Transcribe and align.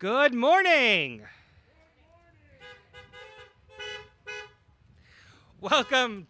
Good 0.00 0.32
morning. 0.32 1.22
Welcome. 5.60 6.28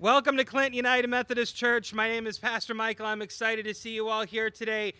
Welcome 0.00 0.36
to 0.36 0.44
Clinton 0.44 0.72
United 0.74 1.06
Methodist 1.06 1.54
Church. 1.54 1.94
My 1.94 2.08
name 2.08 2.26
is 2.26 2.40
Pastor 2.40 2.74
Michael. 2.74 3.06
I'm 3.06 3.22
excited 3.22 3.66
to 3.66 3.74
see 3.74 3.94
you 3.94 4.08
all 4.08 4.26
here 4.26 4.50
today. 4.50 4.94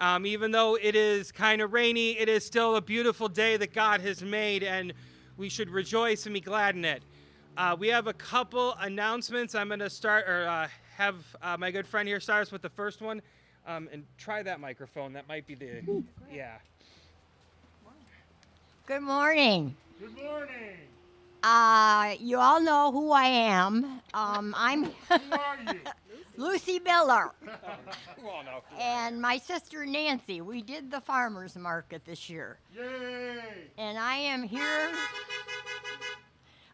Um, 0.00 0.26
even 0.26 0.50
though 0.50 0.74
it 0.74 0.96
is 0.96 1.30
kind 1.30 1.62
of 1.62 1.72
rainy, 1.72 2.18
it 2.18 2.28
is 2.28 2.44
still 2.44 2.74
a 2.74 2.80
beautiful 2.80 3.28
day 3.28 3.56
that 3.56 3.72
God 3.72 4.00
has 4.00 4.22
made, 4.22 4.64
and 4.64 4.92
we 5.36 5.48
should 5.48 5.70
rejoice 5.70 6.26
and 6.26 6.34
be 6.34 6.40
glad 6.40 6.74
in 6.74 6.84
it. 6.84 7.04
Uh, 7.56 7.76
we 7.78 7.86
have 7.86 8.08
a 8.08 8.12
couple 8.12 8.74
announcements. 8.80 9.54
I'm 9.54 9.68
going 9.68 9.78
to 9.78 9.88
start, 9.88 10.28
or 10.28 10.48
uh, 10.48 10.66
have 10.96 11.14
uh, 11.42 11.56
my 11.56 11.70
good 11.70 11.86
friend 11.86 12.08
here 12.08 12.18
start 12.18 12.42
us 12.42 12.50
with 12.50 12.62
the 12.62 12.70
first 12.70 13.00
one. 13.00 13.22
Um, 13.66 13.88
and 13.92 14.04
try 14.16 14.42
that 14.44 14.60
microphone. 14.60 15.12
That 15.14 15.26
might 15.28 15.46
be 15.46 15.54
the, 15.56 15.82
yeah. 16.32 16.56
Good 18.86 19.02
morning. 19.02 19.74
Good 19.98 20.14
morning. 20.16 20.76
Uh, 21.42 22.14
you 22.20 22.38
all 22.38 22.60
know 22.60 22.92
who 22.92 23.10
I 23.10 23.24
am. 23.24 24.00
Um, 24.14 24.54
I'm 24.56 24.84
Who 24.84 24.90
are 25.10 25.58
you? 25.74 25.80
Lucy 26.36 26.78
Miller 26.80 27.30
Well, 28.22 28.42
no. 28.44 28.62
and 28.78 29.20
my 29.20 29.38
sister 29.38 29.84
Nancy. 29.86 30.40
We 30.40 30.60
did 30.62 30.90
the 30.90 31.00
farmers 31.00 31.56
market 31.56 32.04
this 32.04 32.28
year, 32.28 32.58
Yay! 32.76 33.38
and 33.78 33.96
I 33.98 34.16
am 34.16 34.42
here. 34.42 34.92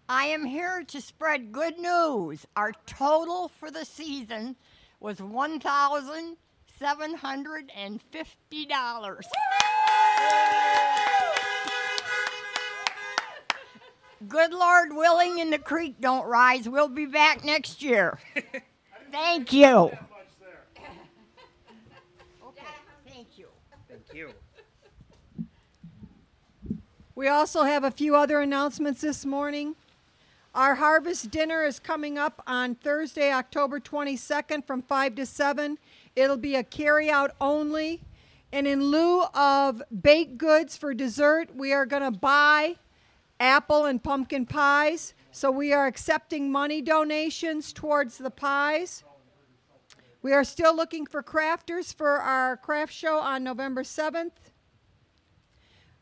I 0.09 0.27
am 0.27 0.45
here 0.45 0.83
to 0.89 1.01
spread 1.01 1.53
good 1.53 1.79
news. 1.79 2.45
Our 2.57 2.73
total 2.87 3.49
for 3.49 3.71
the 3.71 3.85
season 3.85 4.57
was 5.01 5.23
one 5.23 5.61
thousand 5.61 6.37
seven 6.83 7.15
hundred 7.15 7.71
and 7.77 8.03
fifty 8.11 8.67
dollars. 8.67 9.25
Good 14.29 14.53
Lord 14.53 14.93
willing, 14.93 15.41
and 15.41 15.53
the 15.53 15.59
creek 15.59 16.01
don't 16.01 16.27
rise. 16.27 16.69
We'll 16.69 16.89
be 16.89 17.07
back 17.07 17.45
next 17.45 17.83
year. 17.83 18.19
Thank 19.13 19.53
you. 19.53 19.67
Much 19.67 19.93
there. 20.41 20.65
Thank 23.07 23.39
you. 23.39 23.47
Thank 23.89 24.03
you. 24.13 24.31
We 27.15 27.29
also 27.29 27.63
have 27.63 27.85
a 27.85 27.93
few 27.93 28.17
other 28.17 28.41
announcements 28.41 29.03
this 29.03 29.25
morning. 29.25 29.77
Our 30.53 30.75
harvest 30.75 31.31
dinner 31.31 31.65
is 31.65 31.79
coming 31.79 32.19
up 32.19 32.43
on 32.47 32.75
Thursday, 32.75 33.33
October 33.33 33.79
22nd 33.79 34.67
from 34.67 34.83
5 34.83 35.15
to 35.15 35.27
7. 35.27 35.79
It'll 36.15 36.37
be 36.37 36.55
a 36.55 36.63
carry 36.63 37.11
out 37.11 37.33
only. 37.41 38.03
And 38.53 38.67
in 38.67 38.85
lieu 38.85 39.23
of 39.35 39.83
baked 40.03 40.37
goods 40.37 40.77
for 40.77 40.93
dessert, 40.93 41.55
we 41.55 41.73
are 41.73 41.87
going 41.87 42.03
to 42.03 42.11
buy 42.11 42.77
apple 43.41 43.87
and 43.87 44.03
pumpkin 44.03 44.47
pies. 44.47 45.15
So 45.31 45.51
we 45.51 45.73
are 45.73 45.87
accepting 45.87 46.53
money 46.53 46.83
donations 46.83 47.73
towards 47.73 48.19
the 48.19 48.31
pies. 48.31 49.03
We 50.21 50.33
are 50.33 50.45
still 50.45 50.77
looking 50.77 51.07
for 51.07 51.23
crafters 51.23 51.95
for 51.95 52.19
our 52.19 52.57
craft 52.57 52.93
show 52.93 53.19
on 53.19 53.43
November 53.43 53.83
7th. 53.83 54.31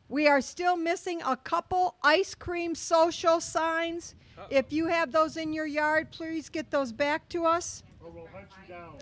We 0.08 0.26
are 0.26 0.40
still 0.40 0.76
missing 0.76 1.22
a 1.24 1.36
couple 1.36 1.94
ice 2.02 2.34
cream 2.34 2.74
social 2.74 3.40
signs. 3.40 4.16
If 4.50 4.72
you 4.72 4.88
have 4.88 5.12
those 5.12 5.36
in 5.36 5.52
your 5.52 5.66
yard, 5.66 6.10
please 6.10 6.48
get 6.48 6.70
those 6.70 6.90
back 6.92 7.28
to 7.28 7.46
us. 7.46 7.84
Or 8.02 8.10
we'll 8.10 8.26
hunt 8.26 8.48
you 8.60 8.74
down. 8.74 8.98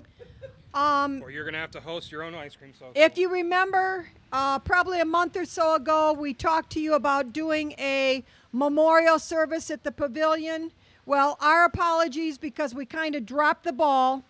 Um, 0.78 1.22
Or 1.24 1.30
you're 1.30 1.42
going 1.42 1.54
to 1.54 1.60
have 1.60 1.72
to 1.72 1.80
host 1.80 2.12
your 2.12 2.22
own 2.22 2.36
ice 2.36 2.54
cream 2.54 2.72
social. 2.72 2.92
if 2.94 3.18
you 3.18 3.28
remember, 3.28 4.10
uh, 4.32 4.60
probably 4.60 5.00
a 5.00 5.04
month 5.04 5.36
or 5.36 5.44
so 5.44 5.74
ago, 5.74 6.12
we 6.12 6.32
talked 6.32 6.70
to 6.72 6.80
you 6.80 6.94
about 6.94 7.32
doing 7.32 7.72
a 7.72 8.22
memorial 8.52 9.18
service 9.18 9.72
at 9.72 9.82
the 9.82 9.90
pavilion. 9.90 10.70
Well, 11.04 11.36
our 11.40 11.64
apologies 11.64 12.38
because 12.38 12.76
we 12.76 12.86
kind 12.86 13.16
of 13.16 13.26
dropped 13.26 13.64
the 13.64 13.72
ball. 13.72 14.22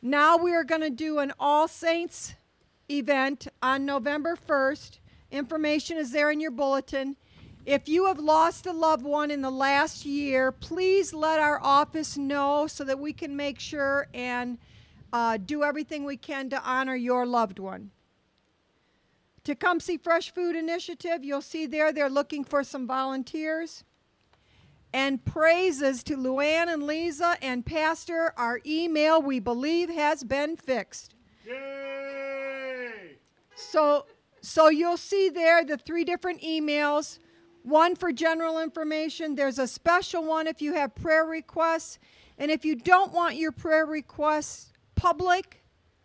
Now 0.00 0.36
we 0.36 0.54
are 0.54 0.62
going 0.62 0.82
to 0.82 0.90
do 0.90 1.18
an 1.18 1.32
All 1.40 1.66
Saints 1.66 2.34
event 2.88 3.48
on 3.60 3.84
November 3.84 4.36
1st. 4.36 4.98
Information 5.32 5.96
is 5.96 6.12
there 6.12 6.30
in 6.30 6.38
your 6.38 6.50
bulletin. 6.52 7.16
If 7.66 7.88
you 7.88 8.06
have 8.06 8.20
lost 8.20 8.66
a 8.66 8.72
loved 8.72 9.04
one 9.04 9.32
in 9.32 9.42
the 9.42 9.50
last 9.50 10.06
year, 10.06 10.52
please 10.52 11.12
let 11.12 11.40
our 11.40 11.60
office 11.60 12.16
know 12.16 12.68
so 12.68 12.84
that 12.84 13.00
we 13.00 13.12
can 13.12 13.34
make 13.34 13.58
sure 13.58 14.06
and 14.14 14.58
uh, 15.12 15.36
do 15.36 15.62
everything 15.62 16.04
we 16.04 16.16
can 16.16 16.48
to 16.50 16.62
honor 16.62 16.96
your 16.96 17.26
loved 17.26 17.58
one. 17.58 17.90
Tecumseh 19.44 19.98
Fresh 19.98 20.32
Food 20.32 20.54
Initiative, 20.54 21.24
you'll 21.24 21.42
see 21.42 21.66
there 21.66 21.92
they're 21.92 22.08
looking 22.08 22.44
for 22.44 22.62
some 22.62 22.86
volunteers. 22.86 23.84
And 24.94 25.24
praises 25.24 26.02
to 26.04 26.16
Luann 26.16 26.72
and 26.72 26.82
Lisa 26.82 27.36
and 27.40 27.64
Pastor. 27.64 28.34
Our 28.36 28.60
email, 28.64 29.22
we 29.22 29.40
believe, 29.40 29.88
has 29.88 30.22
been 30.22 30.56
fixed. 30.56 31.14
Yay! 31.46 33.16
So, 33.54 34.06
so 34.42 34.68
you'll 34.68 34.98
see 34.98 35.30
there 35.30 35.64
the 35.64 35.78
three 35.78 36.04
different 36.04 36.42
emails. 36.42 37.18
One 37.62 37.96
for 37.96 38.12
general 38.12 38.60
information. 38.60 39.34
There's 39.34 39.58
a 39.58 39.66
special 39.66 40.24
one 40.24 40.46
if 40.46 40.60
you 40.60 40.74
have 40.74 40.94
prayer 40.94 41.24
requests. 41.24 41.98
And 42.38 42.50
if 42.50 42.64
you 42.64 42.76
don't 42.76 43.12
want 43.12 43.36
your 43.36 43.52
prayer 43.52 43.86
requests 43.86 44.71
public, 45.02 45.64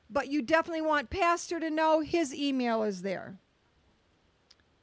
but 0.10 0.28
you 0.28 0.42
definitely 0.42 0.82
want 0.82 1.12
Pastor 1.12 1.60
to 1.60 1.70
know, 1.70 2.00
his 2.00 2.34
email 2.34 2.82
is 2.82 3.04
there. 3.04 3.38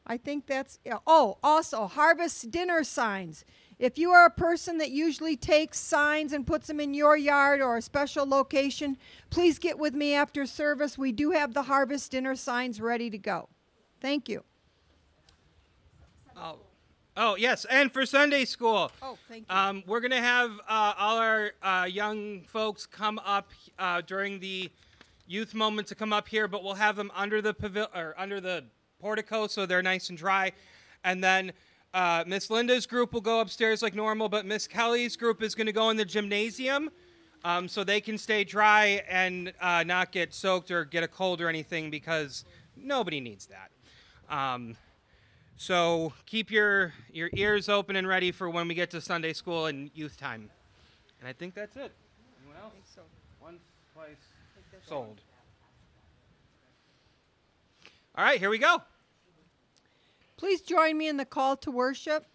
I 0.06 0.18
think 0.18 0.46
that's, 0.46 0.78
oh, 1.04 1.38
also 1.42 1.88
harvest 1.88 2.52
dinner 2.52 2.84
signs. 2.84 3.44
If 3.76 3.98
you 3.98 4.12
are 4.12 4.26
a 4.26 4.30
person 4.30 4.78
that 4.78 4.92
usually 4.92 5.36
takes 5.36 5.80
signs 5.80 6.32
and 6.32 6.46
puts 6.46 6.68
them 6.68 6.78
in 6.78 6.94
your 6.94 7.16
yard 7.16 7.60
or 7.60 7.76
a 7.76 7.82
special 7.82 8.24
location, 8.24 8.98
please 9.30 9.58
get 9.58 9.80
with 9.80 9.94
me 9.94 10.14
after 10.14 10.46
service. 10.46 10.96
We 10.96 11.10
do 11.10 11.32
have 11.32 11.52
the 11.52 11.64
harvest 11.64 12.12
dinner 12.12 12.36
signs 12.36 12.80
ready 12.80 13.10
to 13.10 13.18
go. 13.18 13.48
Thank 14.00 14.28
you. 14.28 14.44
Oh, 17.16 17.36
yes, 17.36 17.64
and 17.66 17.92
for 17.92 18.04
Sunday 18.04 18.44
school. 18.44 18.90
Oh, 19.00 19.16
thank 19.28 19.46
you. 19.48 19.56
Um, 19.56 19.84
we're 19.86 20.00
gonna 20.00 20.20
have 20.20 20.50
uh, 20.68 20.94
all 20.98 21.18
our 21.18 21.52
uh, 21.62 21.86
young 21.88 22.42
folks 22.42 22.86
come 22.86 23.20
up 23.24 23.50
uh, 23.78 24.00
during 24.00 24.40
the 24.40 24.68
youth 25.28 25.54
moment 25.54 25.86
to 25.88 25.94
come 25.94 26.12
up 26.12 26.26
here, 26.26 26.48
but 26.48 26.64
we'll 26.64 26.74
have 26.74 26.96
them 26.96 27.12
under 27.14 27.40
the 27.40 27.54
pavil- 27.54 27.88
or 27.94 28.14
under 28.18 28.40
the 28.40 28.64
portico 29.00 29.46
so 29.46 29.64
they're 29.64 29.82
nice 29.82 30.08
and 30.08 30.18
dry, 30.18 30.52
and 31.04 31.22
then. 31.22 31.52
Uh, 31.92 32.24
Miss 32.26 32.50
Linda's 32.50 32.86
group 32.88 33.12
will 33.12 33.20
go 33.20 33.38
upstairs 33.38 33.80
like 33.80 33.94
normal, 33.94 34.28
but 34.28 34.44
Miss 34.44 34.66
Kelly's 34.66 35.14
group 35.16 35.40
is 35.44 35.54
going 35.54 35.68
to 35.68 35.72
go 35.72 35.90
in 35.90 35.96
the 35.96 36.04
gymnasium 36.04 36.90
um, 37.44 37.68
so 37.68 37.84
they 37.84 38.00
can 38.00 38.18
stay 38.18 38.42
dry 38.42 39.00
and 39.08 39.52
uh, 39.60 39.84
not 39.84 40.10
get 40.10 40.34
soaked 40.34 40.72
or 40.72 40.84
get 40.84 41.04
a 41.04 41.06
cold 41.06 41.40
or 41.40 41.48
anything 41.48 41.92
because 41.92 42.44
nobody 42.76 43.20
needs 43.20 43.46
that. 43.46 43.70
Um, 44.28 44.76
so 45.56 46.12
keep 46.26 46.50
your 46.50 46.92
your 47.12 47.30
ears 47.34 47.68
open 47.68 47.96
and 47.96 48.06
ready 48.06 48.32
for 48.32 48.50
when 48.50 48.68
we 48.68 48.74
get 48.74 48.90
to 48.90 49.00
Sunday 49.00 49.32
school 49.32 49.66
and 49.66 49.90
youth 49.94 50.16
time. 50.16 50.50
And 51.20 51.28
I 51.28 51.32
think 51.32 51.54
that's 51.54 51.76
it. 51.76 51.92
Anyone 52.42 52.62
else? 52.62 52.72
so. 52.94 53.02
One 53.40 53.58
place 53.94 54.16
sold. 54.88 55.20
All 58.16 58.24
right, 58.24 58.38
here 58.38 58.50
we 58.50 58.58
go. 58.58 58.82
Please 60.36 60.60
join 60.60 60.96
me 60.96 61.08
in 61.08 61.16
the 61.16 61.24
call 61.24 61.56
to 61.58 61.70
worship. 61.70 62.26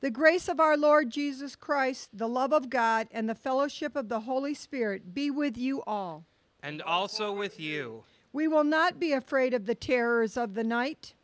The 0.00 0.10
grace 0.10 0.48
of 0.48 0.58
our 0.58 0.76
Lord 0.76 1.10
Jesus 1.10 1.54
Christ, 1.54 2.10
the 2.12 2.28
love 2.28 2.52
of 2.52 2.68
God, 2.68 3.08
and 3.12 3.28
the 3.28 3.34
fellowship 3.34 3.94
of 3.94 4.08
the 4.08 4.20
Holy 4.20 4.52
Spirit 4.52 5.14
be 5.14 5.30
with 5.30 5.56
you 5.56 5.82
all. 5.82 6.24
And 6.62 6.82
also 6.82 7.32
with 7.32 7.58
you. 7.58 8.04
We 8.32 8.48
will 8.48 8.64
not 8.64 8.98
be 8.98 9.12
afraid 9.12 9.54
of 9.54 9.66
the 9.66 9.74
terrors 9.74 10.36
of 10.36 10.54
the 10.54 10.64
night. 10.64 11.14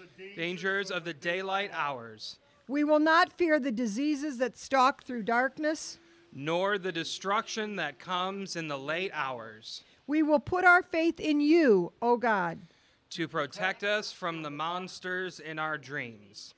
Of 0.00 0.06
the 0.16 0.22
dangers 0.22 0.36
Dangers 0.36 0.90
of 0.90 1.04
the 1.04 1.12
daylight 1.12 1.70
hours, 1.74 2.38
We 2.68 2.84
will 2.84 3.00
not 3.00 3.32
fear 3.34 3.60
the 3.60 3.70
diseases 3.72 4.38
that 4.38 4.56
stalk 4.56 5.04
through 5.04 5.24
darkness. 5.24 5.98
nor 6.32 6.78
the 6.78 6.92
destruction 6.92 7.76
that 7.76 7.98
comes 7.98 8.56
in 8.56 8.68
the 8.68 8.78
late 8.78 9.10
hours, 9.12 9.82
We 10.06 10.22
will 10.22 10.38
put 10.40 10.64
our 10.64 10.82
faith 10.82 11.20
in 11.20 11.40
you, 11.40 11.92
O 12.00 12.16
God. 12.16 12.60
to 13.10 13.28
protect 13.28 13.82
us 13.84 14.10
from 14.12 14.42
the 14.42 14.50
monsters 14.50 15.38
in 15.38 15.58
our 15.58 15.76
dreams. 15.76 16.54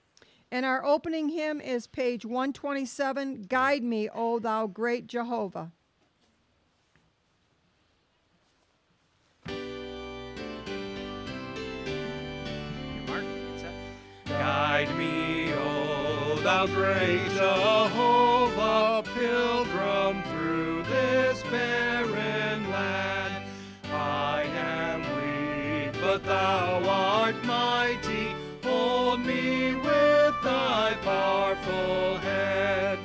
And 0.53 0.65
our 0.65 0.85
opening 0.85 1.31
hymn 1.31 1.61
is 1.61 1.87
page 1.89 2.25
127 2.25 3.47
Guide 3.49 3.83
me, 3.83 4.09
O 4.15 4.39
thou 4.39 4.67
great 4.69 5.06
Jehovah. 5.09 5.73
Guide 14.43 14.97
me, 14.97 15.53
O 15.55 16.37
thou 16.43 16.67
great 16.67 17.29
Jehovah, 17.31 19.05
pilgrim 19.15 20.21
through 20.25 20.83
this 20.83 21.41
barren 21.44 22.69
land. 22.69 23.44
I 23.93 24.43
am 24.56 25.00
weak 25.15 25.93
but 26.03 26.25
thou 26.25 26.83
art 26.89 27.37
mighty. 27.44 28.35
Hold 28.65 29.21
me 29.21 29.77
with 29.77 30.35
thy 30.43 30.97
powerful 31.03 32.19
hand. 32.19 32.99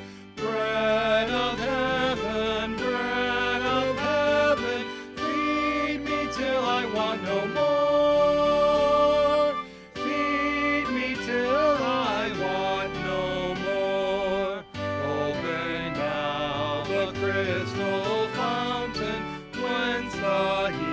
Crystal 17.32 18.28
fountain, 18.30 19.22
whence 19.62 20.16
the 20.16 20.87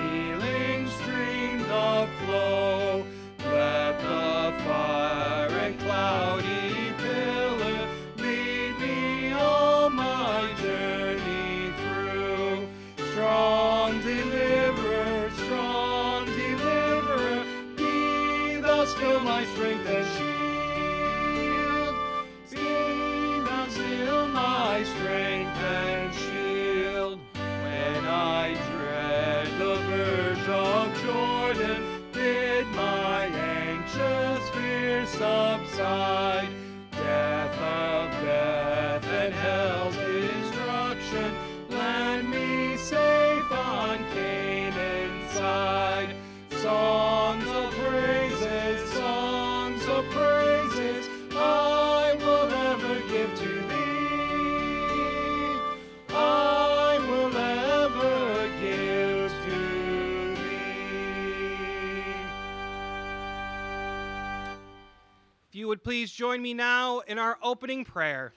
please 66.04 66.12
join 66.12 66.42
me 66.42 66.52
now 66.52 66.98
in 67.06 67.18
our 67.18 67.38
opening 67.42 67.82
prayer. 67.82 68.34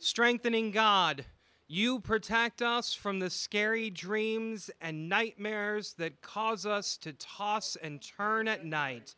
Strengthening 0.00 0.72
God, 0.72 1.24
you 1.68 2.00
protect 2.00 2.62
us 2.62 2.92
from 2.92 3.20
the 3.20 3.30
scary 3.30 3.90
dreams 3.90 4.72
and 4.80 5.08
nightmares 5.08 5.94
that 5.98 6.20
cause 6.20 6.66
us 6.66 6.96
to 6.96 7.12
toss 7.12 7.76
and 7.80 8.02
turn 8.02 8.48
at 8.48 8.64
night. 8.64 9.14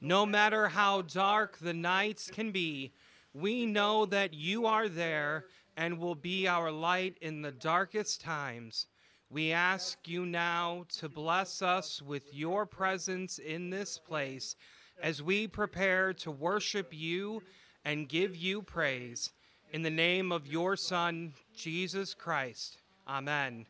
No 0.00 0.24
matter 0.24 0.68
how 0.68 1.02
dark 1.02 1.58
the 1.58 1.74
nights 1.74 2.30
can 2.30 2.52
be, 2.52 2.92
we 3.34 3.66
know 3.66 4.06
that 4.06 4.32
you 4.32 4.66
are 4.66 4.88
there 4.88 5.46
and 5.76 5.98
will 5.98 6.14
be 6.14 6.46
our 6.46 6.70
light 6.70 7.16
in 7.20 7.42
the 7.42 7.50
darkest 7.50 8.20
times. 8.20 8.86
We 9.28 9.50
ask 9.50 10.06
you 10.06 10.24
now 10.24 10.84
to 10.98 11.08
bless 11.08 11.62
us 11.62 12.00
with 12.00 12.32
your 12.32 12.64
presence 12.64 13.40
in 13.40 13.70
this 13.70 13.98
place 13.98 14.54
as 15.00 15.22
we 15.22 15.46
prepare 15.46 16.12
to 16.14 16.30
worship 16.30 16.88
you 16.92 17.42
and 17.84 18.08
give 18.08 18.36
you 18.36 18.62
praise. 18.62 19.30
In 19.72 19.82
the 19.82 19.90
name 19.90 20.32
of 20.32 20.46
your 20.46 20.76
Son, 20.76 21.32
Jesus 21.56 22.14
Christ. 22.14 22.78
Amen. 23.08 23.66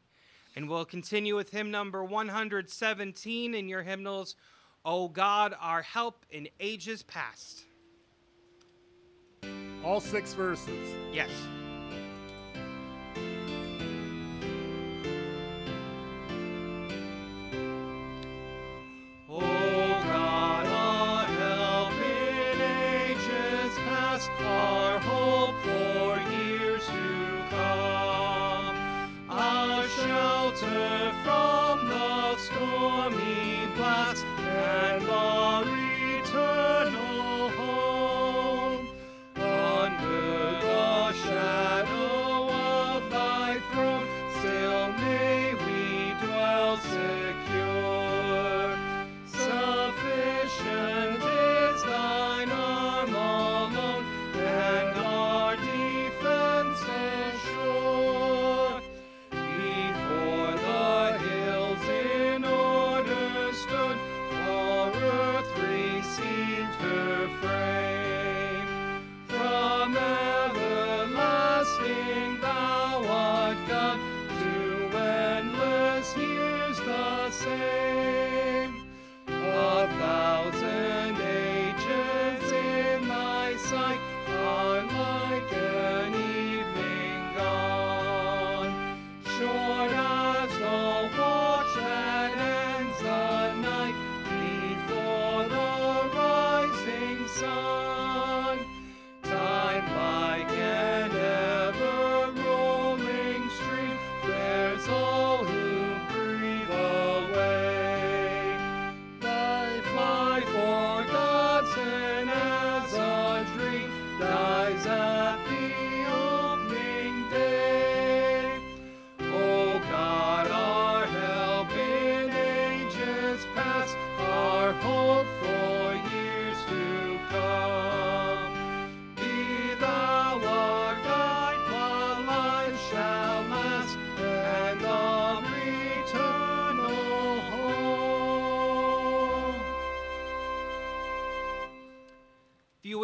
And 0.57 0.69
we'll 0.69 0.85
continue 0.85 1.37
with 1.37 1.51
hymn 1.51 1.71
number 1.71 2.05
117 2.05 3.55
in 3.55 3.69
your 3.69 3.83
hymnals, 3.83 4.37
O 4.85 5.09
God, 5.09 5.55
our 5.61 5.83
help 5.83 6.27
in 6.31 6.49
ages 6.61 7.03
past. 7.03 7.65
All 9.85 10.01
six 10.01 10.35
verses. 10.35 10.95
Yes. 11.13 11.31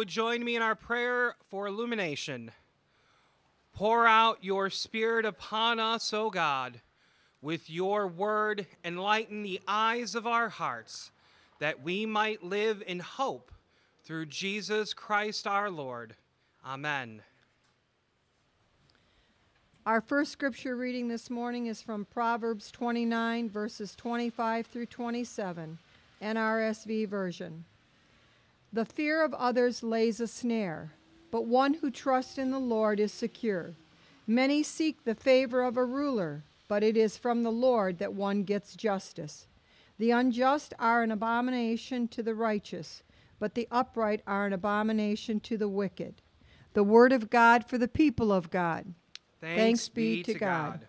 Join 0.09 0.43
me 0.43 0.55
in 0.55 0.61
our 0.61 0.75
prayer 0.75 1.35
for 1.49 1.67
illumination. 1.67 2.51
Pour 3.73 4.07
out 4.07 4.43
your 4.43 4.69
Spirit 4.69 5.23
upon 5.23 5.79
us, 5.79 6.13
O 6.13 6.29
God. 6.29 6.81
With 7.41 7.69
your 7.69 8.07
word, 8.07 8.65
enlighten 8.83 9.43
the 9.43 9.61
eyes 9.67 10.15
of 10.15 10.27
our 10.27 10.49
hearts, 10.49 11.11
that 11.59 11.81
we 11.81 12.05
might 12.05 12.43
live 12.43 12.83
in 12.85 12.99
hope 12.99 13.51
through 14.03 14.25
Jesus 14.25 14.93
Christ 14.93 15.47
our 15.47 15.69
Lord. 15.69 16.15
Amen. 16.65 17.21
Our 19.85 20.01
first 20.01 20.31
scripture 20.31 20.75
reading 20.75 21.07
this 21.07 21.29
morning 21.29 21.67
is 21.67 21.81
from 21.81 22.05
Proverbs 22.05 22.71
29, 22.71 23.49
verses 23.49 23.95
25 23.95 24.67
through 24.67 24.87
27. 24.87 25.77
NRSV 26.21 27.07
version. 27.07 27.63
The 28.71 28.85
fear 28.85 29.23
of 29.23 29.33
others 29.33 29.81
lays 29.81 30.19
a 30.19 30.27
snare, 30.27 30.93
but 31.31 31.45
one 31.45 31.75
who 31.75 31.89
trusts 31.89 32.37
in 32.37 32.51
the 32.51 32.59
Lord 32.59 32.99
is 32.99 33.11
secure. 33.11 33.73
Many 34.27 34.61
seek 34.61 35.03
the 35.03 35.15
favor 35.15 35.63
of 35.63 35.75
a 35.75 35.83
ruler, 35.83 36.43
but 36.67 36.83
it 36.83 36.95
is 36.95 37.17
from 37.17 37.41
the 37.41 37.51
Lord 37.51 37.97
that 37.97 38.13
one 38.13 38.43
gets 38.43 38.75
justice. 38.75 39.47
The 39.97 40.11
unjust 40.11 40.73
are 40.77 41.01
an 41.01 41.11
abomination 41.11 42.07
to 42.09 42.21
the 42.21 42.35
righteous, 42.35 43.01
but 43.39 43.55
the 43.55 43.67
upright 43.71 44.21
are 44.27 44.45
an 44.45 44.53
abomination 44.53 45.39
to 45.41 45.57
the 45.57 45.67
wicked. 45.67 46.21
The 46.73 46.83
word 46.83 47.11
of 47.11 47.31
God 47.31 47.67
for 47.67 47.79
the 47.79 47.87
people 47.87 48.31
of 48.31 48.51
God. 48.51 48.93
Thanks 49.41 49.89
be 49.89 50.21
to 50.23 50.33
God. 50.35 50.85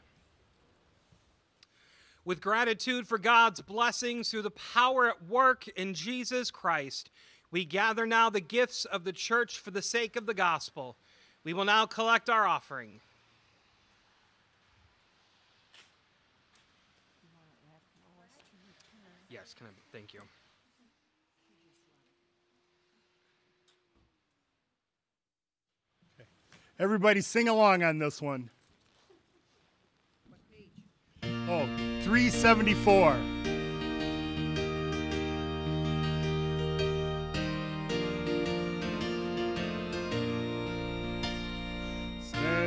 With 2.24 2.42
gratitude 2.42 3.08
for 3.08 3.16
God's 3.18 3.62
blessings 3.62 4.30
through 4.30 4.42
the 4.42 4.50
power 4.50 5.08
at 5.08 5.24
work 5.24 5.66
in 5.68 5.94
Jesus 5.94 6.50
Christ, 6.50 7.10
we 7.50 7.64
gather 7.64 8.06
now 8.06 8.30
the 8.30 8.40
gifts 8.40 8.84
of 8.84 9.04
the 9.04 9.12
church 9.12 9.58
for 9.58 9.70
the 9.70 9.82
sake 9.82 10.16
of 10.16 10.26
the 10.26 10.34
gospel. 10.34 10.96
We 11.42 11.52
will 11.52 11.64
now 11.64 11.86
collect 11.86 12.28
our 12.30 12.46
offering. 12.46 13.00
Yes, 19.28 19.54
can 19.56 19.66
I? 19.66 19.70
Thank 19.92 20.12
you. 20.12 20.20
Everybody 26.78 27.20
sing 27.20 27.48
along 27.48 27.82
on 27.82 27.98
this 27.98 28.22
one. 28.22 28.48
Oh, 31.22 31.66
374. 32.04 33.39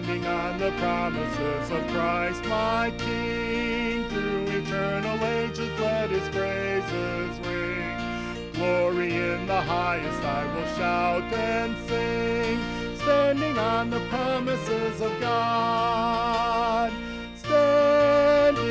Standing 0.03 0.27
on 0.27 0.57
the 0.60 0.72
promises 0.79 1.72
of 1.72 1.88
Christ 1.88 2.43
my 2.45 2.91
King, 2.98 4.03
through 4.10 4.48
eternal 4.48 5.24
ages 5.24 5.79
let 5.79 6.10
his 6.10 6.27
praises 6.27 7.39
ring. 7.48 8.51
Glory 8.51 9.15
in 9.15 9.48
the 9.48 9.62
highest 9.62 10.22
I 10.22 10.43
will 10.53 10.67
shout 10.75 11.24
and 11.33 11.77
sing, 11.88 12.60
standing 12.98 13.57
on 13.57 13.89
the 13.91 14.01
promises 14.10 15.00
of 15.00 15.17
God. 15.22 16.91
Standing, 17.38 18.67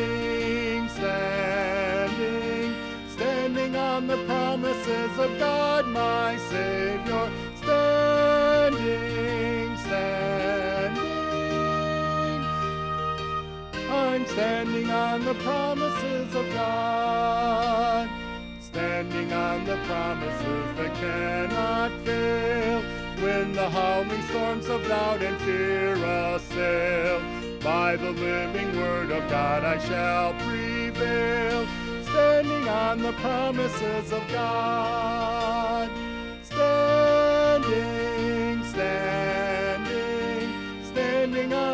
standing, 0.91 2.75
standing 3.09 3.75
on 3.75 4.07
the 4.07 4.23
promises 4.27 5.19
of 5.19 5.39
God, 5.39 5.87
my 5.87 6.37
Savior. 6.51 7.31
Standing 14.33 14.91
on 14.91 15.25
the 15.25 15.35
promises 15.35 16.35
of 16.35 16.47
God. 16.55 18.09
Standing 18.61 19.31
on 19.33 19.65
the 19.65 19.77
promises 19.85 20.67
that 20.79 20.95
cannot 20.95 21.93
fail. 22.07 22.83
When 23.23 23.53
the 23.53 23.69
howling 23.69 24.23
storms 24.23 24.67
of 24.69 24.89
doubt 24.89 25.23
and 25.23 25.39
fear 25.43 25.95
assail, 25.95 27.21
by 27.61 27.97
the 27.97 28.11
living 28.11 28.75
word 28.77 29.11
of 29.11 29.29
God 29.29 29.65
I 29.65 29.79
shall 29.79 30.33
prevail. 30.45 31.67
Standing 32.03 32.69
on 32.69 33.03
the 33.03 33.13
promises 33.13 34.13
of 34.13 34.27
God. 34.29 35.42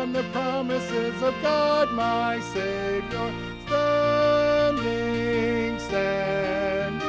On 0.09 0.13
the 0.13 0.23
promises 0.31 1.21
of 1.21 1.35
God, 1.43 1.91
my 1.91 2.39
Savior. 2.39 3.31
Standing, 3.67 4.79
standing. 5.77 7.01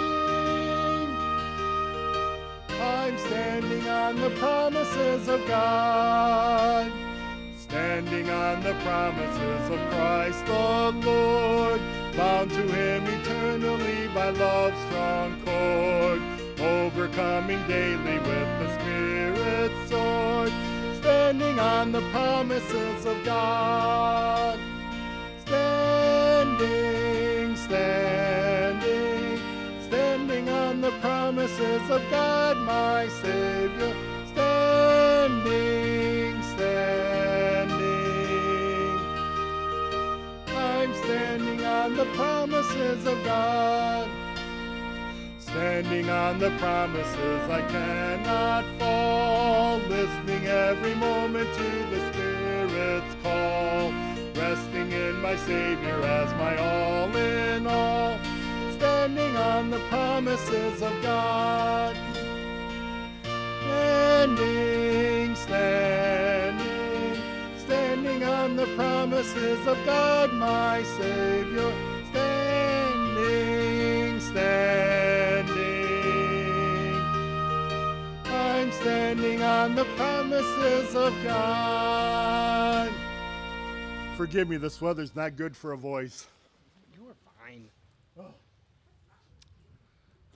I'm 2.79 3.17
standing 3.19 3.89
on 3.89 4.21
the 4.21 4.29
promises 4.37 5.29
of 5.29 5.47
God. 5.49 6.93
Standing 7.57 8.29
on 8.29 8.63
the 8.63 8.75
promises 8.85 9.71
of 9.71 9.81
Christ 9.93 10.45
the 10.45 10.93
Lord. 11.07 11.81
Bound 12.19 12.51
to 12.51 12.63
him 12.63 13.07
eternally 13.07 14.09
by 14.15 14.29
love's 14.29 14.79
strong 14.89 15.41
cord. 15.47 16.21
Overcoming 16.61 17.67
daily 17.67 18.19
with 18.19 18.51
the 18.61 18.69
Spirit's 18.79 19.91
sword. 19.91 20.53
Standing 21.31 21.61
on 21.61 21.93
the 21.93 22.03
promises 22.11 23.07
of 23.07 23.25
God. 23.25 24.59
Standing, 25.47 26.67
standing, 27.55 29.39
standing 29.81 30.49
on 30.49 30.81
the 30.81 30.91
promises 30.99 31.89
of 31.89 32.03
God, 32.11 32.57
my 32.67 33.07
Savior. 33.23 33.95
Standing, 34.33 35.23
standing. 36.43 37.79
I'm 40.49 40.93
standing 41.05 41.65
on 41.65 41.95
the 41.95 42.07
promises 42.07 43.07
of 43.07 43.23
God. 43.25 44.09
Standing 45.39 46.11
on 46.11 46.41
the 46.41 46.51
promises 46.59 47.51
I 47.51 47.63
cannot 47.69 48.65
fall, 48.81 49.79
listening 49.89 50.30
every 50.51 50.95
moment 50.97 51.49
to 51.55 51.63
the 51.93 52.01
Spirit's 52.13 53.15
call, 53.23 53.93
resting 54.35 54.91
in 54.93 55.21
my 55.21 55.37
Savior 55.37 56.03
as 56.03 56.33
my 56.35 56.57
all 56.57 57.15
in 57.17 57.67
all, 57.67 58.19
standing 58.73 59.37
on 59.37 59.71
the 59.71 59.79
promises 59.89 60.83
of 60.83 60.93
God. 61.03 61.97
Standing, 64.21 65.35
standing, 65.37 67.17
standing 67.57 68.23
on 68.25 68.57
the 68.57 68.67
promises 68.77 69.67
of 69.67 69.79
God, 69.87 70.33
my 70.35 70.83
Savior. 70.99 71.73
Standing, 72.11 74.21
standing. 74.21 75.57
I'm 78.27 78.71
standing 78.73 79.43
on 79.43 79.75
the 79.75 79.85
promises 79.97 80.20
of 80.33 81.25
God. 81.25 82.91
Forgive 84.17 84.49
me, 84.49 84.57
this 84.57 84.81
weather's 84.81 85.17
not 85.17 85.37
good 85.37 85.57
for 85.57 85.73
a 85.73 85.77
voice. 85.77 86.27
You 86.95 87.09
are 87.09 87.17
fine. 87.39 87.69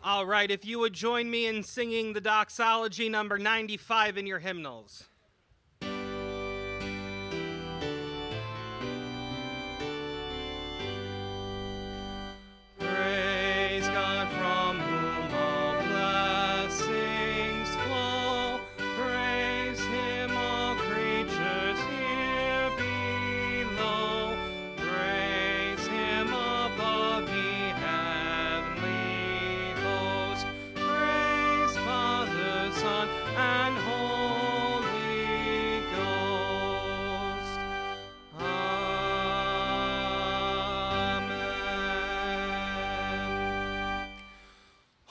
All 0.03 0.27
right, 0.27 0.51
if 0.51 0.65
you 0.65 0.79
would 0.81 0.93
join 0.93 1.31
me 1.31 1.47
in 1.47 1.63
singing 1.63 2.13
the 2.13 2.21
doxology 2.21 3.09
number 3.09 3.39
95 3.39 4.19
in 4.19 4.27
your 4.27 4.39
hymnals. 4.39 5.05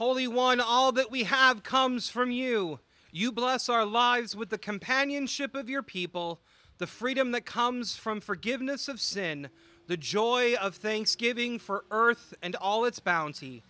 Holy 0.04 0.28
One, 0.28 0.60
all 0.60 0.92
that 0.92 1.12
we 1.12 1.24
have 1.24 1.64
comes 1.64 2.10
from 2.10 2.30
you. 2.30 2.82
You 3.14 3.32
bless 3.32 3.70
our 3.70 3.86
lives 3.86 4.36
with 4.36 4.50
the 4.50 4.58
companionship 4.58 5.56
of 5.56 5.70
your 5.70 5.82
people, 5.82 6.42
the 6.78 6.88
freedom 6.88 7.32
that 7.32 7.46
comes 7.46 7.96
from 7.96 8.20
forgiveness 8.20 8.90
of 8.90 9.00
sin, 9.00 9.48
the 9.88 9.96
joy 9.96 10.56
of 10.56 10.76
thanksgiving 10.76 11.58
for 11.58 11.86
earth 11.90 12.34
and 12.42 12.54
all 12.58 12.84
its 12.84 13.00
bounty. 13.00 13.64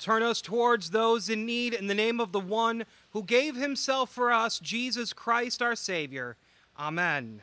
Turn 0.00 0.24
us 0.24 0.40
towards 0.40 0.90
those 0.90 1.30
in 1.30 1.46
need 1.46 1.72
in 1.72 1.86
the 1.86 1.94
name 1.94 2.18
of 2.18 2.32
the 2.32 2.40
one 2.40 2.84
who 3.10 3.22
gave 3.22 3.54
himself 3.54 4.10
for 4.10 4.32
us, 4.32 4.58
Jesus 4.58 5.12
Christ 5.12 5.62
our 5.62 5.76
Savior. 5.76 6.36
Amen. 6.76 7.42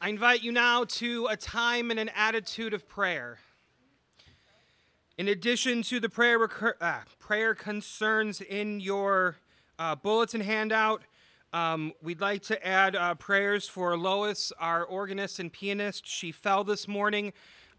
I 0.00 0.08
invite 0.08 0.42
you 0.42 0.52
now 0.52 0.84
to 0.84 1.26
a 1.26 1.36
time 1.36 1.90
and 1.90 2.00
an 2.00 2.10
attitude 2.16 2.72
of 2.72 2.88
prayer. 2.88 3.40
In 5.18 5.26
addition 5.26 5.82
to 5.82 5.98
the 5.98 6.08
prayer, 6.08 6.38
recur- 6.38 6.76
uh, 6.80 7.00
prayer 7.18 7.52
concerns 7.52 8.40
in 8.40 8.78
your 8.78 9.34
uh, 9.76 9.96
bulletin 9.96 10.42
handout, 10.42 11.02
um, 11.52 11.92
we'd 12.00 12.20
like 12.20 12.42
to 12.42 12.64
add 12.64 12.94
uh, 12.94 13.16
prayers 13.16 13.66
for 13.66 13.96
Lois, 13.96 14.52
our 14.60 14.84
organist 14.84 15.40
and 15.40 15.52
pianist. 15.52 16.06
She 16.06 16.30
fell 16.30 16.62
this 16.62 16.86
morning. 16.86 17.32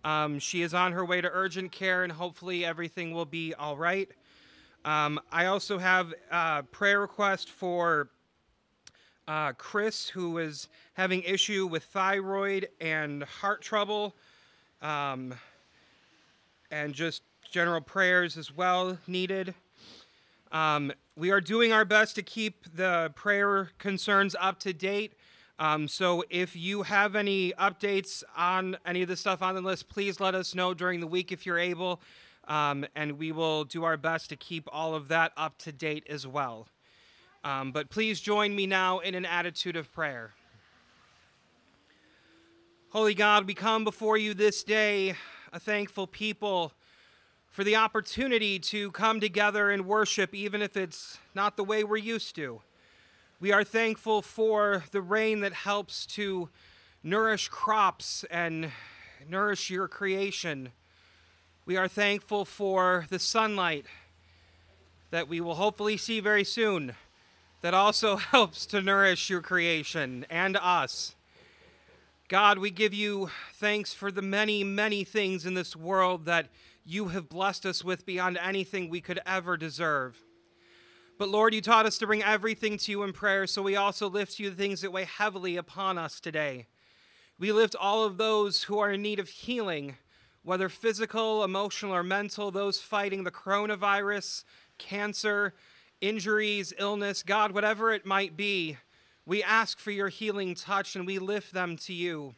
Um, 0.03 0.39
she 0.39 0.63
is 0.63 0.73
on 0.73 0.91
her 0.91 1.05
way 1.05 1.21
to 1.21 1.29
urgent 1.31 1.71
care, 1.71 2.03
and 2.03 2.11
hopefully 2.11 2.65
everything 2.65 3.13
will 3.13 3.23
be 3.23 3.53
all 3.53 3.77
right. 3.77 4.09
Um, 4.83 5.17
I 5.31 5.45
also 5.45 5.77
have 5.77 6.13
a 6.29 6.63
prayer 6.63 6.99
request 6.99 7.49
for 7.49 8.09
uh, 9.29 9.53
Chris, 9.53 10.09
who 10.09 10.39
is 10.39 10.67
having 10.95 11.23
issue 11.23 11.67
with 11.67 11.85
thyroid 11.85 12.67
and 12.81 13.23
heart 13.23 13.61
trouble, 13.61 14.17
um, 14.81 15.35
and 16.69 16.93
just 16.93 17.23
general 17.49 17.81
prayers 17.81 18.37
as 18.37 18.55
well 18.55 18.97
needed. 19.07 19.53
Um, 20.51 20.91
we 21.15 21.31
are 21.31 21.41
doing 21.41 21.73
our 21.73 21.85
best 21.85 22.15
to 22.15 22.23
keep 22.23 22.65
the 22.75 23.11
prayer 23.15 23.71
concerns 23.77 24.35
up 24.39 24.59
to 24.61 24.73
date. 24.73 25.13
Um, 25.59 25.87
so 25.87 26.23
if 26.29 26.55
you 26.55 26.83
have 26.83 27.15
any 27.15 27.51
updates 27.53 28.23
on 28.37 28.77
any 28.85 29.01
of 29.01 29.09
the 29.09 29.17
stuff 29.17 29.41
on 29.41 29.55
the 29.55 29.61
list, 29.61 29.89
please 29.89 30.19
let 30.19 30.33
us 30.33 30.55
know 30.55 30.73
during 30.73 31.01
the 31.01 31.07
week 31.07 31.31
if 31.31 31.45
you're 31.45 31.59
able, 31.59 32.01
um, 32.47 32.85
and 32.95 33.19
we 33.19 33.31
will 33.31 33.65
do 33.65 33.83
our 33.83 33.97
best 33.97 34.29
to 34.29 34.35
keep 34.35 34.69
all 34.71 34.95
of 34.95 35.07
that 35.09 35.33
up 35.35 35.57
to 35.59 35.71
date 35.71 36.05
as 36.09 36.25
well. 36.25 36.67
Um, 37.43 37.71
but 37.71 37.89
please 37.89 38.21
join 38.21 38.55
me 38.55 38.67
now 38.67 38.99
in 38.99 39.15
an 39.15 39.25
attitude 39.25 39.75
of 39.75 39.91
prayer. 39.91 40.31
Holy 42.91 43.13
God, 43.13 43.45
we 43.45 43.53
come 43.53 43.83
before 43.83 44.17
you 44.17 44.33
this 44.33 44.63
day, 44.63 45.15
a 45.53 45.59
thankful 45.59 46.07
people 46.07 46.73
for 47.59 47.65
the 47.65 47.75
opportunity 47.75 48.57
to 48.57 48.89
come 48.91 49.19
together 49.19 49.69
and 49.69 49.85
worship, 49.85 50.33
even 50.33 50.61
if 50.61 50.77
it's 50.77 51.17
not 51.35 51.57
the 51.57 51.63
way 51.65 51.83
we're 51.83 51.97
used 51.97 52.33
to. 52.33 52.61
We 53.41 53.51
are 53.51 53.65
thankful 53.65 54.21
for 54.21 54.85
the 54.91 55.01
rain 55.01 55.41
that 55.41 55.51
helps 55.51 56.05
to 56.05 56.47
nourish 57.03 57.49
crops 57.49 58.23
and 58.31 58.71
nourish 59.29 59.69
your 59.69 59.89
creation. 59.89 60.71
We 61.65 61.75
are 61.75 61.89
thankful 61.89 62.45
for 62.45 63.05
the 63.09 63.19
sunlight 63.19 63.87
that 65.11 65.27
we 65.27 65.41
will 65.41 65.55
hopefully 65.55 65.97
see 65.97 66.21
very 66.21 66.45
soon, 66.45 66.95
that 67.59 67.73
also 67.73 68.15
helps 68.31 68.65
to 68.67 68.81
nourish 68.81 69.29
your 69.29 69.41
creation 69.41 70.25
and 70.29 70.55
us. 70.55 71.13
God, 72.29 72.59
we 72.59 72.71
give 72.71 72.93
you 72.93 73.31
thanks 73.55 73.93
for 73.93 74.13
the 74.13 74.21
many, 74.21 74.63
many 74.63 75.03
things 75.03 75.45
in 75.45 75.55
this 75.55 75.75
world 75.75 76.23
that 76.23 76.47
you 76.85 77.09
have 77.09 77.29
blessed 77.29 77.65
us 77.65 77.83
with 77.83 78.05
beyond 78.05 78.37
anything 78.37 78.89
we 78.89 79.01
could 79.01 79.19
ever 79.25 79.57
deserve. 79.57 80.23
But 81.17 81.29
Lord, 81.29 81.53
you 81.53 81.61
taught 81.61 81.85
us 81.85 81.97
to 81.97 82.07
bring 82.07 82.23
everything 82.23 82.77
to 82.77 82.91
you 82.91 83.03
in 83.03 83.11
prayer, 83.11 83.45
so 83.45 83.61
we 83.61 83.75
also 83.75 84.09
lift 84.09 84.39
you 84.39 84.49
the 84.49 84.55
things 84.55 84.81
that 84.81 84.91
weigh 84.91 85.03
heavily 85.03 85.57
upon 85.57 85.97
us 85.97 86.19
today. 86.19 86.67
We 87.37 87.51
lift 87.51 87.75
all 87.75 88.05
of 88.05 88.17
those 88.17 88.63
who 88.63 88.79
are 88.79 88.91
in 88.91 89.01
need 89.01 89.19
of 89.19 89.29
healing, 89.29 89.97
whether 90.43 90.69
physical, 90.69 91.43
emotional, 91.43 91.93
or 91.93 92.03
mental, 92.03 92.51
those 92.51 92.79
fighting 92.79 93.23
the 93.23 93.31
coronavirus, 93.31 94.45
cancer, 94.77 95.53
injuries, 96.01 96.73
illness, 96.77 97.23
God, 97.23 97.51
whatever 97.51 97.91
it 97.91 98.05
might 98.05 98.37
be. 98.37 98.77
We 99.25 99.43
ask 99.43 99.77
for 99.77 99.91
your 99.91 100.09
healing 100.09 100.55
touch 100.55 100.95
and 100.95 101.05
we 101.05 101.19
lift 101.19 101.53
them 101.53 101.77
to 101.77 101.93
you. 101.93 102.35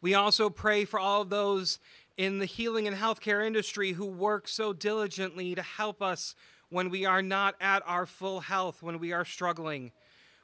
We 0.00 0.14
also 0.14 0.48
pray 0.48 0.84
for 0.84 1.00
all 1.00 1.22
of 1.22 1.30
those 1.30 1.78
in 2.18 2.38
the 2.38 2.44
healing 2.44 2.88
and 2.88 2.96
healthcare 2.96 3.46
industry 3.46 3.92
who 3.92 4.04
work 4.04 4.48
so 4.48 4.72
diligently 4.72 5.54
to 5.54 5.62
help 5.62 6.02
us 6.02 6.34
when 6.68 6.90
we 6.90 7.06
are 7.06 7.22
not 7.22 7.54
at 7.60 7.80
our 7.86 8.04
full 8.04 8.40
health, 8.40 8.82
when 8.82 8.98
we 8.98 9.12
are 9.12 9.24
struggling. 9.24 9.92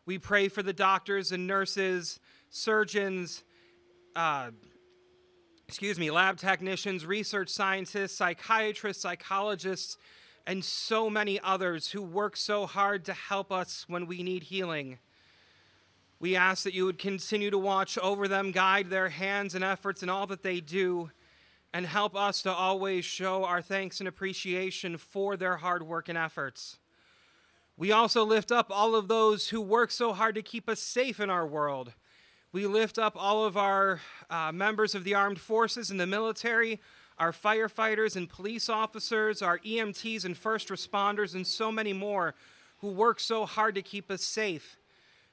We 0.07 0.17
pray 0.19 0.49
for 0.49 0.63
the 0.63 0.73
doctors 0.73 1.33
and 1.33 1.49
nurses, 1.49 2.21
surgeons, 2.49 3.43
uh, 4.15 4.53
excuse 5.67 5.99
me, 5.99 6.13
lab 6.13 6.39
technicians, 6.39 7.05
research 7.05 7.49
scientists, 7.49 8.17
psychiatrists, 8.17 9.03
psychologists, 9.03 9.99
and 10.47 10.65
so 10.65 11.11
many 11.11 11.41
others 11.41 11.91
who 11.91 12.03
work 12.03 12.37
so 12.37 12.67
hard 12.67 13.05
to 13.07 13.13
help 13.13 13.51
us 13.51 13.85
when 13.89 14.07
we 14.07 14.23
need 14.23 14.45
healing. 14.45 14.99
We 16.21 16.37
ask 16.37 16.63
that 16.63 16.75
you 16.75 16.85
would 16.85 16.99
continue 16.99 17.51
to 17.51 17.59
watch 17.59 17.99
over 17.99 18.29
them, 18.29 18.53
guide 18.53 18.91
their 18.91 19.09
hands 19.09 19.57
and 19.57 19.65
efforts 19.65 20.03
in 20.03 20.09
all 20.09 20.29
that 20.29 20.45
they 20.45 20.61
do 20.61 21.11
and 21.75 21.87
help 21.87 22.15
us 22.15 22.41
to 22.41 22.53
always 22.53 23.05
show 23.05 23.45
our 23.45 23.61
thanks 23.61 23.99
and 23.99 24.07
appreciation 24.07 24.97
for 24.97 25.37
their 25.37 25.57
hard 25.57 25.83
work 25.83 26.09
and 26.09 26.17
efforts. 26.17 26.79
We 27.77 27.91
also 27.91 28.25
lift 28.25 28.53
up 28.53 28.69
all 28.71 28.95
of 28.95 29.09
those 29.09 29.49
who 29.49 29.61
work 29.61 29.91
so 29.91 30.13
hard 30.13 30.37
to 30.37 30.43
keep 30.43 30.69
us 30.69 30.79
safe 30.79 31.19
in 31.19 31.31
our 31.31 31.45
world. 31.45 31.93
We 32.53 32.69
lift 32.69 32.97
up 32.97 33.15
all 33.17 33.45
of 33.45 33.57
our 33.57 34.01
uh, 34.31 34.53
members 34.53 34.95
of 34.95 35.03
the 35.03 35.17
armed 35.17 35.41
forces 35.41 35.91
and 35.91 35.99
the 35.99 36.07
military, 36.07 36.81
our 37.19 37.33
firefighters 37.33 38.15
and 38.15 38.29
police 38.29 38.69
officers, 38.69 39.43
our 39.43 39.59
EMTs 39.59 40.25
and 40.25 40.37
first 40.37 40.69
responders, 40.69 41.35
and 41.35 41.45
so 41.45 41.73
many 41.73 41.93
more 41.93 42.37
who 42.79 42.89
work 42.91 43.19
so 43.19 43.47
hard 43.47 43.75
to 43.75 43.83
keep 43.83 44.13
us 44.13 44.23
safe. 44.23 44.77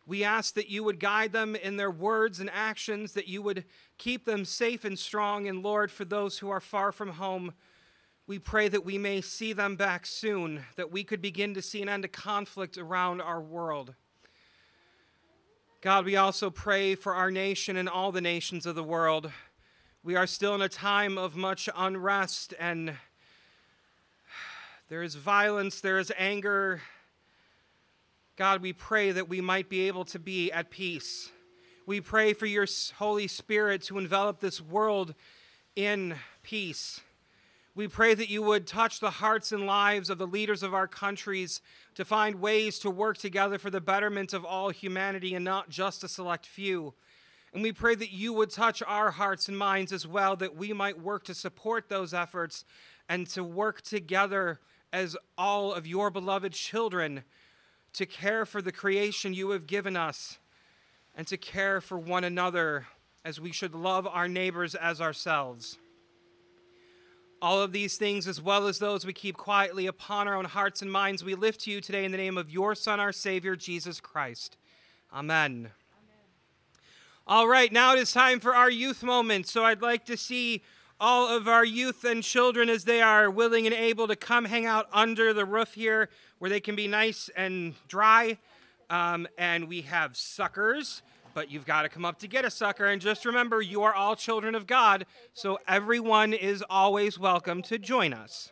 We 0.05 0.23
ask 0.23 0.55
that 0.55 0.69
you 0.69 0.83
would 0.83 0.99
guide 0.99 1.31
them 1.31 1.55
in 1.55 1.77
their 1.77 1.91
words 1.91 2.39
and 2.39 2.49
actions, 2.51 3.13
that 3.13 3.27
you 3.27 3.41
would 3.41 3.65
keep 3.97 4.25
them 4.25 4.45
safe 4.45 4.83
and 4.83 4.97
strong. 4.97 5.47
And 5.47 5.63
Lord, 5.63 5.91
for 5.91 6.05
those 6.05 6.39
who 6.39 6.49
are 6.49 6.59
far 6.59 6.91
from 6.91 7.09
home, 7.09 7.53
we 8.27 8.39
pray 8.39 8.67
that 8.67 8.85
we 8.85 8.97
may 8.97 9.21
see 9.21 9.53
them 9.53 9.75
back 9.75 10.05
soon, 10.05 10.63
that 10.75 10.91
we 10.91 11.03
could 11.03 11.21
begin 11.21 11.53
to 11.53 11.61
see 11.61 11.81
an 11.81 11.89
end 11.89 12.03
to 12.03 12.09
conflict 12.09 12.77
around 12.77 13.21
our 13.21 13.41
world. 13.41 13.93
God, 15.81 16.05
we 16.05 16.15
also 16.15 16.49
pray 16.49 16.95
for 16.95 17.15
our 17.15 17.31
nation 17.31 17.75
and 17.75 17.89
all 17.89 18.11
the 18.11 18.21
nations 18.21 18.65
of 18.65 18.75
the 18.75 18.83
world. 18.83 19.31
We 20.03 20.15
are 20.15 20.27
still 20.27 20.55
in 20.55 20.61
a 20.61 20.69
time 20.69 21.17
of 21.17 21.35
much 21.35 21.69
unrest, 21.75 22.53
and 22.59 22.95
there 24.89 25.03
is 25.03 25.15
violence, 25.15 25.81
there 25.81 25.99
is 25.99 26.11
anger 26.17 26.81
God, 28.41 28.63
we 28.63 28.73
pray 28.73 29.11
that 29.11 29.29
we 29.29 29.39
might 29.39 29.69
be 29.69 29.87
able 29.87 30.03
to 30.05 30.17
be 30.17 30.51
at 30.51 30.71
peace. 30.71 31.29
We 31.85 32.01
pray 32.01 32.33
for 32.33 32.47
your 32.47 32.65
Holy 32.95 33.27
Spirit 33.27 33.83
to 33.83 33.99
envelop 33.99 34.39
this 34.39 34.59
world 34.59 35.13
in 35.75 36.15
peace. 36.41 37.01
We 37.75 37.87
pray 37.87 38.15
that 38.15 38.31
you 38.31 38.41
would 38.41 38.65
touch 38.65 38.99
the 38.99 39.11
hearts 39.11 39.51
and 39.51 39.67
lives 39.67 40.09
of 40.09 40.17
the 40.17 40.25
leaders 40.25 40.63
of 40.63 40.73
our 40.73 40.87
countries 40.87 41.61
to 41.93 42.03
find 42.03 42.41
ways 42.41 42.79
to 42.79 42.89
work 42.89 43.19
together 43.19 43.59
for 43.59 43.69
the 43.69 43.79
betterment 43.79 44.33
of 44.33 44.43
all 44.43 44.71
humanity 44.71 45.35
and 45.35 45.45
not 45.45 45.69
just 45.69 46.03
a 46.03 46.07
select 46.07 46.47
few. 46.47 46.95
And 47.53 47.61
we 47.61 47.71
pray 47.71 47.93
that 47.93 48.11
you 48.11 48.33
would 48.33 48.49
touch 48.49 48.81
our 48.87 49.11
hearts 49.11 49.49
and 49.49 49.55
minds 49.55 49.93
as 49.93 50.07
well, 50.07 50.35
that 50.37 50.55
we 50.55 50.73
might 50.73 50.99
work 50.99 51.25
to 51.25 51.35
support 51.35 51.89
those 51.89 52.11
efforts 52.11 52.65
and 53.07 53.27
to 53.27 53.43
work 53.43 53.83
together 53.83 54.61
as 54.91 55.15
all 55.37 55.73
of 55.73 55.85
your 55.85 56.09
beloved 56.09 56.53
children 56.53 57.23
to 57.93 58.05
care 58.05 58.45
for 58.45 58.61
the 58.61 58.71
creation 58.71 59.33
you 59.33 59.49
have 59.51 59.67
given 59.67 59.97
us, 59.97 60.39
and 61.15 61.27
to 61.27 61.37
care 61.37 61.81
for 61.81 61.97
one 61.97 62.23
another 62.23 62.87
as 63.23 63.39
we 63.39 63.51
should 63.51 63.75
love 63.75 64.07
our 64.07 64.27
neighbors 64.27 64.75
as 64.75 65.01
ourselves. 65.01 65.77
All 67.41 67.61
of 67.61 67.71
these 67.71 67.97
things, 67.97 68.27
as 68.27 68.41
well 68.41 68.67
as 68.67 68.79
those 68.79 69.05
we 69.05 69.13
keep 69.13 69.35
quietly 69.35 69.87
upon 69.87 70.27
our 70.27 70.35
own 70.35 70.45
hearts 70.45 70.81
and 70.81 70.91
minds, 70.91 71.23
we 71.23 71.35
lift 71.35 71.61
to 71.61 71.71
you 71.71 71.81
today 71.81 72.05
in 72.05 72.11
the 72.11 72.17
name 72.17 72.37
of 72.37 72.51
your 72.51 72.75
Son, 72.75 72.99
our 72.99 73.11
Savior, 73.11 73.55
Jesus 73.55 73.99
Christ. 73.99 74.57
Amen. 75.11 75.49
Amen. 75.49 75.71
All 77.27 77.47
right, 77.47 77.71
now 77.71 77.93
it 77.93 77.99
is 77.99 78.11
time 78.11 78.39
for 78.39 78.55
our 78.55 78.69
youth 78.69 79.03
moment. 79.03 79.47
So 79.47 79.65
I'd 79.65 79.81
like 79.81 80.05
to 80.05 80.17
see 80.17 80.63
all 81.01 81.35
of 81.35 81.47
our 81.47 81.65
youth 81.65 82.03
and 82.03 82.21
children 82.23 82.69
as 82.69 82.83
they 82.83 83.01
are 83.01 83.29
willing 83.29 83.65
and 83.65 83.73
able 83.73 84.07
to 84.07 84.15
come 84.15 84.45
hang 84.45 84.67
out 84.67 84.87
under 84.93 85.33
the 85.33 85.43
roof 85.43 85.73
here 85.73 86.09
where 86.37 86.47
they 86.47 86.59
can 86.59 86.75
be 86.75 86.87
nice 86.87 87.27
and 87.35 87.73
dry. 87.87 88.37
Um, 88.87 89.27
and 89.35 89.67
we 89.67 89.81
have 89.81 90.15
suckers, 90.15 91.01
but 91.33 91.49
you've 91.49 91.65
got 91.65 91.81
to 91.81 91.89
come 91.89 92.05
up 92.05 92.19
to 92.19 92.27
get 92.27 92.45
a 92.45 92.51
sucker. 92.51 92.85
And 92.85 93.01
just 93.01 93.25
remember, 93.25 93.63
you 93.63 93.81
are 93.81 93.95
all 93.95 94.15
children 94.15 94.53
of 94.53 94.67
God, 94.67 95.07
so 95.33 95.57
everyone 95.67 96.33
is 96.33 96.63
always 96.69 97.17
welcome 97.17 97.63
to 97.63 97.79
join 97.79 98.13
us. 98.13 98.51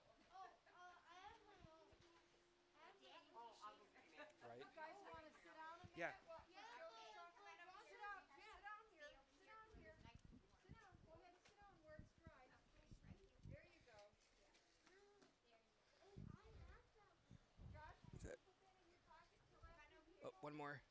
one 20.41 20.57
more. 20.57 20.81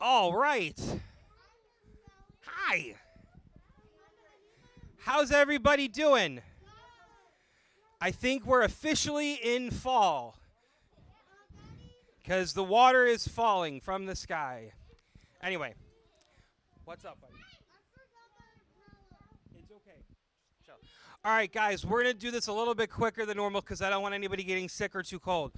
All 0.00 0.32
right. 0.32 0.78
Hi. 2.46 2.94
How's 4.98 5.32
everybody 5.32 5.88
doing? 5.88 6.40
I 8.00 8.12
think 8.12 8.46
we're 8.46 8.62
officially 8.62 9.34
in 9.34 9.72
fall 9.72 10.36
because 12.22 12.52
the 12.52 12.62
water 12.62 13.06
is 13.06 13.26
falling 13.26 13.80
from 13.80 14.06
the 14.06 14.14
sky. 14.14 14.72
Anyway, 15.42 15.74
what's 16.84 17.04
up, 17.04 17.20
buddy? 17.20 17.32
It's 19.58 19.72
okay. 19.72 19.98
Chill. 20.64 20.76
All 21.28 21.34
right, 21.34 21.52
guys, 21.52 21.84
we're 21.84 22.02
going 22.04 22.14
to 22.14 22.18
do 22.18 22.30
this 22.30 22.46
a 22.46 22.52
little 22.54 22.74
bit 22.74 22.88
quicker 22.88 23.26
than 23.26 23.36
normal 23.36 23.60
because 23.60 23.82
I 23.82 23.90
don't 23.90 24.00
want 24.00 24.14
anybody 24.14 24.42
getting 24.42 24.66
sick 24.66 24.96
or 24.96 25.02
too 25.02 25.18
cold. 25.18 25.52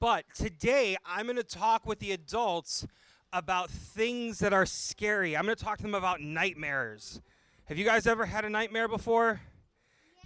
But 0.00 0.24
today, 0.34 0.96
I'm 1.06 1.26
going 1.26 1.36
to 1.36 1.44
talk 1.44 1.86
with 1.86 2.00
the 2.00 2.10
adults 2.10 2.84
about 3.32 3.70
things 3.70 4.40
that 4.40 4.52
are 4.52 4.66
scary. 4.66 5.36
I'm 5.36 5.44
going 5.44 5.54
to 5.54 5.64
talk 5.64 5.76
to 5.76 5.84
them 5.84 5.94
about 5.94 6.20
nightmares. 6.20 7.20
Have 7.66 7.78
you 7.78 7.84
guys 7.84 8.08
ever 8.08 8.26
had 8.26 8.44
a 8.44 8.50
nightmare 8.50 8.88
before? 8.88 9.40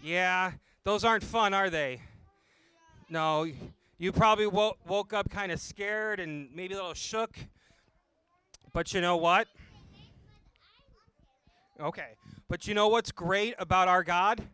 Yeah, 0.02 0.52
those 0.84 1.04
aren't 1.04 1.22
fun, 1.22 1.52
are 1.52 1.68
they? 1.68 2.00
No, 3.10 3.46
you 3.98 4.10
probably 4.10 4.46
wo- 4.46 4.78
woke 4.86 5.12
up 5.12 5.28
kind 5.28 5.52
of 5.52 5.60
scared 5.60 6.18
and 6.18 6.48
maybe 6.54 6.72
a 6.72 6.78
little 6.78 6.94
shook. 6.94 7.36
But 8.72 8.94
you 8.94 9.02
know 9.02 9.18
what? 9.18 9.48
Okay. 11.78 12.12
But 12.48 12.66
you 12.66 12.72
know 12.72 12.88
what's 12.88 13.12
great 13.12 13.54
about 13.58 13.88
our 13.88 14.02
God? 14.02 14.48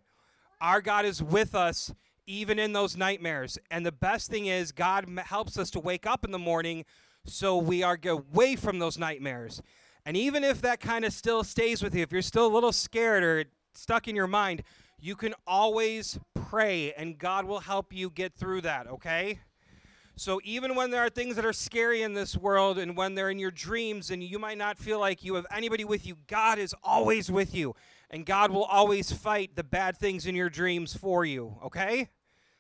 Our 0.64 0.81
God 0.81 1.05
is 1.05 1.22
with 1.22 1.55
us 1.55 1.92
even 2.27 2.59
in 2.59 2.72
those 2.72 2.96
nightmares. 2.96 3.59
And 3.70 3.85
the 3.85 3.92
best 3.92 4.31
thing 4.31 4.46
is, 4.46 4.72
God 4.72 5.07
helps 5.27 5.59
us 5.59 5.70
to 5.72 5.79
wake 5.79 6.07
up 6.07 6.24
in 6.24 6.31
the 6.31 6.38
morning 6.38 6.87
so 7.27 7.59
we 7.59 7.83
are 7.83 7.98
away 8.03 8.57
from 8.57 8.79
those 8.79 8.96
nightmares. 8.96 9.61
And 10.07 10.16
even 10.16 10.42
if 10.42 10.62
that 10.62 10.81
kind 10.81 11.05
of 11.05 11.12
still 11.12 11.44
stays 11.44 11.83
with 11.83 11.94
you, 11.94 12.00
if 12.00 12.12
you're 12.12 12.22
still 12.22 12.46
a 12.46 12.48
little 12.48 12.72
scared 12.72 13.22
or 13.22 13.44
stuck 13.74 14.09
in 14.09 14.16
your 14.16 14.27
mind, 14.27 14.62
you 14.98 15.16
can 15.16 15.35
always 15.46 16.18
pray 16.35 16.94
and 16.94 17.18
God 17.18 17.44
will 17.44 17.61
help 17.61 17.92
you 17.92 18.09
get 18.09 18.33
through 18.33 18.62
that, 18.62 18.87
okay? 18.87 19.40
So 20.16 20.40
even 20.44 20.77
when 20.77 20.90
there 20.90 21.00
are 21.00 21.11
things 21.11 21.35
that 21.37 21.44
are 21.44 21.53
scary 21.53 22.03
in 22.03 22.14
this 22.14 22.37
world 22.37 22.79
and 22.79 22.96
when 22.96 23.16
they're 23.16 23.31
in 23.31 23.38
your 23.38 23.50
dreams 23.50 24.11
and 24.11 24.22
you 24.22 24.38
might 24.38 24.59
not 24.59 24.79
feel 24.79 25.00
like 25.00 25.24
you 25.24 25.35
have 25.35 25.46
anybody 25.50 25.85
with 25.85 26.07
you, 26.07 26.16
God 26.29 26.59
is 26.59 26.74
always 26.85 27.31
with 27.31 27.53
you. 27.53 27.74
And 28.11 28.24
God 28.24 28.53
will 28.53 28.64
always 28.64 29.11
fight 29.11 29.57
the 29.57 29.64
bad 29.64 29.96
things 29.96 30.27
in 30.27 30.37
your 30.37 30.48
dreams 30.48 30.96
for 30.96 31.24
you, 31.24 31.57
okay? 31.64 32.11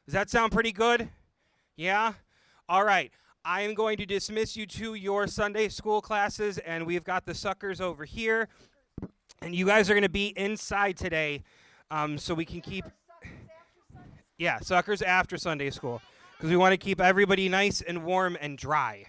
Does 0.04 0.14
that 0.14 0.30
sound 0.30 0.50
pretty 0.50 0.72
good? 0.72 1.08
Yeah? 1.76 2.14
All 2.68 2.84
right. 2.84 3.12
I 3.44 3.60
am 3.60 3.74
going 3.74 3.98
to 3.98 4.06
dismiss 4.06 4.56
you 4.56 4.66
to 4.66 4.94
your 4.94 5.28
Sunday 5.28 5.68
school 5.68 6.00
classes, 6.00 6.58
and 6.58 6.86
we've 6.86 7.04
got 7.04 7.24
the 7.24 7.34
suckers 7.34 7.80
over 7.80 8.04
here. 8.04 8.48
And 9.42 9.54
you 9.54 9.66
guys 9.66 9.88
are 9.90 9.94
going 9.94 10.02
to 10.02 10.08
be 10.08 10.28
inside 10.36 10.96
today 10.96 11.44
um, 11.90 12.18
so 12.18 12.34
we 12.34 12.46
can 12.46 12.60
keep. 12.60 12.84
Yeah, 14.38 14.58
suckers 14.58 15.02
after 15.02 15.36
Sunday 15.36 15.70
school 15.70 16.02
because 16.36 16.50
we 16.50 16.56
want 16.56 16.72
to 16.72 16.76
keep 16.76 17.00
everybody 17.00 17.48
nice 17.48 17.80
and 17.80 18.04
warm 18.04 18.36
and 18.40 18.58
dry. 18.58 19.06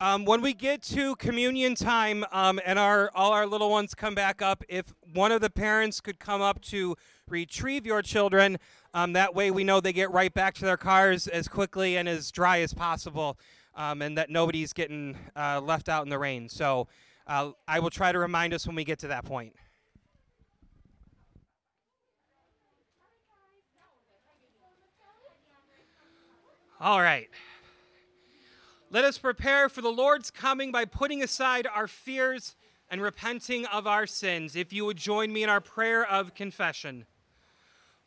Um, 0.00 0.24
when 0.24 0.42
we 0.42 0.54
get 0.54 0.82
to 0.84 1.16
communion 1.16 1.74
time 1.74 2.24
um, 2.30 2.60
and 2.64 2.78
our 2.78 3.10
all 3.16 3.32
our 3.32 3.48
little 3.48 3.68
ones 3.68 3.96
come 3.96 4.14
back 4.14 4.40
up, 4.40 4.62
if 4.68 4.94
one 5.12 5.32
of 5.32 5.40
the 5.40 5.50
parents 5.50 6.00
could 6.00 6.20
come 6.20 6.40
up 6.40 6.60
to 6.66 6.94
retrieve 7.30 7.86
your 7.86 8.02
children, 8.02 8.58
um, 8.94 9.12
that 9.12 9.34
way 9.34 9.50
we 9.50 9.64
know 9.64 9.80
they 9.80 9.92
get 9.92 10.10
right 10.10 10.32
back 10.32 10.54
to 10.56 10.64
their 10.64 10.76
cars 10.76 11.26
as 11.26 11.48
quickly 11.48 11.96
and 11.96 12.08
as 12.08 12.30
dry 12.30 12.60
as 12.60 12.72
possible, 12.72 13.38
um, 13.74 14.02
and 14.02 14.16
that 14.18 14.30
nobody's 14.30 14.72
getting 14.72 15.16
uh, 15.36 15.60
left 15.62 15.88
out 15.88 16.04
in 16.04 16.10
the 16.10 16.18
rain. 16.18 16.48
So 16.48 16.88
uh, 17.26 17.52
I 17.66 17.80
will 17.80 17.90
try 17.90 18.12
to 18.12 18.18
remind 18.18 18.54
us 18.54 18.66
when 18.66 18.76
we 18.76 18.84
get 18.84 18.98
to 19.00 19.08
that 19.08 19.24
point. 19.24 19.54
All 26.80 27.00
right. 27.00 27.28
Let 28.90 29.04
us 29.04 29.18
prepare 29.18 29.68
for 29.68 29.82
the 29.82 29.90
Lord's 29.90 30.30
coming 30.30 30.70
by 30.70 30.84
putting 30.84 31.22
aside 31.22 31.66
our 31.66 31.88
fears 31.88 32.54
and 32.88 33.02
repenting 33.02 33.66
of 33.66 33.86
our 33.86 34.06
sins. 34.06 34.56
If 34.56 34.72
you 34.72 34.84
would 34.86 34.96
join 34.96 35.32
me 35.32 35.42
in 35.42 35.50
our 35.50 35.60
prayer 35.60 36.06
of 36.06 36.34
confession. 36.34 37.04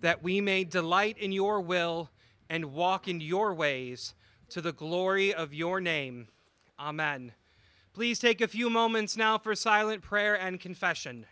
that 0.00 0.22
we 0.22 0.40
may 0.40 0.64
delight 0.64 1.18
in 1.18 1.32
your 1.32 1.60
will 1.60 2.10
and 2.48 2.72
walk 2.72 3.06
in 3.08 3.20
your 3.20 3.54
ways 3.54 4.14
to 4.48 4.60
the 4.60 4.72
glory 4.72 5.32
of 5.32 5.54
your 5.54 5.80
name. 5.80 6.28
Amen. 6.78 7.32
Please 7.92 8.18
take 8.18 8.40
a 8.40 8.48
few 8.48 8.70
moments 8.70 9.16
now 9.16 9.38
for 9.38 9.54
silent 9.54 10.02
prayer 10.02 10.34
and 10.34 10.60
confession. 10.60 11.26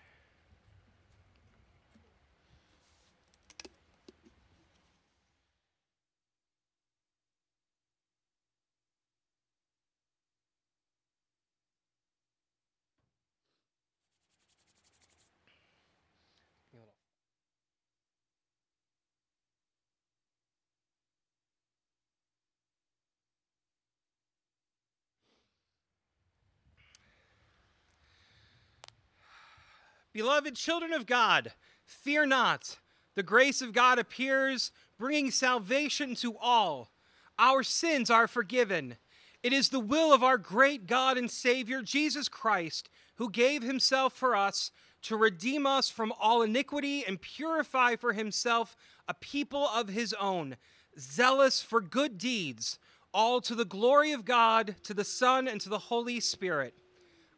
Beloved 30.18 30.56
children 30.56 30.92
of 30.92 31.06
God, 31.06 31.52
fear 31.84 32.26
not. 32.26 32.78
The 33.14 33.22
grace 33.22 33.62
of 33.62 33.72
God 33.72 34.00
appears, 34.00 34.72
bringing 34.98 35.30
salvation 35.30 36.16
to 36.16 36.36
all. 36.38 36.90
Our 37.38 37.62
sins 37.62 38.10
are 38.10 38.26
forgiven. 38.26 38.96
It 39.44 39.52
is 39.52 39.68
the 39.68 39.78
will 39.78 40.12
of 40.12 40.24
our 40.24 40.36
great 40.36 40.88
God 40.88 41.18
and 41.18 41.30
Savior, 41.30 41.82
Jesus 41.82 42.28
Christ, 42.28 42.90
who 43.14 43.30
gave 43.30 43.62
himself 43.62 44.12
for 44.12 44.34
us 44.34 44.72
to 45.02 45.16
redeem 45.16 45.66
us 45.66 45.88
from 45.88 46.12
all 46.20 46.42
iniquity 46.42 47.04
and 47.06 47.22
purify 47.22 47.94
for 47.94 48.12
himself 48.12 48.76
a 49.06 49.14
people 49.14 49.68
of 49.68 49.86
his 49.86 50.12
own, 50.14 50.56
zealous 50.98 51.62
for 51.62 51.80
good 51.80 52.18
deeds, 52.18 52.80
all 53.14 53.40
to 53.42 53.54
the 53.54 53.64
glory 53.64 54.10
of 54.10 54.24
God, 54.24 54.74
to 54.82 54.94
the 54.94 55.04
Son, 55.04 55.46
and 55.46 55.60
to 55.60 55.68
the 55.68 55.78
Holy 55.78 56.18
Spirit. 56.18 56.74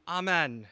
Amen. 0.09 0.67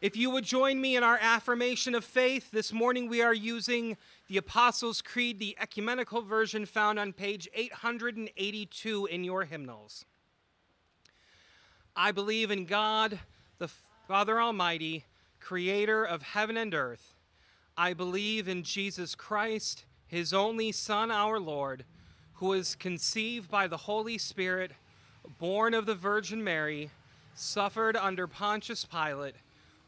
If 0.00 0.16
you 0.16 0.30
would 0.30 0.44
join 0.44 0.80
me 0.80 0.96
in 0.96 1.02
our 1.02 1.18
affirmation 1.20 1.94
of 1.94 2.06
faith, 2.06 2.50
this 2.52 2.72
morning 2.72 3.06
we 3.06 3.20
are 3.20 3.34
using 3.34 3.98
the 4.28 4.38
Apostles' 4.38 5.02
Creed, 5.02 5.38
the 5.38 5.54
ecumenical 5.60 6.22
version 6.22 6.64
found 6.64 6.98
on 6.98 7.12
page 7.12 7.46
882 7.52 9.04
in 9.04 9.24
your 9.24 9.44
hymnals. 9.44 10.06
I 11.94 12.12
believe 12.12 12.50
in 12.50 12.64
God, 12.64 13.18
the 13.58 13.68
Father 14.08 14.40
Almighty, 14.40 15.04
creator 15.38 16.02
of 16.02 16.22
heaven 16.22 16.56
and 16.56 16.72
earth. 16.72 17.12
I 17.76 17.92
believe 17.92 18.48
in 18.48 18.62
Jesus 18.62 19.14
Christ, 19.14 19.84
his 20.06 20.32
only 20.32 20.72
Son, 20.72 21.10
our 21.10 21.38
Lord, 21.38 21.84
who 22.34 22.46
was 22.46 22.74
conceived 22.74 23.50
by 23.50 23.66
the 23.66 23.76
Holy 23.76 24.16
Spirit, 24.16 24.72
born 25.38 25.74
of 25.74 25.84
the 25.84 25.94
Virgin 25.94 26.42
Mary, 26.42 26.90
suffered 27.34 27.98
under 27.98 28.26
Pontius 28.26 28.86
Pilate 28.86 29.34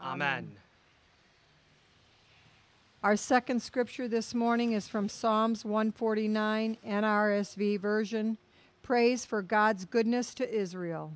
Amen. 0.00 0.52
Our 3.02 3.16
second 3.16 3.62
scripture 3.62 4.08
this 4.08 4.34
morning 4.34 4.72
is 4.72 4.88
from 4.88 5.08
Psalms 5.08 5.64
149, 5.64 6.78
NRSV 6.86 7.80
version. 7.80 8.38
Praise 8.82 9.24
for 9.24 9.42
God's 9.42 9.84
goodness 9.84 10.34
to 10.34 10.52
Israel. 10.52 11.12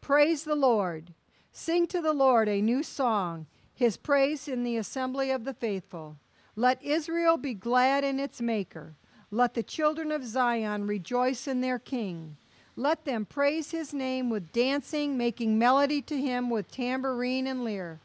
Praise 0.00 0.44
the 0.44 0.54
Lord. 0.54 1.12
Sing 1.52 1.86
to 1.88 2.00
the 2.00 2.12
Lord 2.12 2.48
a 2.48 2.60
new 2.60 2.82
song, 2.82 3.46
his 3.74 3.96
praise 3.96 4.48
in 4.48 4.64
the 4.64 4.76
assembly 4.76 5.30
of 5.30 5.44
the 5.44 5.54
faithful. 5.54 6.16
Let 6.56 6.82
Israel 6.82 7.36
be 7.36 7.54
glad 7.54 8.04
in 8.04 8.20
its 8.20 8.40
Maker. 8.40 8.94
Let 9.30 9.54
the 9.54 9.62
children 9.62 10.12
of 10.12 10.24
Zion 10.24 10.86
rejoice 10.86 11.46
in 11.46 11.60
their 11.60 11.78
King. 11.78 12.36
Let 12.76 13.04
them 13.04 13.24
praise 13.24 13.70
his 13.70 13.94
name 13.94 14.30
with 14.30 14.52
dancing, 14.52 15.16
making 15.16 15.58
melody 15.58 16.02
to 16.02 16.16
him 16.16 16.50
with 16.50 16.70
tambourine 16.70 17.46
and 17.46 17.64
lyre. 17.64 18.00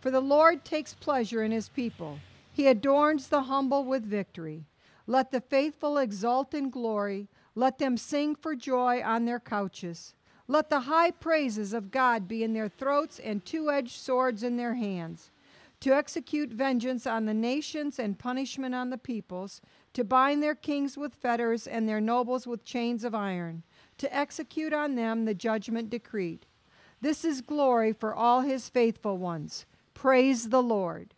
For 0.00 0.10
the 0.10 0.20
Lord 0.20 0.64
takes 0.64 0.94
pleasure 0.94 1.42
in 1.42 1.52
his 1.52 1.68
people. 1.68 2.18
He 2.52 2.66
adorns 2.66 3.28
the 3.28 3.42
humble 3.42 3.84
with 3.84 4.04
victory. 4.04 4.64
Let 5.06 5.30
the 5.30 5.40
faithful 5.40 5.98
exult 5.98 6.54
in 6.54 6.70
glory. 6.70 7.28
Let 7.54 7.78
them 7.78 7.96
sing 7.96 8.34
for 8.34 8.54
joy 8.54 9.02
on 9.02 9.24
their 9.24 9.40
couches. 9.40 10.14
Let 10.48 10.70
the 10.70 10.80
high 10.80 11.10
praises 11.10 11.72
of 11.72 11.90
God 11.90 12.26
be 12.26 12.42
in 12.42 12.54
their 12.54 12.68
throats 12.68 13.18
and 13.18 13.44
two 13.44 13.70
edged 13.70 14.00
swords 14.00 14.42
in 14.42 14.56
their 14.56 14.74
hands, 14.74 15.30
to 15.80 15.94
execute 15.94 16.50
vengeance 16.50 17.06
on 17.06 17.26
the 17.26 17.34
nations 17.34 17.98
and 17.98 18.18
punishment 18.18 18.74
on 18.74 18.90
the 18.90 18.98
peoples, 18.98 19.60
to 19.92 20.02
bind 20.02 20.42
their 20.42 20.54
kings 20.54 20.96
with 20.98 21.14
fetters 21.14 21.66
and 21.66 21.88
their 21.88 22.00
nobles 22.00 22.46
with 22.46 22.64
chains 22.64 23.04
of 23.04 23.14
iron, 23.14 23.62
to 23.98 24.12
execute 24.14 24.72
on 24.72 24.96
them 24.96 25.24
the 25.24 25.34
judgment 25.34 25.88
decreed. 25.88 26.46
This 27.00 27.24
is 27.24 27.40
glory 27.40 27.92
for 27.92 28.14
all 28.14 28.40
his 28.40 28.68
faithful 28.68 29.16
ones. 29.16 29.66
Praise 30.00 30.48
the 30.48 30.62
Lord. 30.62 31.12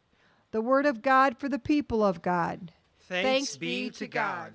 The 0.51 0.61
word 0.61 0.87
of 0.87 1.03
God 1.03 1.39
for 1.39 1.49
the 1.49 1.61
people 1.61 2.03
of 2.03 2.21
God. 2.21 2.73
Thanks, 3.03 3.29
Thanks 3.29 3.57
be 3.57 3.85
be 3.85 3.91
to 3.91 3.99
to 3.99 4.07
God. 4.09 4.55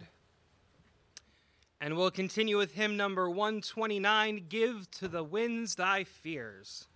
And 1.79 1.95
we'll 1.95 2.11
continue 2.11 2.57
with 2.57 2.73
hymn 2.73 2.97
number 2.97 3.29
129 3.29 4.47
Give 4.49 4.91
to 4.91 5.07
the 5.07 5.23
Winds 5.23 5.75
Thy 5.75 6.03
Fears. 6.03 6.87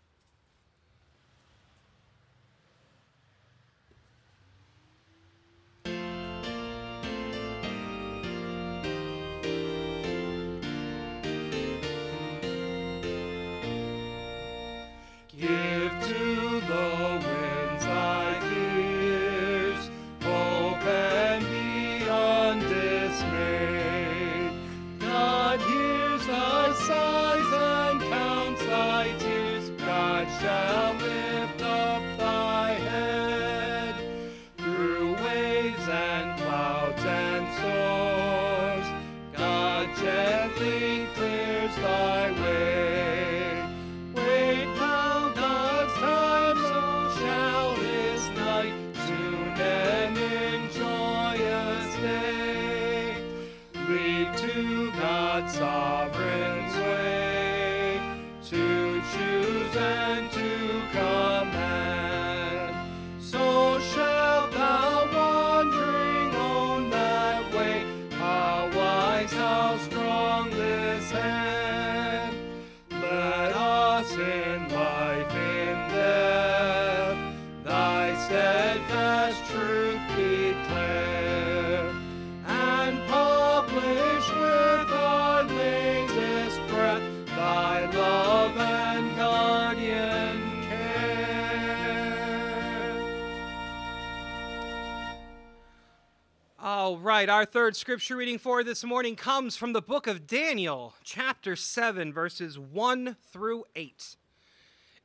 Right, 97.22 97.30
our 97.30 97.46
third 97.46 97.76
scripture 97.76 98.16
reading 98.16 98.40
for 98.40 98.64
this 98.64 98.84
morning 98.84 99.16
comes 99.16 99.56
from 99.56 99.74
the 99.74 99.82
book 99.82 100.08
of 100.08 100.26
Daniel, 100.26 100.96
chapter 101.04 101.56
7, 101.56 102.12
verses 102.12 102.58
1 102.58 103.16
through 103.32 103.64
8. 103.76 104.16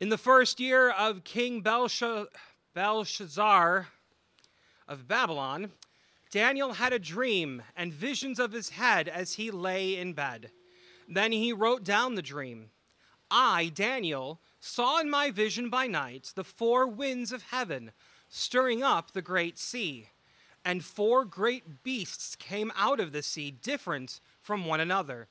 In 0.01 0.09
the 0.09 0.17
first 0.17 0.59
year 0.59 0.89
of 0.89 1.25
King 1.25 1.61
Belshazzar 1.61 2.29
of 4.89 5.07
Babylon, 5.07 5.73
Daniel 6.31 6.73
had 6.73 6.95
a 6.95 6.99
dream 6.99 7.63
and 7.77 7.93
visions 7.93 8.39
of 8.39 8.53
his 8.53 8.71
head 8.71 9.09
as 9.09 9.35
he 9.35 9.51
lay 9.51 9.95
in 9.95 10.15
bed. 10.15 10.51
Then 11.07 11.33
he 11.33 11.53
wrote 11.53 11.85
down 11.85 12.15
the 12.15 12.23
dream. 12.23 12.71
I, 13.31 13.71
Daniel, 13.75 14.41
saw 14.59 15.01
in 15.01 15.11
my 15.11 15.31
vision 15.31 15.69
by 15.69 15.87
night 15.87 16.33
the 16.35 16.45
four 16.45 16.87
winds 16.87 17.31
of 17.31 17.43
heaven 17.43 17.93
stirring 18.31 18.83
up 18.83 19.11
the 19.11 19.21
great 19.21 19.59
sea, 19.59 20.09
and 20.67 20.85
four 20.85 21.25
great 21.25 21.85
beasts 21.85 22.35
came 22.35 22.73
out 22.77 22.99
of 22.99 23.13
the 23.13 23.23
sea, 23.23 23.53
different 23.53 24.21
from 24.43 24.67
one 24.67 24.81
another. 24.81 25.29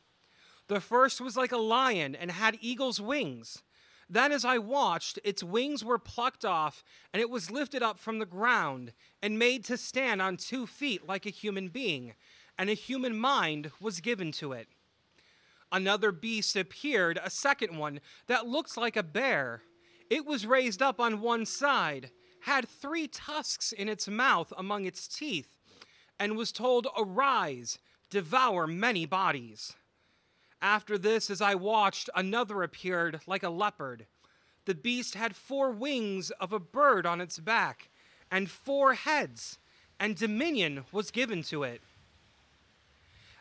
The 0.70 0.80
first 0.80 1.20
was 1.20 1.36
like 1.36 1.52
a 1.52 1.58
lion 1.58 2.16
and 2.16 2.32
had 2.32 2.58
eagle's 2.62 3.02
wings. 3.02 3.62
Then, 4.10 4.32
as 4.32 4.46
I 4.46 4.60
watched, 4.60 5.20
its 5.26 5.44
wings 5.44 5.84
were 5.84 6.00
plucked 6.00 6.46
off, 6.46 6.86
and 7.14 7.20
it 7.20 7.30
was 7.30 7.52
lifted 7.52 7.84
up 7.84 8.00
from 8.00 8.20
the 8.20 8.26
ground 8.26 8.94
and 9.22 9.38
made 9.38 9.66
to 9.66 9.76
stand 9.76 10.22
on 10.22 10.38
two 10.38 10.66
feet 10.66 11.06
like 11.06 11.26
a 11.26 11.32
human 11.32 11.68
being, 11.68 12.14
and 12.58 12.70
a 12.70 12.74
human 12.74 13.18
mind 13.18 13.72
was 13.82 14.00
given 14.00 14.32
to 14.34 14.54
it. 14.54 14.70
Another 15.70 16.14
beast 16.14 16.56
appeared, 16.56 17.20
a 17.22 17.30
second 17.30 17.78
one, 17.78 18.00
that 18.28 18.48
looked 18.48 18.78
like 18.78 18.96
a 18.96 19.04
bear. 19.04 19.64
It 20.10 20.26
was 20.26 20.48
raised 20.48 20.82
up 20.82 21.02
on 21.02 21.20
one 21.20 21.46
side, 21.46 22.12
had 22.46 22.70
three 22.70 23.08
tusks 23.08 23.72
in 23.72 23.90
its 23.90 24.08
mouth 24.08 24.54
among 24.56 24.86
its 24.86 25.08
teeth, 25.08 25.56
and 26.20 26.38
was 26.38 26.52
told, 26.52 26.88
Arise, 26.96 27.80
devour 28.12 28.68
many 28.68 29.08
bodies. 29.08 29.74
After 30.62 30.96
this, 31.00 31.32
as 31.32 31.42
I 31.42 31.56
watched, 31.56 32.08
another 32.14 32.62
appeared 32.62 33.20
like 33.26 33.42
a 33.42 33.50
leopard. 33.50 34.06
the 34.66 34.76
beast 34.76 35.16
had 35.16 35.36
four 35.36 35.72
wings 35.72 36.30
of 36.40 36.54
a 36.54 36.60
bird 36.60 37.06
on 37.08 37.20
its 37.20 37.40
back, 37.40 37.90
and 38.32 38.50
four 38.50 38.94
heads, 38.94 39.58
and 40.00 40.16
dominion 40.16 40.86
was 40.92 41.10
given 41.10 41.42
to 41.44 41.64
it. 41.64 41.82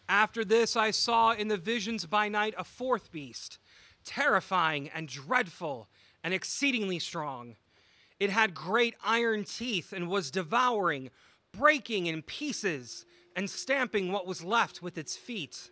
After 0.08 0.46
this, 0.46 0.76
I 0.76 0.90
saw 0.90 1.32
in 1.32 1.48
the 1.48 1.58
visions 1.58 2.06
by 2.06 2.28
night 2.28 2.54
a 2.56 2.64
fourth 2.64 3.12
beast, 3.12 3.58
terrifying 4.04 4.88
and 4.94 5.08
dreadful 5.08 5.88
and 6.22 6.32
exceedingly 6.32 6.98
strong. 6.98 7.56
It 8.20 8.30
had 8.30 8.54
great 8.54 8.94
iron 9.04 9.44
teeth 9.44 9.92
and 9.92 10.08
was 10.08 10.30
devouring, 10.30 11.10
breaking 11.52 12.06
in 12.06 12.22
pieces, 12.22 13.04
and 13.36 13.50
stamping 13.50 14.12
what 14.12 14.26
was 14.26 14.44
left 14.44 14.82
with 14.82 14.96
its 14.96 15.16
feet. 15.16 15.70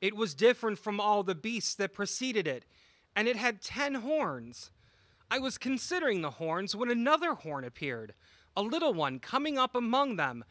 It 0.00 0.14
was 0.14 0.34
different 0.34 0.78
from 0.78 1.00
all 1.00 1.22
the 1.22 1.34
beasts 1.34 1.74
that 1.76 1.94
preceded 1.94 2.46
it, 2.46 2.64
and 3.16 3.28
it 3.28 3.36
had 3.36 3.62
ten 3.62 3.96
horns. 3.96 4.70
I 5.30 5.38
was 5.38 5.56
considering 5.56 6.20
the 6.20 6.32
horns 6.32 6.76
when 6.76 6.90
another 6.90 7.34
horn 7.34 7.64
appeared, 7.64 8.12
a 8.56 8.62
little 8.62 8.92
one 8.92 9.18
coming 9.18 9.58
up 9.58 9.74
among 9.74 10.16
them. 10.16 10.44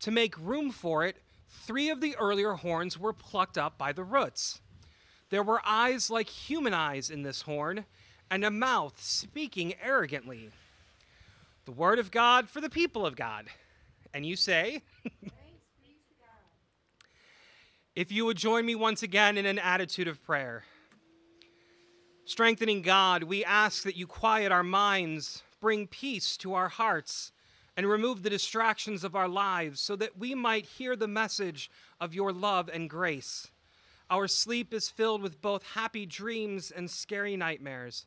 To 0.00 0.10
make 0.10 0.38
room 0.38 0.70
for 0.70 1.04
it, 1.04 1.18
three 1.48 1.90
of 1.90 2.00
the 2.00 2.16
earlier 2.16 2.54
horns 2.54 2.98
were 2.98 3.12
plucked 3.12 3.58
up 3.58 3.76
by 3.76 3.92
the 3.92 4.04
roots. 4.04 4.60
There 5.28 5.42
were 5.42 5.60
eyes 5.66 6.10
like 6.10 6.28
human 6.28 6.72
eyes 6.72 7.10
in 7.10 7.22
this 7.22 7.42
horn, 7.42 7.84
and 8.30 8.44
a 8.44 8.50
mouth 8.50 9.02
speaking 9.02 9.74
arrogantly. 9.82 10.50
The 11.64 11.72
word 11.72 11.98
of 12.00 12.10
God 12.10 12.48
for 12.48 12.60
the 12.60 12.68
people 12.68 13.06
of 13.06 13.14
God. 13.14 13.46
And 14.12 14.26
you 14.26 14.34
say, 14.34 14.82
If 17.94 18.10
you 18.10 18.24
would 18.24 18.36
join 18.36 18.66
me 18.66 18.74
once 18.74 19.02
again 19.02 19.36
in 19.36 19.46
an 19.46 19.58
attitude 19.58 20.08
of 20.08 20.24
prayer. 20.24 20.64
Strengthening 22.24 22.82
God, 22.82 23.24
we 23.24 23.44
ask 23.44 23.82
that 23.84 23.96
you 23.96 24.06
quiet 24.06 24.50
our 24.50 24.62
minds, 24.62 25.42
bring 25.60 25.86
peace 25.86 26.36
to 26.38 26.54
our 26.54 26.68
hearts, 26.68 27.32
and 27.76 27.86
remove 27.86 28.22
the 28.22 28.30
distractions 28.30 29.04
of 29.04 29.14
our 29.14 29.28
lives 29.28 29.80
so 29.80 29.94
that 29.96 30.18
we 30.18 30.34
might 30.34 30.64
hear 30.64 30.96
the 30.96 31.08
message 31.08 31.70
of 32.00 32.14
your 32.14 32.32
love 32.32 32.70
and 32.72 32.88
grace. 32.88 33.48
Our 34.10 34.26
sleep 34.26 34.74
is 34.74 34.88
filled 34.88 35.22
with 35.22 35.40
both 35.40 35.62
happy 35.74 36.06
dreams 36.06 36.70
and 36.70 36.90
scary 36.90 37.36
nightmares. 37.36 38.06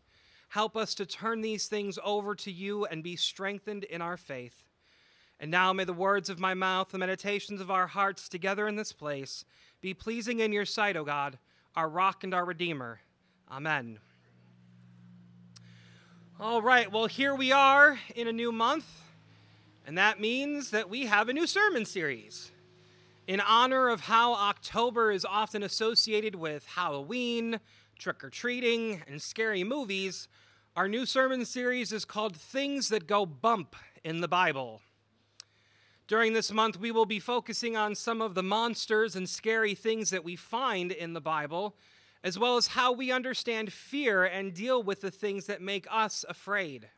Help 0.49 0.77
us 0.77 0.95
to 0.95 1.05
turn 1.05 1.41
these 1.41 1.67
things 1.67 1.99
over 2.03 2.35
to 2.35 2.51
you 2.51 2.85
and 2.85 3.03
be 3.03 3.15
strengthened 3.15 3.83
in 3.83 4.01
our 4.01 4.17
faith. 4.17 4.63
And 5.39 5.51
now 5.51 5.73
may 5.73 5.83
the 5.83 5.93
words 5.93 6.29
of 6.29 6.39
my 6.39 6.53
mouth, 6.53 6.89
the 6.89 6.97
meditations 6.97 7.59
of 7.59 7.69
our 7.69 7.87
hearts 7.87 8.29
together 8.29 8.67
in 8.67 8.75
this 8.75 8.93
place, 8.93 9.43
be 9.81 9.93
pleasing 9.93 10.39
in 10.39 10.53
your 10.53 10.65
sight, 10.65 10.95
O 10.95 11.03
God, 11.03 11.37
our 11.75 11.89
rock 11.89 12.23
and 12.23 12.33
our 12.33 12.45
redeemer. 12.45 13.01
Amen. 13.51 13.99
All 16.39 16.61
right, 16.61 16.91
well, 16.91 17.05
here 17.05 17.33
we 17.33 17.51
are 17.51 17.99
in 18.15 18.27
a 18.27 18.33
new 18.33 18.51
month, 18.51 19.03
and 19.85 19.97
that 19.97 20.19
means 20.19 20.71
that 20.71 20.89
we 20.89 21.05
have 21.05 21.29
a 21.29 21.33
new 21.33 21.47
sermon 21.47 21.85
series. 21.85 22.51
In 23.27 23.39
honor 23.39 23.89
of 23.89 24.01
how 24.01 24.33
October 24.33 25.11
is 25.11 25.25
often 25.25 25.63
associated 25.63 26.35
with 26.35 26.65
Halloween, 26.65 27.59
trick 27.97 28.23
or 28.23 28.29
treating, 28.29 29.01
and 29.07 29.21
scary 29.21 29.63
movies, 29.63 30.27
our 30.75 30.87
new 30.87 31.05
sermon 31.05 31.45
series 31.45 31.93
is 31.93 32.03
called 32.03 32.35
Things 32.35 32.89
That 32.89 33.07
Go 33.07 33.25
Bump 33.25 33.75
in 34.03 34.21
the 34.21 34.27
Bible. 34.27 34.81
During 36.07 36.33
this 36.33 36.51
month, 36.51 36.79
we 36.79 36.91
will 36.91 37.05
be 37.05 37.19
focusing 37.19 37.77
on 37.77 37.95
some 37.95 38.21
of 38.21 38.35
the 38.35 38.43
monsters 38.43 39.15
and 39.15 39.27
scary 39.29 39.73
things 39.73 40.09
that 40.09 40.25
we 40.25 40.35
find 40.35 40.91
in 40.91 41.13
the 41.13 41.21
Bible, 41.21 41.75
as 42.23 42.37
well 42.37 42.57
as 42.57 42.67
how 42.67 42.91
we 42.91 43.11
understand 43.11 43.71
fear 43.71 44.25
and 44.25 44.53
deal 44.53 44.83
with 44.83 45.01
the 45.01 45.11
things 45.11 45.45
that 45.45 45.61
make 45.61 45.87
us 45.89 46.25
afraid. 46.27 46.89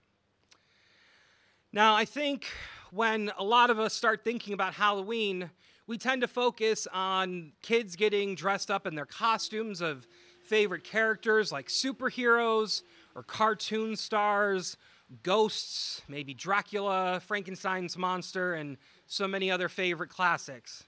Now, 1.71 1.95
I 1.95 2.05
think 2.05 2.47
when 2.91 3.31
a 3.37 3.43
lot 3.43 3.69
of 3.69 3.79
us 3.79 3.93
start 3.93 4.23
thinking 4.23 4.53
about 4.53 4.73
Halloween, 4.73 5.51
we 5.85 5.97
tend 5.97 6.21
to 6.21 6.27
focus 6.27 6.87
on 6.91 7.53
kids 7.61 7.95
getting 7.95 8.35
dressed 8.35 8.71
up 8.71 8.87
in 8.87 8.95
their 8.95 9.05
costumes 9.05 9.79
of 9.79 10.07
favorite 10.47 10.83
characters 10.83 11.51
like 11.51 11.67
superheroes 11.67 12.81
or 13.15 13.23
cartoon 13.23 13.95
stars, 13.95 14.77
ghosts, 15.23 16.01
maybe 16.07 16.33
Dracula, 16.33 17.21
Frankenstein's 17.25 17.97
monster, 17.97 18.53
and 18.53 18.77
so 19.05 19.27
many 19.27 19.51
other 19.51 19.69
favorite 19.69 20.09
classics. 20.09 20.83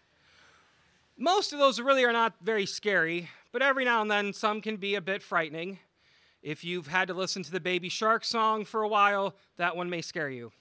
Most 1.17 1.51
of 1.51 1.59
those 1.59 1.79
really 1.79 2.03
are 2.05 2.13
not 2.13 2.33
very 2.41 2.65
scary, 2.65 3.29
but 3.51 3.61
every 3.61 3.83
now 3.83 4.01
and 4.01 4.09
then 4.09 4.31
some 4.31 4.61
can 4.61 4.77
be 4.77 4.95
a 4.95 5.01
bit 5.01 5.21
frightening. 5.21 5.79
If 6.41 6.63
you've 6.63 6.87
had 6.87 7.09
to 7.09 7.13
listen 7.13 7.43
to 7.43 7.51
the 7.51 7.59
Baby 7.59 7.89
Shark 7.89 8.23
song 8.23 8.63
for 8.63 8.83
a 8.83 8.87
while, 8.87 9.35
that 9.57 9.75
one 9.75 9.89
may 9.89 10.01
scare 10.01 10.29
you. 10.29 10.53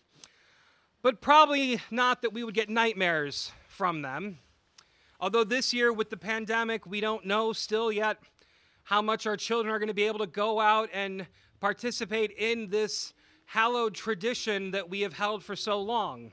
But 1.02 1.20
probably 1.20 1.80
not 1.92 2.22
that 2.22 2.32
we 2.32 2.42
would 2.42 2.54
get 2.54 2.68
nightmares 2.68 3.52
from 3.68 4.02
them. 4.02 4.38
Although 5.20 5.44
this 5.44 5.72
year, 5.72 5.92
with 5.92 6.10
the 6.10 6.16
pandemic, 6.16 6.86
we 6.86 7.00
don't 7.00 7.24
know 7.24 7.52
still 7.52 7.92
yet 7.92 8.18
how 8.88 9.02
much 9.02 9.26
our 9.26 9.36
children 9.36 9.74
are 9.74 9.78
going 9.78 9.88
to 9.88 9.92
be 9.92 10.04
able 10.04 10.18
to 10.18 10.26
go 10.26 10.58
out 10.58 10.88
and 10.94 11.26
participate 11.60 12.30
in 12.38 12.70
this 12.70 13.12
hallowed 13.44 13.94
tradition 13.94 14.70
that 14.70 14.88
we 14.88 15.02
have 15.02 15.12
held 15.12 15.44
for 15.44 15.54
so 15.54 15.78
long. 15.78 16.32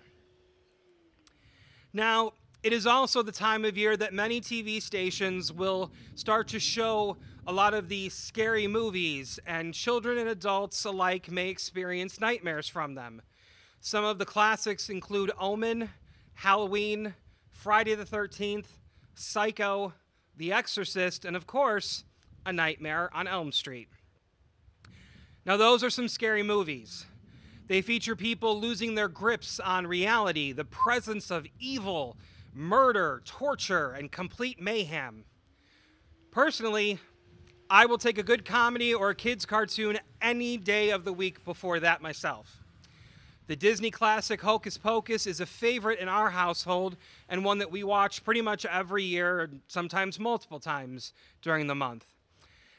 Now, 1.92 2.32
it 2.64 2.72
is 2.72 2.88
also 2.88 3.22
the 3.22 3.34
time 3.34 3.66
of 3.66 3.78
year 3.78 3.98
that 3.98 4.14
many 4.14 4.40
TV 4.40 4.82
stations 4.82 5.52
will 5.52 5.92
start 6.16 6.48
to 6.48 6.60
show 6.62 7.18
a 7.46 7.52
lot 7.52 7.74
of 7.74 7.90
these 7.90 8.14
scary 8.14 8.68
movies, 8.68 9.38
and 9.46 9.74
children 9.74 10.18
and 10.18 10.30
adults 10.30 10.86
alike 10.86 11.30
may 11.30 11.50
experience 11.50 12.22
nightmares 12.22 12.70
from 12.70 12.96
them. 12.96 13.22
Some 13.82 14.06
of 14.06 14.18
the 14.18 14.26
classics 14.26 14.90
include 14.90 15.34
Omen, 15.38 15.90
Halloween, 16.36 17.16
Friday 17.50 17.96
the 17.96 18.06
13th, 18.06 18.68
Psycho, 19.14 19.92
The 20.38 20.54
Exorcist, 20.54 21.26
and 21.26 21.36
of 21.36 21.46
course, 21.46 22.06
A 22.46 22.54
Nightmare 22.54 23.10
on 23.14 23.28
Elm 23.28 23.52
Street. 23.52 23.88
Now, 25.46 25.58
those 25.58 25.84
are 25.84 25.90
some 25.90 26.08
scary 26.08 26.44
movies. 26.44 27.06
They 27.68 27.82
feature 27.82 28.16
people 28.16 28.60
losing 28.60 28.96
their 28.96 29.08
grips 29.08 29.60
on 29.60 29.88
reality, 29.88 30.52
the 30.52 30.66
presence 30.66 31.32
of 31.32 31.48
evil, 31.60 32.18
murder, 32.54 33.22
torture, 33.26 33.92
and 33.92 34.12
complete 34.12 34.62
mayhem. 34.62 35.26
Personally, 36.32 37.00
I 37.70 37.88
will 37.88 37.98
take 37.98 38.18
a 38.18 38.24
good 38.24 38.46
comedy 38.46 38.94
or 38.94 39.10
a 39.10 39.16
kids' 39.16 39.46
cartoon 39.46 39.98
any 40.22 40.58
day 40.58 40.92
of 40.92 41.04
the 41.04 41.14
week 41.14 41.44
before 41.44 41.80
that 41.80 42.02
myself. 42.02 42.64
The 43.48 43.56
Disney 43.56 43.92
classic 43.92 44.42
Hocus 44.42 44.78
Pocus 44.78 45.28
is 45.28 45.40
a 45.40 45.46
favorite 45.46 46.00
in 46.00 46.08
our 46.08 46.32
household 46.32 46.98
and 47.30 47.46
one 47.46 47.60
that 47.60 47.72
we 47.72 47.84
watch 47.84 48.24
pretty 48.24 48.42
much 48.42 48.66
every 48.66 49.04
year, 49.04 49.50
sometimes 49.68 50.20
multiple 50.20 50.60
times 50.60 51.14
during 51.42 51.68
the 51.68 51.76
month. 51.76 52.15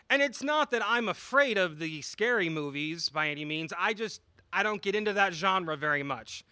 And 0.08 0.22
it's 0.22 0.42
not 0.42 0.70
that 0.70 0.82
I'm 0.84 1.08
afraid 1.08 1.58
of 1.58 1.78
the 1.78 2.02
scary 2.02 2.48
movies 2.48 3.08
by 3.08 3.28
any 3.28 3.44
means. 3.44 3.72
I 3.78 3.92
just 3.92 4.20
I 4.52 4.62
don't 4.62 4.80
get 4.80 4.94
into 4.94 5.12
that 5.12 5.34
genre 5.34 5.76
very 5.76 6.02
much. 6.02 6.44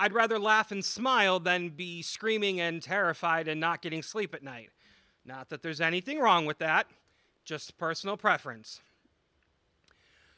I'd 0.00 0.14
rather 0.14 0.38
laugh 0.38 0.72
and 0.72 0.84
smile 0.84 1.38
than 1.38 1.68
be 1.68 2.02
screaming 2.02 2.60
and 2.60 2.82
terrified 2.82 3.46
and 3.46 3.60
not 3.60 3.82
getting 3.82 4.02
sleep 4.02 4.34
at 4.34 4.42
night. 4.42 4.70
Not 5.24 5.50
that 5.50 5.62
there's 5.62 5.80
anything 5.80 6.18
wrong 6.18 6.46
with 6.46 6.58
that, 6.58 6.88
just 7.44 7.78
personal 7.78 8.16
preference. 8.16 8.80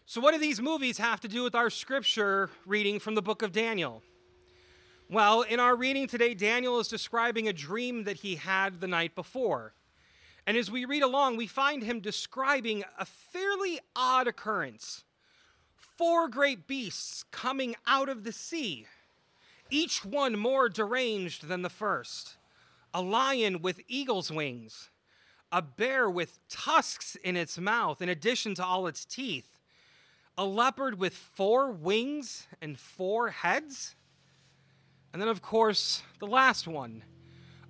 So, 0.05 0.21
what 0.21 0.35
do 0.35 0.41
these 0.41 0.61
movies 0.61 0.99
have 0.99 1.21
to 1.23 1.29
do 1.29 1.43
with 1.43 1.55
our 1.55 1.71
scripture 1.71 2.51
reading 2.67 2.99
from 2.99 3.15
the 3.15 3.23
book 3.23 3.41
of 3.41 3.53
Daniel? 3.53 4.03
Well, 5.09 5.43
in 5.43 5.61
our 5.61 5.77
reading 5.77 6.07
today, 6.09 6.35
Daniel 6.35 6.79
is 6.79 6.89
describing 6.89 7.49
a 7.49 7.53
dream 7.53 8.05
that 8.05 8.17
he 8.17 8.37
had 8.37 8.81
the 8.81 8.89
night 8.89 9.15
before. 9.15 9.73
And 10.47 10.57
as 10.57 10.71
we 10.71 10.85
read 10.85 11.03
along, 11.03 11.37
we 11.37 11.47
find 11.47 11.83
him 11.83 12.01
describing 12.01 12.85
a 12.99 13.05
fairly 13.05 13.81
odd 13.97 14.27
occurrence 14.27 15.05
four 15.75 16.29
great 16.29 16.67
beasts 16.67 17.25
coming 17.31 17.77
out 17.87 18.09
of 18.09 18.25
the 18.25 18.33
sea, 18.33 18.87
each 19.71 20.05
one 20.05 20.37
more 20.37 20.69
deranged 20.69 21.47
than 21.49 21.63
the 21.63 21.71
first 21.71 22.37
a 22.97 23.03
lion 23.03 23.61
with 23.61 23.81
eagle's 23.89 24.31
wings, 24.31 24.89
a 25.51 25.61
bear 25.61 26.09
with 26.09 26.39
tusks 26.49 27.17
in 27.25 27.37
its 27.37 27.59
mouth, 27.59 28.01
in 28.01 28.09
addition 28.09 28.55
to 28.55 28.65
all 28.65 28.87
its 28.87 29.05
teeth, 29.05 29.59
a 30.39 30.45
leopard 30.45 30.97
with 30.97 31.13
four 31.13 31.73
wings 31.73 32.47
and 32.63 32.79
four 32.79 33.31
heads. 33.31 33.97
And 35.13 35.21
then, 35.21 35.29
of 35.29 35.43
course, 35.43 36.03
the 36.21 36.27
last 36.27 36.69
one 36.69 37.03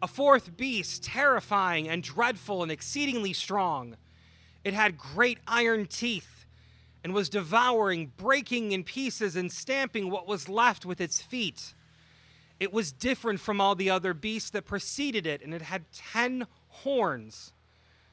a 0.04 0.06
fourth 0.06 0.54
beast, 0.54 1.02
terrifying 1.02 1.88
and 1.88 2.02
dreadful 2.02 2.62
and 2.62 2.70
exceedingly 2.70 3.32
strong. 3.32 3.96
It 4.62 4.74
had 4.74 4.98
great 4.98 5.38
iron 5.48 5.86
teeth 5.86 6.44
and 7.02 7.14
was 7.14 7.30
devouring, 7.30 8.12
breaking 8.18 8.72
in 8.72 8.84
pieces, 8.84 9.34
and 9.34 9.50
stamping 9.50 10.10
what 10.10 10.28
was 10.28 10.46
left 10.46 10.84
with 10.84 11.00
its 11.00 11.22
feet. 11.22 11.72
It 12.60 12.70
was 12.70 12.92
different 12.92 13.40
from 13.40 13.62
all 13.62 13.74
the 13.74 13.88
other 13.88 14.12
beasts 14.12 14.50
that 14.50 14.66
preceded 14.66 15.26
it, 15.26 15.40
and 15.40 15.54
it 15.54 15.62
had 15.62 15.90
ten 15.90 16.48
horns. 16.68 17.54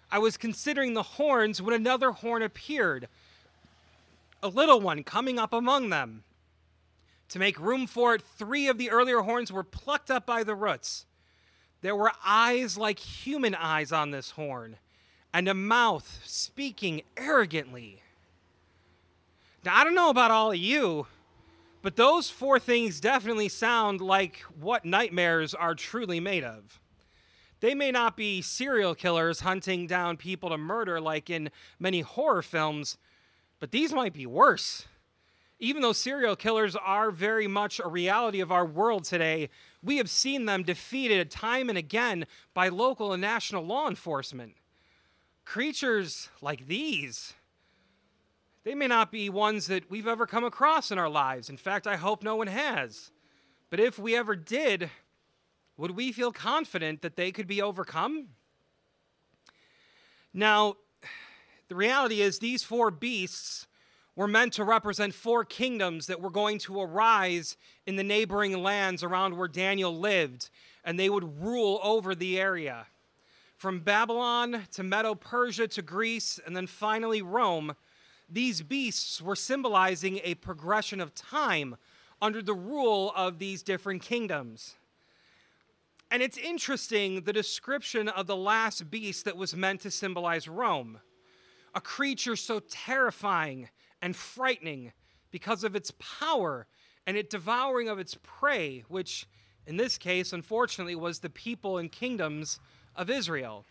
I 0.10 0.20
was 0.20 0.38
considering 0.38 0.94
the 0.94 1.04
horns 1.04 1.62
when 1.62 1.76
another 1.76 2.12
horn 2.12 2.42
appeared, 2.42 3.10
a 4.42 4.48
little 4.48 4.80
one 4.80 5.04
coming 5.04 5.38
up 5.38 5.52
among 5.52 5.90
them. 5.90 6.24
To 7.30 7.40
make 7.40 7.60
room 7.60 7.86
for 7.86 8.16
it, 8.16 8.22
three 8.22 8.70
of 8.70 8.78
the 8.78 8.92
earlier 8.92 9.20
horns 9.20 9.52
were 9.52 9.64
plucked 9.64 10.10
up 10.10 10.26
by 10.26 10.46
the 10.46 10.56
roots. 10.56 11.06
There 11.82 11.96
were 11.96 12.12
eyes 12.24 12.78
like 12.78 13.00
human 13.00 13.56
eyes 13.56 13.92
on 13.92 14.12
this 14.12 14.32
horn, 14.32 14.78
and 15.34 15.48
a 15.48 15.54
mouth 15.54 16.22
speaking 16.24 17.02
arrogantly. 17.18 18.04
Now, 19.64 19.78
I 19.78 19.84
don't 19.84 19.96
know 19.96 20.10
about 20.10 20.32
all 20.32 20.52
of 20.52 20.58
you, 20.58 21.08
but 21.82 21.96
those 21.96 22.30
four 22.30 22.60
things 22.60 23.00
definitely 23.00 23.50
sound 23.50 24.02
like 24.02 24.40
what 24.60 24.86
nightmares 24.86 25.54
are 25.54 25.74
truly 25.74 26.20
made 26.20 26.44
of. 26.44 26.80
They 27.60 27.76
may 27.76 27.92
not 27.92 28.18
be 28.18 28.42
serial 28.42 28.96
killers 28.96 29.42
hunting 29.42 29.86
down 29.88 30.18
people 30.18 30.50
to 30.50 30.58
murder 30.58 31.00
like 31.00 31.30
in 31.30 31.50
many 31.80 32.02
horror 32.02 32.42
films, 32.42 32.98
but 33.60 33.72
these 33.72 33.94
might 33.94 34.14
be 34.14 34.26
worse. 34.26 34.86
Even 35.64 35.84
though 35.84 35.94
serial 35.94 36.36
killers 36.36 36.76
are 36.76 37.12
very 37.12 37.46
much 37.48 37.80
a 37.80 37.88
reality 37.88 38.40
of 38.40 38.52
our 38.52 38.66
world 38.66 39.04
today, 39.04 39.48
we 39.84 39.98
have 39.98 40.10
seen 40.10 40.46
them 40.46 40.64
defeated 40.64 41.30
time 41.30 41.70
and 41.70 41.78
again 41.78 42.26
by 42.56 42.68
local 42.68 43.14
and 43.14 43.22
national 43.22 43.64
law 43.64 43.88
enforcement. 43.88 44.56
Creatures 45.46 46.30
like 46.42 46.68
these, 46.68 47.34
they 48.64 48.74
may 48.74 48.88
not 48.88 49.12
be 49.12 49.30
ones 49.30 49.68
that 49.68 49.90
we've 49.92 50.08
ever 50.08 50.26
come 50.26 50.44
across 50.44 50.90
in 50.90 50.98
our 50.98 51.10
lives. 51.10 51.48
In 51.48 51.58
fact, 51.58 51.86
I 51.86 51.96
hope 51.96 52.24
no 52.24 52.36
one 52.36 52.48
has. 52.48 53.12
But 53.70 53.80
if 53.80 54.00
we 54.00 54.16
ever 54.16 54.36
did, 54.36 54.90
would 55.78 55.92
we 55.92 56.12
feel 56.12 56.32
confident 56.32 57.04
that 57.04 57.16
they 57.16 57.32
could 57.32 57.48
be 57.48 57.62
overcome? 57.62 58.30
Now, 60.34 60.78
the 61.68 61.76
reality 61.76 62.22
is, 62.22 62.40
these 62.40 62.64
four 62.64 62.90
beasts 62.90 63.68
were 64.22 64.28
meant 64.28 64.54
to 64.54 64.64
represent 64.64 65.16
four 65.16 65.44
kingdoms 65.44 66.06
that 66.06 66.22
were 66.22 66.30
going 66.30 66.60
to 66.60 66.80
arise 66.80 67.58
in 67.88 67.96
the 67.96 68.04
neighboring 68.04 68.62
lands 68.62 69.02
around 69.02 69.36
where 69.36 69.48
Daniel 69.48 69.98
lived, 69.98 70.52
and 70.86 71.00
they 71.00 71.10
would 71.10 71.42
rule 71.42 71.80
over 71.82 72.14
the 72.14 72.40
area. 72.40 72.86
From 73.58 73.80
Babylon 73.80 74.68
to 74.74 74.84
Medo 74.84 75.16
Persia 75.16 75.68
to 75.70 75.82
Greece, 75.82 76.40
and 76.46 76.56
then 76.56 76.68
finally 76.68 77.24
Rome, 77.24 77.76
these 78.30 78.62
beasts 78.62 79.24
were 79.24 79.36
symbolizing 79.36 80.20
a 80.24 80.36
progression 80.36 81.02
of 81.02 81.16
time 81.16 81.76
under 82.22 82.44
the 82.44 82.54
rule 82.54 83.12
of 83.16 83.40
these 83.40 83.64
different 83.64 84.04
kingdoms. 84.04 84.76
And 86.12 86.22
it's 86.22 86.38
interesting 86.38 87.22
the 87.22 87.34
description 87.34 88.08
of 88.08 88.28
the 88.28 88.38
last 88.38 88.92
beast 88.92 89.26
that 89.26 89.36
was 89.36 89.56
meant 89.56 89.82
to 89.82 89.90
symbolize 89.90 90.48
Rome 90.48 91.00
a 91.74 91.82
creature 91.82 92.36
so 92.36 92.60
terrifying 92.60 93.70
and 94.02 94.16
frightening 94.16 94.94
because 95.32 95.64
of 95.64 95.76
its 95.76 95.92
power 96.00 96.68
and 97.06 97.18
its 97.18 97.30
devouring 97.30 97.90
of 97.90 98.00
its 98.00 98.18
prey, 98.24 98.84
which 98.88 99.28
in 99.66 99.78
this 99.78 99.98
case, 99.98 100.34
unfortunately, 100.34 100.96
was 100.96 101.20
the 101.20 101.30
people 101.30 101.78
and 101.78 101.92
kingdoms 101.92 102.60
of 102.96 103.10
Israel. 103.10 103.66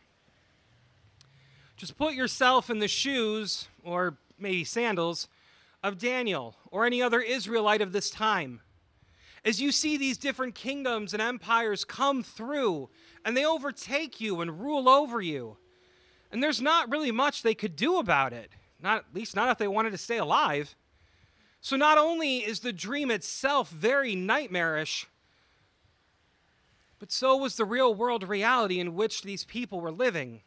Just 1.76 1.96
put 1.96 2.14
yourself 2.14 2.70
in 2.70 2.78
the 2.78 2.88
shoes, 2.88 3.68
or 3.82 4.18
maybe 4.38 4.64
sandals, 4.64 5.28
of 5.82 5.98
Daniel 5.98 6.56
or 6.70 6.84
any 6.84 7.02
other 7.02 7.20
Israelite 7.20 7.80
of 7.80 7.92
this 7.92 8.10
time 8.10 8.60
as 9.44 9.60
you 9.60 9.72
see 9.72 9.96
these 9.96 10.18
different 10.18 10.54
kingdoms 10.54 11.12
and 11.12 11.22
empires 11.22 11.84
come 11.84 12.22
through 12.22 12.90
and 13.24 13.36
they 13.36 13.44
overtake 13.44 14.20
you 14.20 14.40
and 14.40 14.60
rule 14.60 14.88
over 14.88 15.20
you. 15.20 15.56
And 16.30 16.42
there's 16.42 16.60
not 16.60 16.90
really 16.90 17.10
much 17.10 17.42
they 17.42 17.54
could 17.54 17.76
do 17.76 17.98
about 17.98 18.32
it, 18.32 18.50
not 18.82 18.98
at 18.98 19.14
least 19.14 19.36
not 19.36 19.50
if 19.50 19.58
they 19.58 19.68
wanted 19.68 19.90
to 19.90 19.98
stay 19.98 20.18
alive. 20.18 20.74
So 21.60 21.76
not 21.76 21.98
only 21.98 22.38
is 22.38 22.60
the 22.60 22.72
dream 22.72 23.10
itself 23.10 23.70
very 23.70 24.14
nightmarish, 24.14 25.06
but 26.98 27.10
so 27.10 27.36
was 27.36 27.56
the 27.56 27.64
real 27.64 27.94
world 27.94 28.28
reality 28.28 28.78
in 28.78 28.94
which 28.94 29.22
these 29.22 29.44
people 29.44 29.80
were 29.80 29.90
living. 29.90 30.42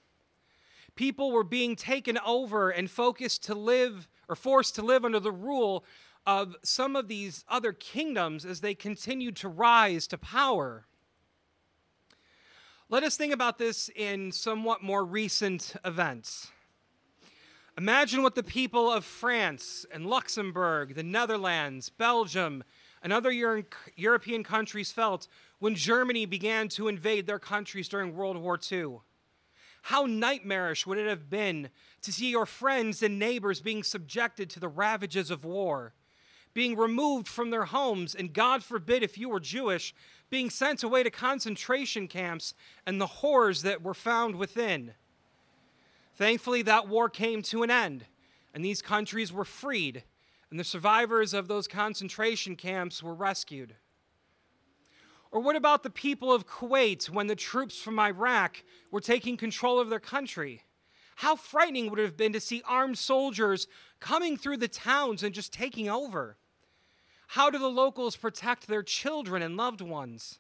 People 0.96 1.32
were 1.32 1.44
being 1.44 1.76
taken 1.76 2.20
over 2.26 2.70
and 2.70 2.90
focused 2.90 3.44
to 3.44 3.56
live 3.56 4.08
or 4.30 4.36
forced 4.36 4.76
to 4.76 4.82
live 4.84 5.04
under 5.04 5.20
the 5.20 5.32
rule 5.32 5.84
of 6.26 6.56
some 6.64 6.96
of 6.96 7.08
these 7.08 7.44
other 7.50 7.74
kingdoms 7.74 8.46
as 8.46 8.62
they 8.62 8.76
continued 8.76 9.36
to 9.38 9.50
rise 9.50 10.08
to 10.08 10.18
power. 10.18 10.86
Let 12.90 13.04
us 13.04 13.18
think 13.18 13.34
about 13.34 13.58
this 13.58 13.90
in 13.96 14.32
somewhat 14.32 14.84
more 14.84 15.04
recent 15.04 15.76
events. 15.84 16.53
Imagine 17.78 18.22
what 18.22 18.36
the 18.36 18.44
people 18.44 18.92
of 18.92 19.04
France 19.04 19.86
and 19.92 20.06
Luxembourg, 20.06 20.94
the 20.96 21.04
Netherlands, 21.04 21.90
Belgium, 21.90 22.64
and 23.02 23.12
other 23.12 23.32
Euro- 23.32 23.64
European 23.96 24.44
countries 24.44 24.92
felt 24.92 25.28
when 25.60 25.76
Germany 25.76 26.26
began 26.26 26.68
to 26.70 26.88
invade 26.88 27.26
their 27.26 27.40
countries 27.40 27.90
during 27.90 28.16
World 28.16 28.38
War 28.38 28.60
II. 28.72 29.00
How 29.84 30.06
nightmarish 30.06 30.86
would 30.86 30.98
it 30.98 31.10
have 31.10 31.30
been 31.30 31.70
to 32.04 32.14
see 32.14 32.30
your 32.30 32.46
friends 32.46 33.02
and 33.02 33.18
neighbors 33.18 33.60
being 33.60 33.84
subjected 33.84 34.50
to 34.52 34.60
the 34.60 34.68
ravages 34.68 35.32
of 35.32 35.44
war? 35.44 35.94
being 36.54 36.78
removed 36.78 37.28
from 37.28 37.50
their 37.50 37.66
homes, 37.66 38.14
and 38.16 38.34
God 38.34 38.64
forbid 38.64 39.04
if 39.04 39.18
you 39.18 39.30
were 39.30 39.40
Jewish, 39.40 39.94
being 40.30 40.50
sent 40.50 40.84
away 40.84 41.04
to 41.04 41.12
concentration 41.12 42.08
camps 42.08 42.54
and 42.86 43.00
the 43.00 43.08
horrors 43.08 43.64
that 43.64 43.82
were 43.82 43.94
found 43.94 44.36
within. 44.36 44.94
Thankfully, 46.16 46.62
that 46.64 46.88
war 46.88 47.10
came 47.10 47.42
to 47.44 47.64
an 47.64 47.72
end, 47.72 48.06
and 48.54 48.64
these 48.64 48.82
countries 48.82 49.34
were 49.34 49.46
freed, 49.46 50.04
and 50.52 50.60
the 50.60 50.64
survivors 50.64 51.34
of 51.34 51.48
those 51.48 51.68
concentration 51.68 52.56
camps 52.56 53.02
were 53.02 53.16
rescued. 53.16 53.76
Or 55.32 55.40
what 55.40 55.56
about 55.56 55.82
the 55.82 55.90
people 55.90 56.32
of 56.32 56.46
Kuwait 56.46 57.10
when 57.10 57.26
the 57.26 57.36
troops 57.36 57.82
from 57.82 58.00
Iraq 58.00 58.64
were 58.92 59.02
taking 59.02 59.36
control 59.36 59.80
of 59.80 59.90
their 59.90 60.00
country? 60.00 60.62
How 61.18 61.36
frightening 61.36 61.90
would 61.90 61.98
it 61.98 62.06
have 62.06 62.18
been 62.18 62.34
to 62.34 62.40
see 62.40 62.62
armed 62.68 63.00
soldiers 63.00 63.68
coming 64.00 64.38
through 64.38 64.58
the 64.58 64.68
towns 64.68 65.24
and 65.24 65.34
just 65.34 65.52
taking 65.52 65.90
over? 65.90 66.38
How 67.30 67.50
do 67.50 67.58
the 67.58 67.68
locals 67.68 68.16
protect 68.16 68.68
their 68.68 68.84
children 68.84 69.42
and 69.42 69.58
loved 69.58 69.82
ones? 69.82 70.38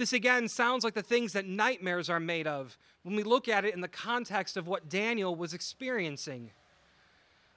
This 0.00 0.14
again 0.14 0.48
sounds 0.48 0.82
like 0.82 0.94
the 0.94 1.02
things 1.02 1.34
that 1.34 1.44
nightmares 1.44 2.08
are 2.08 2.18
made 2.18 2.46
of 2.46 2.78
when 3.02 3.16
we 3.16 3.22
look 3.22 3.48
at 3.48 3.66
it 3.66 3.74
in 3.74 3.82
the 3.82 3.86
context 3.86 4.56
of 4.56 4.66
what 4.66 4.88
Daniel 4.88 5.36
was 5.36 5.52
experiencing. 5.52 6.52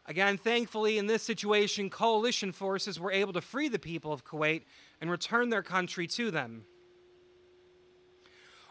Again, 0.08 0.38
thankfully, 0.38 0.98
in 0.98 1.08
this 1.08 1.24
situation, 1.24 1.90
coalition 1.90 2.52
forces 2.52 3.00
were 3.00 3.14
able 3.14 3.32
to 3.32 3.40
free 3.40 3.70
the 3.70 3.80
people 3.80 4.12
of 4.12 4.26
Kuwait 4.26 4.64
and 5.00 5.10
return 5.10 5.52
their 5.52 5.64
country 5.64 6.06
to 6.08 6.32
them. 6.32 6.66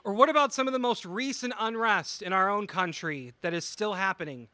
Or 0.05 0.13
what 0.13 0.29
about 0.29 0.53
some 0.53 0.67
of 0.67 0.75
the 0.75 0.79
most 0.79 1.07
recent 1.07 1.55
unrest 1.59 2.21
in 2.21 2.35
our 2.35 2.51
own 2.51 2.67
country 2.67 3.33
that 3.41 3.55
is 3.55 3.65
still 3.65 3.95
happening? 3.95 4.49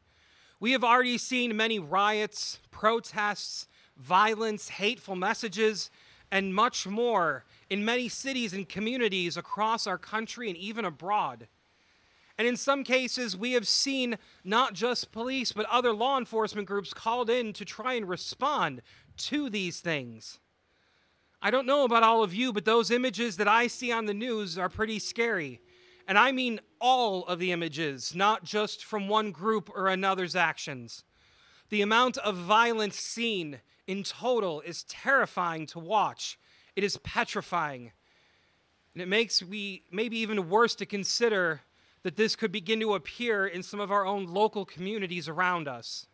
We 0.61 0.71
have 0.71 0.85
already 0.85 1.17
seen 1.17 1.57
many 1.57 1.77
riots, 1.77 2.59
protests, 2.71 3.67
violence, 3.97 4.69
hateful 4.69 5.17
messages, 5.17 5.91
and 6.31 6.53
much 6.53 6.85
more 6.87 7.45
in 7.69 7.85
many 7.85 8.07
cities 8.07 8.53
and 8.53 8.67
communities 8.67 9.37
across 9.37 9.87
our 9.87 9.97
country 9.97 10.49
and 10.49 10.57
even 10.57 10.85
abroad. 10.85 11.47
And 12.37 12.47
in 12.47 12.55
some 12.55 12.83
cases, 12.83 13.35
we 13.35 13.51
have 13.51 13.67
seen 13.67 14.17
not 14.45 14.73
just 14.73 15.11
police, 15.11 15.51
but 15.51 15.65
other 15.65 15.91
law 15.91 16.17
enforcement 16.17 16.67
groups 16.67 16.93
called 16.93 17.29
in 17.29 17.51
to 17.53 17.65
try 17.65 17.95
and 17.95 18.07
respond 18.07 18.81
to 19.17 19.49
these 19.49 19.81
things. 19.81 20.39
I 21.41 21.51
don't 21.51 21.67
know 21.67 21.83
about 21.83 22.03
all 22.03 22.23
of 22.23 22.33
you, 22.33 22.53
but 22.53 22.65
those 22.65 22.91
images 22.91 23.37
that 23.37 23.47
I 23.47 23.67
see 23.67 23.91
on 23.91 24.05
the 24.05 24.13
news 24.13 24.57
are 24.57 24.69
pretty 24.69 24.99
scary. 24.99 25.59
And 26.07 26.17
I 26.17 26.31
mean 26.31 26.59
all 26.79 27.25
of 27.25 27.39
the 27.39 27.51
images, 27.51 28.15
not 28.15 28.43
just 28.43 28.83
from 28.83 29.07
one 29.07 29.31
group 29.31 29.69
or 29.75 29.87
another's 29.87 30.35
actions. 30.35 31.03
The 31.69 31.81
amount 31.81 32.17
of 32.17 32.35
violence 32.35 32.97
seen 32.97 33.59
in 33.89 34.03
total 34.03 34.61
is 34.61 34.83
terrifying 34.83 35.65
to 35.65 35.79
watch. 35.79 36.37
It 36.75 36.83
is 36.83 36.97
petrifying. 36.97 37.91
And 38.93 39.01
it 39.01 39.07
makes 39.07 39.41
we 39.41 39.81
maybe 39.91 40.19
even 40.19 40.47
worse 40.47 40.75
to 40.75 40.85
consider 40.85 41.61
that 42.03 42.15
this 42.15 42.35
could 42.35 42.51
begin 42.51 42.79
to 42.81 42.93
appear 42.93 43.47
in 43.47 43.63
some 43.63 43.79
of 43.79 43.91
our 43.91 44.05
own 44.05 44.27
local 44.27 44.63
communities 44.63 45.27
around 45.27 45.67
us. 45.67 46.05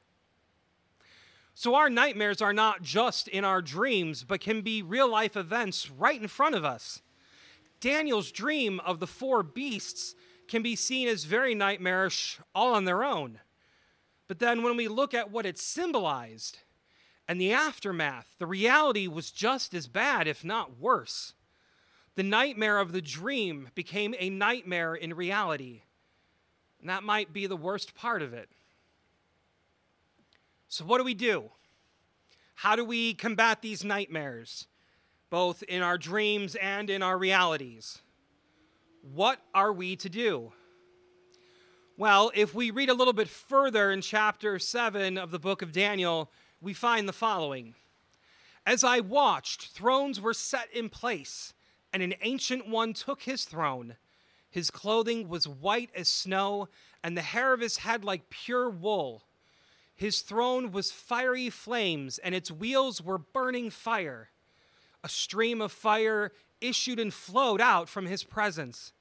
So, 1.53 1.75
our 1.75 1.89
nightmares 1.89 2.41
are 2.41 2.53
not 2.53 2.81
just 2.81 3.27
in 3.27 3.43
our 3.43 3.61
dreams, 3.61 4.23
but 4.23 4.39
can 4.39 4.61
be 4.61 4.81
real 4.81 5.11
life 5.11 5.35
events 5.35 5.91
right 5.91 6.21
in 6.21 6.29
front 6.29 6.55
of 6.55 6.63
us. 6.63 7.01
Daniel's 7.81 8.31
dream 8.31 8.79
of 8.85 9.01
the 9.01 9.07
four 9.07 9.43
beasts 9.43 10.15
can 10.47 10.61
be 10.61 10.77
seen 10.77 11.09
as 11.09 11.25
very 11.25 11.53
nightmarish 11.53 12.39
all 12.53 12.73
on 12.73 12.85
their 12.85 13.03
own. 13.03 13.39
But 14.29 14.39
then, 14.39 14.63
when 14.63 14.77
we 14.77 14.87
look 14.87 15.13
at 15.13 15.29
what 15.29 15.45
it 15.45 15.57
symbolized, 15.57 16.59
and 17.27 17.41
the 17.41 17.51
aftermath, 17.51 18.35
the 18.37 18.45
reality 18.45 19.07
was 19.07 19.31
just 19.31 19.73
as 19.73 19.87
bad, 19.87 20.27
if 20.27 20.43
not 20.43 20.79
worse. 20.79 21.33
The 22.15 22.23
nightmare 22.23 22.79
of 22.79 22.91
the 22.91 23.01
dream 23.01 23.69
became 23.75 24.15
a 24.19 24.29
nightmare 24.29 24.95
in 24.95 25.13
reality. 25.13 25.81
And 26.79 26.89
that 26.89 27.03
might 27.03 27.33
be 27.33 27.47
the 27.47 27.57
worst 27.57 27.95
part 27.95 28.21
of 28.21 28.33
it. 28.33 28.49
So, 30.67 30.85
what 30.85 30.99
do 30.99 31.03
we 31.03 31.13
do? 31.13 31.51
How 32.55 32.75
do 32.75 32.85
we 32.85 33.13
combat 33.13 33.61
these 33.61 33.83
nightmares, 33.83 34.67
both 35.29 35.63
in 35.63 35.81
our 35.81 35.97
dreams 35.97 36.55
and 36.55 36.89
in 36.89 37.01
our 37.01 37.17
realities? 37.17 38.01
What 39.13 39.39
are 39.53 39.73
we 39.73 39.95
to 39.97 40.09
do? 40.09 40.53
Well, 41.97 42.31
if 42.33 42.53
we 42.53 42.71
read 42.71 42.89
a 42.89 42.93
little 42.93 43.13
bit 43.13 43.29
further 43.29 43.91
in 43.91 44.01
chapter 44.01 44.59
7 44.59 45.17
of 45.17 45.31
the 45.31 45.39
book 45.39 45.61
of 45.61 45.71
Daniel, 45.71 46.29
we 46.61 46.73
find 46.73 47.07
the 47.07 47.13
following 47.13 47.75
As 48.65 48.83
I 48.83 48.99
watched, 48.99 49.67
thrones 49.67 50.19
were 50.19 50.33
set 50.33 50.71
in 50.73 50.89
place, 50.89 51.53
and 51.93 52.01
an 52.01 52.15
ancient 52.21 52.67
one 52.67 52.93
took 52.93 53.23
his 53.23 53.45
throne. 53.45 53.95
His 54.49 54.71
clothing 54.71 55.27
was 55.27 55.47
white 55.47 55.89
as 55.95 56.07
snow, 56.07 56.69
and 57.03 57.17
the 57.17 57.21
hair 57.21 57.53
of 57.53 57.59
his 57.59 57.77
head 57.77 58.03
like 58.03 58.29
pure 58.29 58.69
wool. 58.69 59.23
His 59.95 60.21
throne 60.21 60.71
was 60.71 60.91
fiery 60.91 61.49
flames, 61.49 62.17
and 62.17 62.35
its 62.35 62.51
wheels 62.51 63.01
were 63.01 63.17
burning 63.17 63.69
fire. 63.69 64.29
A 65.03 65.09
stream 65.09 65.61
of 65.61 65.71
fire 65.71 66.31
issued 66.61 66.99
and 66.99 67.13
flowed 67.13 67.61
out 67.61 67.87
from 67.87 68.05
his 68.05 68.23
presence. 68.23 68.91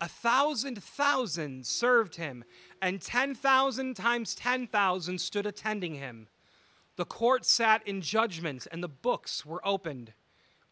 A 0.00 0.08
thousand 0.08 0.82
thousand 0.82 1.66
served 1.66 2.16
him, 2.16 2.44
and 2.82 3.00
10,000 3.00 3.94
times 3.94 4.34
10,000 4.34 5.20
stood 5.20 5.46
attending 5.46 5.94
him. 5.94 6.28
The 6.96 7.04
court 7.04 7.44
sat 7.44 7.86
in 7.86 8.00
judgment, 8.00 8.66
and 8.72 8.82
the 8.82 8.88
books 8.88 9.44
were 9.44 9.66
opened. 9.66 10.12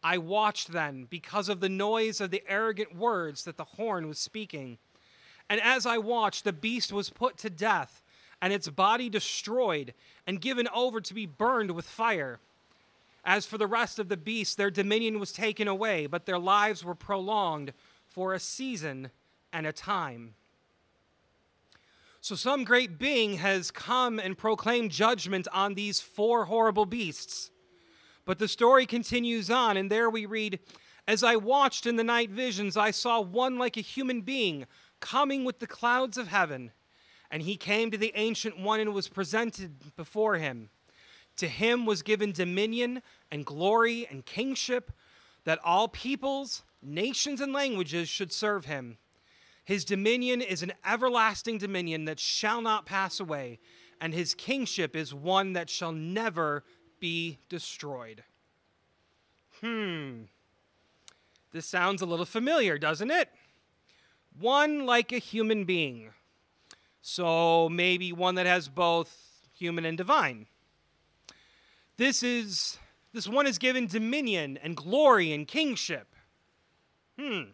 I 0.03 0.17
watched 0.17 0.71
then 0.71 1.07
because 1.09 1.49
of 1.49 1.59
the 1.59 1.69
noise 1.69 2.19
of 2.19 2.31
the 2.31 2.43
arrogant 2.47 2.95
words 2.95 3.43
that 3.45 3.57
the 3.57 3.63
horn 3.63 4.07
was 4.07 4.19
speaking. 4.19 4.77
And 5.49 5.61
as 5.61 5.85
I 5.85 5.97
watched, 5.99 6.43
the 6.43 6.53
beast 6.53 6.91
was 6.91 7.09
put 7.09 7.37
to 7.39 7.49
death, 7.49 8.03
and 8.41 8.51
its 8.51 8.69
body 8.69 9.09
destroyed, 9.09 9.93
and 10.27 10.41
given 10.41 10.67
over 10.73 10.99
to 11.01 11.13
be 11.13 11.25
burned 11.25 11.71
with 11.71 11.85
fire. 11.85 12.39
As 13.23 13.45
for 13.45 13.57
the 13.57 13.67
rest 13.67 13.97
of 13.97 14.09
the 14.09 14.17
beasts, 14.17 14.55
their 14.55 14.69
dominion 14.69 15.19
was 15.19 15.31
taken 15.31 15.67
away, 15.67 16.05
but 16.05 16.25
their 16.25 16.39
lives 16.39 16.83
were 16.83 16.95
prolonged 16.95 17.73
for 18.07 18.33
a 18.33 18.39
season 18.39 19.09
and 19.51 19.65
a 19.65 19.73
time. 19.73 20.35
So, 22.25 22.33
some 22.33 22.63
great 22.63 22.97
being 22.97 23.35
has 23.37 23.69
come 23.69 24.17
and 24.17 24.35
proclaimed 24.35 24.89
judgment 24.89 25.47
on 25.53 25.75
these 25.75 26.01
four 26.01 26.45
horrible 26.45 26.87
beasts. 26.87 27.51
But 28.25 28.39
the 28.39 28.47
story 28.47 28.87
continues 28.87 29.51
on, 29.51 29.77
and 29.77 29.91
there 29.91 30.09
we 30.09 30.25
read 30.25 30.57
As 31.07 31.23
I 31.23 31.35
watched 31.35 31.85
in 31.85 31.97
the 31.97 32.03
night 32.03 32.31
visions, 32.31 32.77
I 32.77 32.89
saw 32.89 33.21
one 33.21 33.59
like 33.59 33.77
a 33.77 33.81
human 33.81 34.21
being 34.21 34.65
coming 34.99 35.45
with 35.45 35.59
the 35.59 35.67
clouds 35.67 36.17
of 36.17 36.29
heaven. 36.29 36.71
And 37.29 37.43
he 37.43 37.57
came 37.57 37.91
to 37.91 37.97
the 37.97 38.11
Ancient 38.15 38.59
One 38.59 38.79
and 38.79 38.91
was 38.91 39.07
presented 39.07 39.95
before 39.95 40.37
him. 40.37 40.71
To 41.37 41.47
him 41.47 41.85
was 41.85 42.01
given 42.01 42.31
dominion 42.31 43.03
and 43.31 43.45
glory 43.45 44.07
and 44.09 44.25
kingship, 44.25 44.91
that 45.43 45.59
all 45.63 45.87
peoples, 45.87 46.63
nations, 46.81 47.39
and 47.39 47.53
languages 47.53 48.09
should 48.09 48.33
serve 48.33 48.65
him. 48.65 48.97
His 49.65 49.83
dominion 49.83 50.41
is 50.41 50.61
an 50.61 50.73
everlasting 50.85 51.57
dominion 51.57 52.05
that 52.05 52.19
shall 52.19 52.61
not 52.61 52.85
pass 52.85 53.19
away, 53.19 53.59
and 53.99 54.13
his 54.13 54.35
kingship 54.35 54.95
is 54.95 55.13
one 55.13 55.53
that 55.53 55.69
shall 55.69 55.91
never 55.91 56.63
be 56.99 57.39
destroyed. 57.49 58.23
Hmm. 59.61 60.23
This 61.51 61.65
sounds 61.65 62.01
a 62.01 62.05
little 62.05 62.25
familiar, 62.25 62.77
doesn't 62.77 63.09
it? 63.09 63.29
One 64.39 64.85
like 64.85 65.11
a 65.11 65.17
human 65.17 65.65
being. 65.65 66.11
So 67.01 67.69
maybe 67.69 68.11
one 68.11 68.35
that 68.35 68.45
has 68.45 68.67
both 68.67 69.17
human 69.53 69.85
and 69.85 69.97
divine. 69.97 70.47
This 71.97 72.21
is 72.21 72.77
this 73.13 73.27
one 73.27 73.47
is 73.47 73.57
given 73.57 73.87
dominion 73.87 74.59
and 74.61 74.75
glory 74.75 75.31
and 75.31 75.47
kingship. 75.47 76.13
Hmm. 77.17 77.51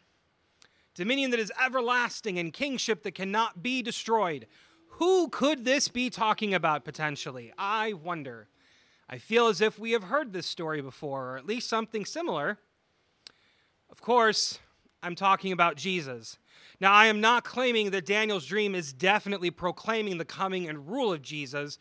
Dominion 0.95 1.31
that 1.31 1.39
is 1.39 1.51
everlasting 1.63 2.37
and 2.37 2.51
kingship 2.51 3.03
that 3.03 3.15
cannot 3.15 3.63
be 3.63 3.81
destroyed. 3.81 4.47
Who 4.95 5.29
could 5.29 5.65
this 5.65 5.87
be 5.87 6.09
talking 6.09 6.53
about 6.53 6.83
potentially? 6.83 7.53
I 7.57 7.93
wonder. 7.93 8.49
I 9.09 9.17
feel 9.17 9.47
as 9.47 9.61
if 9.61 9.79
we 9.79 9.91
have 9.91 10.03
heard 10.03 10.31
this 10.31 10.47
story 10.47 10.81
before, 10.81 11.31
or 11.31 11.37
at 11.37 11.45
least 11.45 11.69
something 11.69 12.05
similar. 12.05 12.59
Of 13.89 14.01
course, 14.01 14.59
I'm 15.03 15.15
talking 15.15 15.51
about 15.51 15.75
Jesus. 15.75 16.37
Now, 16.79 16.93
I 16.93 17.07
am 17.07 17.19
not 17.19 17.43
claiming 17.43 17.91
that 17.91 18.05
Daniel's 18.05 18.45
dream 18.45 18.75
is 18.75 18.93
definitely 18.93 19.51
proclaiming 19.51 20.17
the 20.17 20.25
coming 20.25 20.69
and 20.69 20.87
rule 20.87 21.11
of 21.11 21.21
Jesus, 21.21 21.77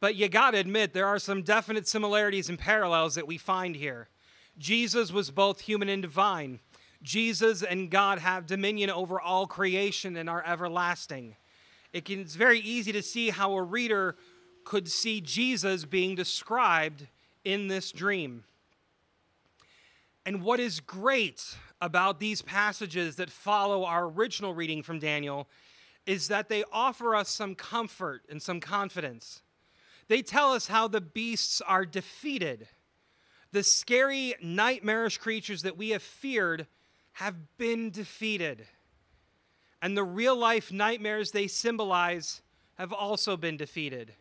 but 0.00 0.14
you 0.14 0.28
got 0.28 0.52
to 0.52 0.58
admit, 0.58 0.92
there 0.92 1.06
are 1.06 1.18
some 1.18 1.42
definite 1.42 1.88
similarities 1.88 2.48
and 2.48 2.58
parallels 2.58 3.14
that 3.14 3.26
we 3.26 3.38
find 3.38 3.76
here. 3.76 4.08
Jesus 4.58 5.12
was 5.12 5.30
both 5.30 5.62
human 5.62 5.88
and 5.88 6.02
divine. 6.02 6.60
Jesus 7.02 7.62
and 7.62 7.90
God 7.90 8.18
have 8.18 8.46
dominion 8.46 8.90
over 8.90 9.20
all 9.20 9.46
creation 9.46 10.16
and 10.16 10.28
are 10.28 10.44
everlasting. 10.46 11.36
It 11.92 12.04
can, 12.04 12.20
it's 12.20 12.34
very 12.34 12.60
easy 12.60 12.92
to 12.92 13.02
see 13.02 13.30
how 13.30 13.54
a 13.54 13.62
reader 13.62 14.16
could 14.64 14.88
see 14.88 15.20
Jesus 15.20 15.84
being 15.84 16.14
described 16.14 17.06
in 17.44 17.68
this 17.68 17.90
dream. 17.90 18.44
And 20.26 20.42
what 20.42 20.60
is 20.60 20.80
great 20.80 21.56
about 21.80 22.20
these 22.20 22.42
passages 22.42 23.16
that 23.16 23.30
follow 23.30 23.84
our 23.84 24.04
original 24.04 24.54
reading 24.54 24.82
from 24.82 24.98
Daniel 24.98 25.48
is 26.06 26.28
that 26.28 26.48
they 26.48 26.64
offer 26.72 27.14
us 27.16 27.28
some 27.28 27.54
comfort 27.54 28.22
and 28.28 28.42
some 28.42 28.60
confidence. 28.60 29.42
They 30.08 30.22
tell 30.22 30.52
us 30.52 30.66
how 30.66 30.88
the 30.88 31.00
beasts 31.00 31.60
are 31.62 31.86
defeated. 31.86 32.68
The 33.52 33.62
scary, 33.62 34.34
nightmarish 34.42 35.18
creatures 35.18 35.62
that 35.62 35.76
we 35.76 35.90
have 35.90 36.02
feared 36.02 36.66
have 37.20 37.58
been 37.58 37.90
defeated. 37.90 38.66
And 39.82 39.94
the 39.94 40.02
real 40.02 40.34
life 40.34 40.72
nightmares 40.72 41.32
they 41.32 41.48
symbolize 41.48 42.40
have 42.78 42.94
also 42.94 43.36
been 43.36 43.58
defeated. 43.58 44.14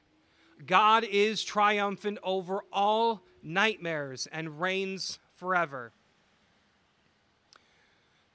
God 0.65 1.05
is 1.05 1.41
triumphant 1.41 2.17
over 2.23 2.59
all 2.73 3.21
nightmares 3.41 4.27
and 4.33 4.59
reigns 4.59 5.17
forever. 5.37 5.93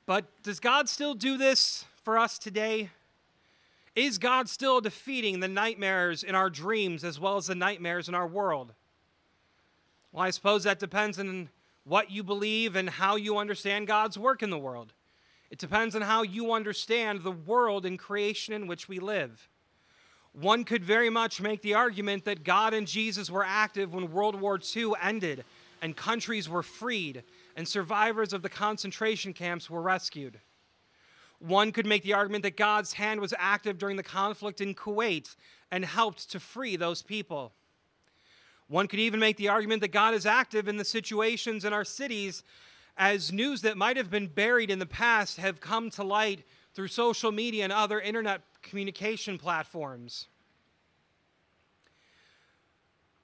But 0.06 0.24
does 0.42 0.60
God 0.60 0.88
still 0.88 1.12
do 1.14 1.36
this 1.36 1.84
for 2.02 2.18
us 2.18 2.38
today? 2.38 2.88
Is 3.94 4.16
God 4.16 4.48
still 4.48 4.80
defeating 4.80 5.40
the 5.40 5.48
nightmares 5.48 6.22
in 6.22 6.34
our 6.34 6.48
dreams 6.48 7.04
as 7.04 7.20
well 7.20 7.36
as 7.36 7.48
the 7.48 7.54
nightmares 7.54 8.08
in 8.08 8.14
our 8.14 8.26
world? 8.26 8.72
Well, 10.10 10.24
I 10.24 10.30
suppose 10.30 10.64
that 10.64 10.78
depends 10.78 11.18
on 11.18 11.50
what 11.84 12.10
you 12.10 12.22
believe 12.22 12.76
and 12.76 12.88
how 12.88 13.16
you 13.16 13.38
understand 13.38 13.86
God's 13.86 14.18
work 14.18 14.42
in 14.42 14.50
the 14.50 14.58
world. 14.58 14.92
It 15.50 15.58
depends 15.58 15.94
on 15.94 16.02
how 16.02 16.22
you 16.22 16.52
understand 16.52 17.22
the 17.22 17.30
world 17.30 17.86
and 17.86 17.98
creation 17.98 18.54
in 18.54 18.66
which 18.66 18.88
we 18.88 18.98
live. 18.98 19.48
One 20.32 20.64
could 20.64 20.84
very 20.84 21.10
much 21.10 21.40
make 21.40 21.62
the 21.62 21.74
argument 21.74 22.24
that 22.24 22.42
God 22.42 22.74
and 22.74 22.88
Jesus 22.88 23.30
were 23.30 23.44
active 23.44 23.94
when 23.94 24.10
World 24.10 24.40
War 24.40 24.58
II 24.74 24.92
ended 25.00 25.44
and 25.80 25.96
countries 25.96 26.48
were 26.48 26.62
freed 26.62 27.22
and 27.56 27.68
survivors 27.68 28.32
of 28.32 28.42
the 28.42 28.48
concentration 28.48 29.32
camps 29.32 29.70
were 29.70 29.82
rescued. 29.82 30.40
One 31.38 31.72
could 31.72 31.86
make 31.86 32.02
the 32.02 32.14
argument 32.14 32.42
that 32.44 32.56
God's 32.56 32.94
hand 32.94 33.20
was 33.20 33.34
active 33.38 33.78
during 33.78 33.96
the 33.96 34.02
conflict 34.02 34.60
in 34.60 34.74
Kuwait 34.74 35.36
and 35.70 35.84
helped 35.84 36.30
to 36.30 36.40
free 36.40 36.76
those 36.76 37.02
people. 37.02 37.52
One 38.68 38.88
could 38.88 39.00
even 39.00 39.20
make 39.20 39.36
the 39.36 39.48
argument 39.48 39.82
that 39.82 39.92
God 39.92 40.14
is 40.14 40.26
active 40.26 40.68
in 40.68 40.76
the 40.76 40.84
situations 40.84 41.64
in 41.64 41.72
our 41.72 41.84
cities 41.84 42.42
as 42.96 43.32
news 43.32 43.62
that 43.62 43.76
might 43.76 43.96
have 43.96 44.10
been 44.10 44.28
buried 44.28 44.70
in 44.70 44.78
the 44.78 44.86
past 44.86 45.36
have 45.36 45.60
come 45.60 45.90
to 45.90 46.04
light 46.04 46.44
through 46.74 46.88
social 46.88 47.32
media 47.32 47.64
and 47.64 47.72
other 47.72 48.00
internet 48.00 48.42
communication 48.62 49.38
platforms. 49.38 50.28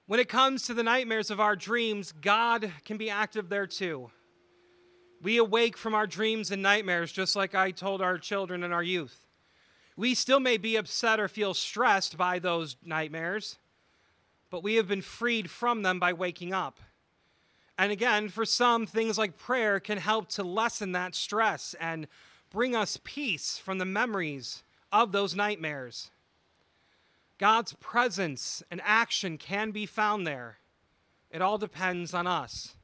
When 0.07 0.19
it 0.19 0.29
comes 0.29 0.63
to 0.63 0.73
the 0.73 0.83
nightmares 0.83 1.31
of 1.31 1.39
our 1.39 1.55
dreams, 1.55 2.11
God 2.11 2.71
can 2.83 2.97
be 2.97 3.09
active 3.09 3.49
there 3.49 3.67
too. 3.67 4.11
We 5.21 5.37
awake 5.37 5.77
from 5.77 5.93
our 5.93 6.07
dreams 6.07 6.51
and 6.51 6.61
nightmares, 6.61 7.11
just 7.11 7.35
like 7.35 7.55
I 7.55 7.71
told 7.71 8.01
our 8.01 8.17
children 8.17 8.63
and 8.63 8.73
our 8.73 8.83
youth. 8.83 9.25
We 9.95 10.15
still 10.15 10.39
may 10.39 10.57
be 10.57 10.75
upset 10.75 11.19
or 11.19 11.27
feel 11.27 11.53
stressed 11.53 12.17
by 12.17 12.39
those 12.39 12.75
nightmares, 12.83 13.57
but 14.51 14.61
we 14.61 14.75
have 14.75 14.87
been 14.87 15.01
freed 15.01 15.49
from 15.49 15.81
them 15.81 15.99
by 15.99 16.13
waking 16.13 16.53
up. 16.53 16.79
And 17.77 17.91
again, 17.91 18.29
for 18.29 18.45
some, 18.45 18.85
things 18.85 19.17
like 19.17 19.37
prayer 19.37 19.79
can 19.79 19.97
help 19.97 20.27
to 20.29 20.43
lessen 20.43 20.91
that 20.91 21.15
stress 21.15 21.73
and 21.79 22.07
bring 22.51 22.75
us 22.75 22.99
peace 23.03 23.57
from 23.57 23.79
the 23.79 23.85
memories 23.85 24.61
of 24.91 25.13
those 25.13 25.35
nightmares. 25.35 26.11
God's 27.39 27.73
presence 27.79 28.61
and 28.69 28.81
action 28.83 29.39
can 29.39 29.71
be 29.71 29.87
found 29.87 30.27
there. 30.27 30.57
It 31.31 31.41
all 31.41 31.57
depends 31.57 32.13
on 32.13 32.27
us. 32.27 32.75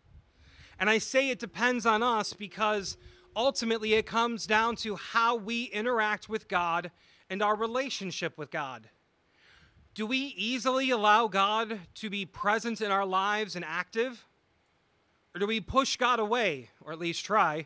And 0.79 0.89
I 0.89 0.97
say 0.97 1.29
it 1.29 1.37
depends 1.37 1.85
on 1.85 2.01
us 2.01 2.33
because 2.33 2.97
ultimately 3.35 3.93
it 3.93 4.05
comes 4.05 4.47
down 4.47 4.77
to 4.77 4.95
how 4.95 5.35
we 5.35 5.65
interact 5.65 6.29
with 6.29 6.47
God 6.47 6.91
and 7.29 7.43
our 7.43 7.55
relationship 7.55 8.37
with 8.37 8.49
God. 8.49 8.89
Do 9.97 10.05
we 10.05 10.35
easily 10.37 10.91
allow 10.91 11.27
God 11.27 11.79
to 11.95 12.09
be 12.11 12.23
present 12.23 12.81
in 12.81 12.91
our 12.91 13.03
lives 13.03 13.55
and 13.55 13.65
active? 13.65 14.27
Or 15.33 15.39
do 15.39 15.47
we 15.47 15.59
push 15.59 15.97
God 15.97 16.19
away, 16.19 16.69
or 16.81 16.91
at 16.91 16.99
least 16.99 17.25
try, 17.25 17.65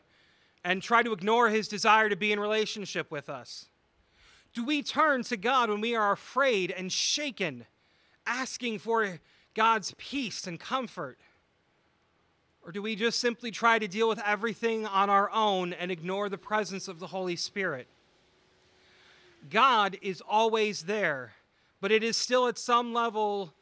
and 0.64 0.82
try 0.82 1.04
to 1.04 1.12
ignore 1.12 1.50
his 1.50 1.68
desire 1.68 2.08
to 2.08 2.16
be 2.16 2.32
in 2.32 2.40
relationship 2.40 3.12
with 3.12 3.28
us? 3.28 3.66
Do 4.54 4.64
we 4.64 4.82
turn 4.82 5.24
to 5.24 5.36
God 5.36 5.70
when 5.70 5.82
we 5.82 5.94
are 5.94 6.14
afraid 6.14 6.72
and 6.72 6.90
shaken, 6.90 7.66
asking 8.26 8.80
for 8.80 9.20
God's 9.54 9.94
peace 9.98 10.48
and 10.48 10.58
comfort? 10.58 11.20
Or 12.62 12.72
do 12.72 12.82
we 12.82 12.96
just 12.96 13.20
simply 13.20 13.52
try 13.52 13.78
to 13.78 13.90
deal 13.90 14.08
with 14.08 14.22
everything 14.26 14.86
on 14.86 15.10
our 15.10 15.30
own 15.32 15.74
and 15.74 15.92
ignore 15.92 16.30
the 16.30 16.38
presence 16.38 16.88
of 16.88 17.00
the 17.00 17.08
Holy 17.08 17.36
Spirit? 17.36 17.90
God 19.50 19.98
is 20.02 20.22
always 20.22 20.84
there, 20.84 21.34
but 21.82 21.92
it 21.92 22.04
is 22.04 22.16
still 22.16 22.48
at 22.48 22.58
some 22.58 22.94
level 22.94 23.54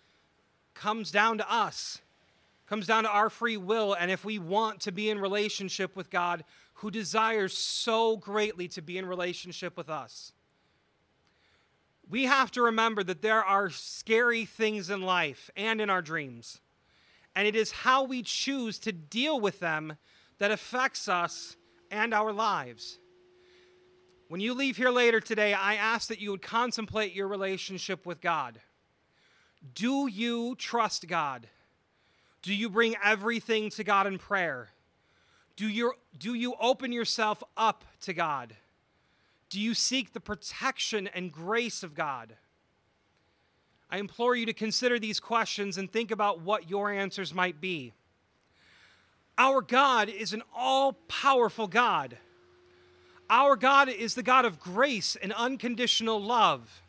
comes 0.76 1.10
down 1.10 1.40
to 1.40 1.52
us, 1.52 2.02
comes 2.68 2.86
down 2.86 3.04
to 3.04 3.10
our 3.10 3.30
free 3.30 3.58
will, 3.58 3.94
and 3.94 4.12
if 4.12 4.24
we 4.24 4.38
want 4.38 4.82
to 4.82 4.92
be 4.92 5.10
in 5.10 5.18
relationship 5.18 5.96
with 5.96 6.10
God, 6.12 6.44
who 6.76 6.92
desires 6.92 7.58
so 7.58 8.16
greatly 8.18 8.68
to 8.68 8.82
be 8.82 8.98
in 8.98 9.06
relationship 9.06 9.76
with 9.76 9.90
us. 9.90 10.32
We 12.10 12.26
have 12.26 12.52
to 12.52 12.62
remember 12.62 13.04
that 13.04 13.22
there 13.22 13.44
are 13.44 13.70
scary 13.70 14.46
things 14.46 14.90
in 14.90 15.02
life 15.02 15.50
and 15.56 15.82
in 15.82 15.90
our 15.90 16.02
dreams 16.02 16.62
and 17.40 17.48
it 17.48 17.56
is 17.56 17.72
how 17.72 18.04
we 18.04 18.22
choose 18.22 18.80
to 18.80 18.92
deal 18.92 19.40
with 19.40 19.60
them 19.60 19.96
that 20.40 20.52
affects 20.52 21.08
us 21.08 21.56
and 21.92 22.14
our 22.14 22.34
lives. 22.34 23.00
When 24.30 24.42
you 24.42 24.54
leave 24.54 24.78
here 24.78 24.92
later 24.92 25.20
today, 25.20 25.56
I 25.56 25.74
ask 25.74 26.08
that 26.10 26.22
you 26.22 26.30
would 26.30 26.44
contemplate 26.44 27.16
your 27.16 27.28
relationship 27.28 28.06
with 28.06 28.22
God. 28.22 28.60
Do 29.74 30.06
you 30.06 30.56
trust 30.56 31.08
God? 31.08 31.48
Do 32.44 32.54
you 32.54 32.70
bring 32.70 32.96
everything 33.04 33.72
to 33.72 33.84
God 33.84 34.06
in 34.06 34.20
prayer? 34.20 34.70
Do 35.56 35.68
you, 35.68 35.94
do 36.16 36.36
you 36.36 36.54
open 36.62 36.92
yourself 36.92 37.44
up 37.58 37.84
to 38.02 38.14
God? 38.14 38.56
Do 39.50 39.60
you 39.60 39.74
seek 39.74 40.14
the 40.14 40.20
protection 40.20 41.08
and 41.08 41.32
grace 41.32 41.82
of 41.82 41.96
God? 41.96 42.36
I 43.90 43.98
implore 43.98 44.36
you 44.36 44.46
to 44.46 44.54
consider 44.54 45.00
these 45.00 45.20
questions 45.20 45.76
and 45.76 45.92
think 45.92 46.12
about 46.12 46.42
what 46.42 46.70
your 46.70 46.92
answers 46.92 47.34
might 47.34 47.60
be. 47.60 47.94
Our 49.40 49.64
God 49.64 50.08
is 50.08 50.34
an 50.34 50.44
all 50.56 50.94
powerful 51.08 51.66
God. 51.66 52.20
Our 53.30 53.56
God 53.56 53.90
is 53.90 54.16
the 54.16 54.24
God 54.24 54.46
of 54.46 54.60
grace 54.60 55.16
and 55.16 55.32
unconditional 55.34 56.22
love. 56.22 56.82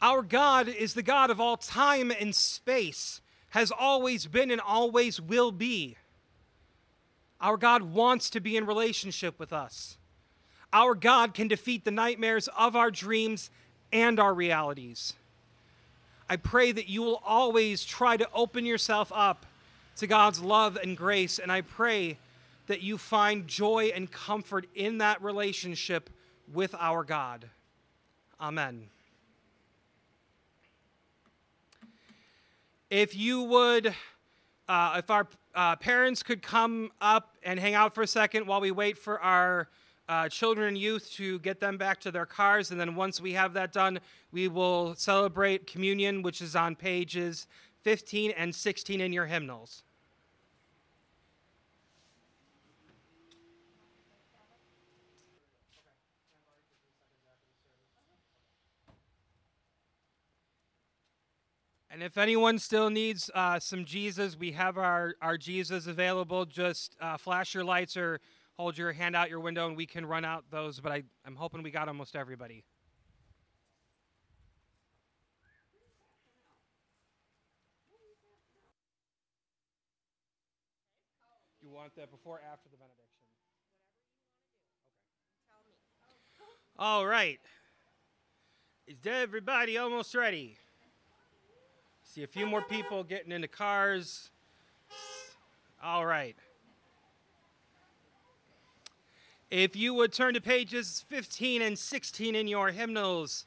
Our 0.00 0.22
God 0.22 0.68
is 0.68 0.94
the 0.94 1.02
God 1.02 1.30
of 1.30 1.40
all 1.40 1.56
time 1.56 2.10
and 2.10 2.34
space, 2.34 3.20
has 3.50 3.70
always 3.70 4.26
been 4.26 4.50
and 4.50 4.60
always 4.60 5.20
will 5.20 5.52
be. 5.52 5.96
Our 7.40 7.56
God 7.56 7.82
wants 7.82 8.30
to 8.30 8.40
be 8.40 8.56
in 8.56 8.66
relationship 8.66 9.38
with 9.38 9.52
us. 9.52 9.98
Our 10.72 10.94
God 10.94 11.34
can 11.34 11.48
defeat 11.48 11.84
the 11.84 11.90
nightmares 11.90 12.48
of 12.56 12.74
our 12.74 12.90
dreams 12.90 13.50
and 13.92 14.18
our 14.18 14.34
realities. 14.34 15.14
I 16.28 16.36
pray 16.36 16.72
that 16.72 16.88
you 16.88 17.02
will 17.02 17.22
always 17.24 17.84
try 17.84 18.16
to 18.16 18.28
open 18.34 18.66
yourself 18.66 19.12
up 19.14 19.46
to 19.96 20.06
God's 20.06 20.40
love 20.40 20.76
and 20.76 20.96
grace. 20.96 21.38
And 21.38 21.52
I 21.52 21.60
pray 21.60 22.18
that 22.66 22.82
you 22.82 22.98
find 22.98 23.46
joy 23.46 23.90
and 23.94 24.10
comfort 24.10 24.66
in 24.74 24.98
that 24.98 25.22
relationship 25.22 26.10
with 26.52 26.74
our 26.78 27.04
God. 27.04 27.48
Amen. 28.40 28.88
If 32.90 33.16
you 33.16 33.42
would, 33.42 33.94
uh, 34.68 34.94
if 34.98 35.10
our 35.10 35.26
uh, 35.54 35.76
parents 35.76 36.22
could 36.22 36.42
come 36.42 36.92
up 37.00 37.36
and 37.42 37.58
hang 37.58 37.74
out 37.74 37.94
for 37.94 38.02
a 38.02 38.06
second 38.06 38.46
while 38.46 38.60
we 38.60 38.70
wait 38.70 38.98
for 38.98 39.20
our 39.20 39.68
uh, 40.08 40.28
children 40.28 40.68
and 40.68 40.78
youth 40.78 41.10
to 41.12 41.38
get 41.40 41.60
them 41.60 41.76
back 41.76 42.00
to 42.00 42.10
their 42.10 42.26
cars. 42.26 42.70
And 42.70 42.80
then 42.80 42.94
once 42.94 43.20
we 43.20 43.32
have 43.32 43.54
that 43.54 43.72
done, 43.72 43.98
we 44.30 44.48
will 44.48 44.94
celebrate 44.94 45.66
communion, 45.66 46.22
which 46.22 46.40
is 46.40 46.54
on 46.54 46.76
pages 46.76 47.46
15 47.82 48.32
and 48.32 48.54
16 48.54 49.00
in 49.00 49.12
your 49.12 49.26
hymnals. 49.26 49.82
And 61.96 62.02
if 62.02 62.18
anyone 62.18 62.58
still 62.58 62.90
needs 62.90 63.30
uh, 63.34 63.58
some 63.58 63.86
Jesus, 63.86 64.36
we 64.36 64.52
have 64.52 64.76
our, 64.76 65.14
our 65.22 65.38
Jesus 65.38 65.86
available. 65.86 66.44
Just 66.44 66.94
uh, 67.00 67.16
flash 67.16 67.54
your 67.54 67.64
lights 67.64 67.96
or 67.96 68.20
hold 68.58 68.76
your 68.76 68.92
hand 68.92 69.16
out 69.16 69.30
your 69.30 69.40
window 69.40 69.66
and 69.66 69.78
we 69.78 69.86
can 69.86 70.04
run 70.04 70.22
out 70.22 70.44
those, 70.50 70.78
but 70.78 70.92
I, 70.92 71.04
I'm 71.24 71.36
hoping 71.36 71.62
we 71.62 71.70
got 71.70 71.88
almost 71.88 72.14
everybody. 72.14 72.64
You 81.62 81.70
want 81.70 81.96
that 81.96 82.10
before 82.10 82.42
after 82.52 82.68
the 82.68 82.76
benediction? 82.76 83.04
All 86.78 87.06
right. 87.06 87.40
Is 88.86 88.98
everybody 89.06 89.78
almost 89.78 90.14
ready? 90.14 90.58
See 92.16 92.22
a 92.22 92.26
few 92.26 92.46
more 92.46 92.62
people 92.62 93.04
getting 93.04 93.30
into 93.30 93.46
cars. 93.46 94.30
All 95.84 96.06
right. 96.06 96.34
If 99.50 99.76
you 99.76 99.92
would 99.92 100.14
turn 100.14 100.32
to 100.32 100.40
pages 100.40 101.04
15 101.10 101.60
and 101.60 101.78
16 101.78 102.34
in 102.34 102.48
your 102.48 102.70
hymnals, 102.70 103.44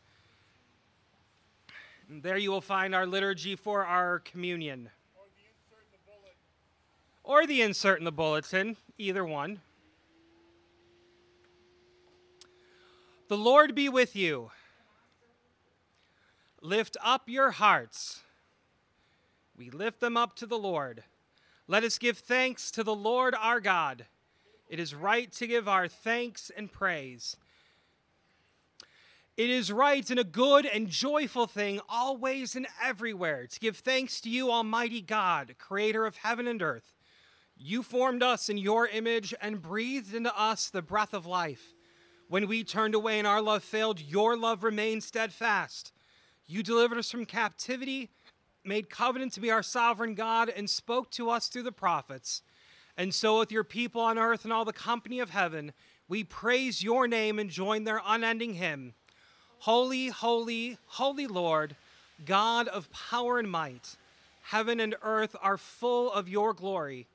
there 2.07 2.37
you 2.37 2.51
will 2.51 2.61
find 2.61 2.93
our 2.93 3.07
liturgy 3.07 3.55
for 3.55 3.87
our 3.87 4.19
communion. 4.19 4.91
Or 7.23 7.47
the 7.47 7.63
insert 7.63 7.97
in 7.97 8.05
the 8.05 8.11
bulletin, 8.11 8.77
either 8.99 9.25
one. 9.25 9.61
The 13.29 13.37
Lord 13.37 13.73
be 13.73 13.89
with 13.89 14.15
you. 14.15 14.51
Lift 16.61 16.97
up 17.03 17.23
your 17.25 17.49
hearts. 17.49 18.21
We 19.59 19.69
lift 19.69 19.99
them 19.99 20.15
up 20.15 20.37
to 20.37 20.45
the 20.45 20.57
Lord. 20.57 21.03
Let 21.67 21.83
us 21.83 21.97
give 21.97 22.17
thanks 22.17 22.71
to 22.71 22.81
the 22.81 22.95
Lord 22.95 23.35
our 23.37 23.59
God. 23.59 24.05
It 24.69 24.79
is 24.79 24.95
right 24.95 25.29
to 25.33 25.47
give 25.47 25.67
our 25.67 25.89
thanks 25.89 26.49
and 26.55 26.71
praise. 26.71 27.35
It 29.35 29.49
is 29.49 29.69
right 29.69 30.09
and 30.09 30.17
a 30.17 30.23
good 30.23 30.65
and 30.65 30.87
joyful 30.87 31.45
thing, 31.45 31.81
always 31.89 32.55
and 32.55 32.67
everywhere, 32.81 33.47
to 33.47 33.59
give 33.59 33.75
thanks 33.75 34.21
to 34.21 34.29
you, 34.29 34.49
Almighty 34.49 35.01
God, 35.01 35.55
creator 35.59 36.05
of 36.05 36.15
heaven 36.15 36.47
and 36.47 36.61
earth. 36.61 36.95
You 37.57 37.83
formed 37.83 38.23
us 38.23 38.47
in 38.47 38.57
your 38.57 38.87
image 38.87 39.33
and 39.41 39.61
breathed 39.61 40.13
into 40.15 40.33
us 40.39 40.69
the 40.69 40.81
breath 40.81 41.13
of 41.13 41.25
life. 41.25 41.73
When 42.29 42.47
we 42.47 42.63
turned 42.63 42.95
away 42.95 43.19
and 43.19 43.27
our 43.27 43.41
love 43.41 43.65
failed, 43.65 43.99
your 43.99 44.37
love 44.37 44.63
remained 44.63 45.03
steadfast. 45.03 45.91
You 46.47 46.63
delivered 46.63 46.97
us 46.97 47.11
from 47.11 47.25
captivity, 47.25 48.09
made 48.69 48.89
covenant 48.89 49.33
to 49.33 49.41
be 49.41 49.51
our 49.51 49.63
sovereign 49.63 50.13
God, 50.13 50.47
and 50.47 50.69
spoke 50.69 51.11
to 51.11 51.29
us 51.29 51.49
through 51.49 51.63
the 51.63 51.71
prophets. 51.73 52.41
And 52.95 53.13
so, 53.13 53.39
with 53.39 53.51
your 53.51 53.65
people 53.65 53.99
on 53.99 54.17
earth 54.17 54.45
and 54.45 54.53
all 54.53 54.63
the 54.63 54.71
company 54.71 55.19
of 55.19 55.31
heaven, 55.31 55.73
we 56.07 56.23
praise 56.23 56.83
your 56.83 57.07
name 57.07 57.39
and 57.39 57.49
join 57.49 57.83
their 57.83 58.01
unending 58.05 58.53
hymn 58.53 58.93
Holy, 59.59 60.07
holy, 60.07 60.77
holy 60.85 61.27
Lord, 61.27 61.75
God 62.25 62.69
of 62.69 62.89
power 62.91 63.39
and 63.39 63.51
might. 63.51 63.97
Heaven 64.43 64.79
and 64.79 64.95
earth 65.01 65.35
are 65.41 65.57
full 65.57 66.11
of 66.11 66.29
your 66.29 66.53
glory. 66.53 67.07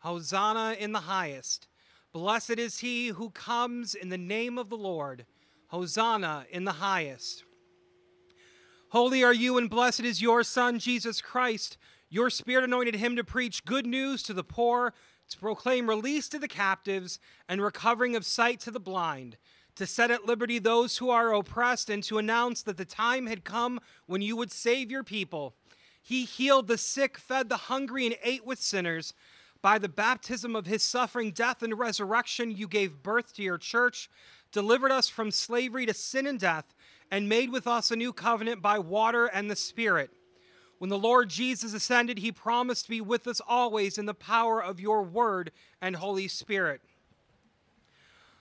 Hosanna 0.00 0.76
in 0.78 0.92
the 0.92 1.00
highest. 1.00 1.68
Blessed 2.12 2.58
is 2.58 2.80
he 2.80 3.08
who 3.08 3.30
comes 3.30 3.94
in 3.94 4.08
the 4.08 4.18
name 4.18 4.58
of 4.58 4.68
the 4.68 4.76
Lord. 4.76 5.24
Hosanna 5.68 6.46
in 6.50 6.64
the 6.64 6.72
highest. 6.72 7.44
Holy 8.92 9.24
are 9.24 9.32
you, 9.32 9.56
and 9.56 9.70
blessed 9.70 10.00
is 10.00 10.20
your 10.20 10.42
Son, 10.42 10.78
Jesus 10.78 11.22
Christ. 11.22 11.78
Your 12.10 12.28
Spirit 12.28 12.64
anointed 12.64 12.96
him 12.96 13.16
to 13.16 13.24
preach 13.24 13.64
good 13.64 13.86
news 13.86 14.22
to 14.24 14.34
the 14.34 14.44
poor 14.44 14.92
to 15.30 15.38
proclaim 15.38 15.88
release 15.88 16.28
to 16.28 16.38
the 16.38 16.46
captives 16.46 17.18
and 17.48 17.62
recovering 17.62 18.14
of 18.14 18.26
sight 18.26 18.60
to 18.60 18.70
the 18.70 18.78
blind, 18.78 19.38
to 19.76 19.86
set 19.86 20.10
at 20.10 20.26
liberty 20.26 20.58
those 20.58 20.98
who 20.98 21.08
are 21.08 21.32
oppressed, 21.32 21.88
and 21.88 22.02
to 22.02 22.18
announce 22.18 22.60
that 22.64 22.76
the 22.76 22.84
time 22.84 23.28
had 23.28 23.44
come 23.44 23.80
when 24.04 24.20
you 24.20 24.36
would 24.36 24.52
save 24.52 24.90
your 24.90 25.02
people. 25.02 25.54
He 26.02 26.26
healed 26.26 26.68
the 26.68 26.76
sick, 26.76 27.16
fed 27.16 27.48
the 27.48 27.56
hungry, 27.56 28.04
and 28.04 28.16
ate 28.22 28.44
with 28.44 28.60
sinners. 28.60 29.14
By 29.62 29.78
the 29.78 29.88
baptism 29.88 30.54
of 30.54 30.66
his 30.66 30.82
suffering, 30.82 31.30
death, 31.30 31.62
and 31.62 31.78
resurrection, 31.78 32.50
you 32.50 32.68
gave 32.68 33.02
birth 33.02 33.32
to 33.36 33.42
your 33.42 33.56
church, 33.56 34.10
delivered 34.52 34.92
us 34.92 35.08
from 35.08 35.30
slavery 35.30 35.86
to 35.86 35.94
sin 35.94 36.26
and 36.26 36.38
death, 36.38 36.74
and 37.12 37.28
made 37.28 37.52
with 37.52 37.66
us 37.66 37.90
a 37.90 37.96
new 37.96 38.10
covenant 38.10 38.62
by 38.62 38.78
water 38.78 39.26
and 39.26 39.50
the 39.50 39.54
Spirit. 39.54 40.10
When 40.78 40.88
the 40.88 40.98
Lord 40.98 41.28
Jesus 41.28 41.74
ascended, 41.74 42.18
he 42.18 42.32
promised 42.32 42.86
to 42.86 42.90
be 42.90 43.02
with 43.02 43.28
us 43.28 43.40
always 43.46 43.98
in 43.98 44.06
the 44.06 44.14
power 44.14 44.64
of 44.64 44.80
your 44.80 45.02
word 45.02 45.52
and 45.82 45.94
Holy 45.94 46.26
Spirit. 46.26 46.80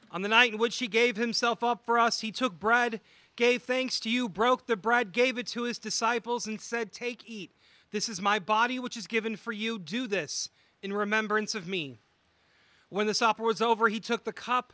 On 0.10 0.22
the 0.22 0.30
night 0.30 0.54
in 0.54 0.58
which 0.58 0.80
he 0.80 0.88
gave 0.88 1.18
himself 1.18 1.66
up 1.66 1.86
for 1.86 2.00
us, 2.00 2.22
he 2.22 2.32
took 2.32 2.60
bread, 2.62 3.02
gave 3.36 3.62
thanks 3.62 4.00
to 4.00 4.10
you, 4.10 4.30
broke 4.30 4.68
the 4.68 4.78
bread, 4.78 5.12
gave 5.12 5.38
it 5.38 5.48
to 5.48 5.64
his 5.64 5.78
disciples, 5.78 6.48
and 6.48 6.60
said, 6.62 6.94
Take, 6.94 7.24
eat. 7.26 7.52
This 7.92 8.08
is 8.08 8.22
my 8.22 8.40
body, 8.40 8.80
which 8.80 8.96
is 8.96 9.06
given 9.06 9.36
for 9.36 9.52
you. 9.52 9.78
Do 9.78 10.08
this 10.08 10.50
in 10.82 10.94
remembrance 10.94 11.56
of 11.56 11.68
me. 11.68 12.00
When 12.88 13.06
the 13.06 13.14
supper 13.14 13.44
was 13.44 13.62
over, 13.62 13.90
he 13.90 14.00
took 14.00 14.24
the 14.24 14.34
cup, 14.34 14.74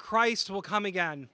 Christ 0.00 0.50
will 0.50 0.62
come 0.62 0.86
again. 0.86 1.28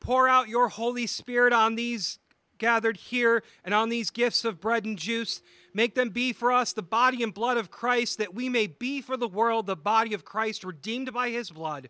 Pour 0.00 0.28
out 0.28 0.48
your 0.48 0.68
Holy 0.68 1.06
Spirit 1.06 1.52
on 1.52 1.76
these 1.76 2.18
gathered 2.58 2.96
here 2.96 3.42
and 3.64 3.72
on 3.72 3.88
these 3.88 4.10
gifts 4.10 4.44
of 4.44 4.60
bread 4.60 4.84
and 4.84 4.98
juice. 4.98 5.40
Make 5.72 5.94
them 5.94 6.10
be 6.10 6.32
for 6.32 6.52
us 6.52 6.72
the 6.72 6.82
body 6.82 7.22
and 7.22 7.32
blood 7.32 7.56
of 7.56 7.70
Christ, 7.70 8.18
that 8.18 8.34
we 8.34 8.48
may 8.48 8.66
be 8.66 9.00
for 9.00 9.16
the 9.16 9.28
world 9.28 9.66
the 9.66 9.76
body 9.76 10.14
of 10.14 10.24
Christ, 10.24 10.62
redeemed 10.62 11.12
by 11.12 11.30
his 11.30 11.50
blood. 11.50 11.88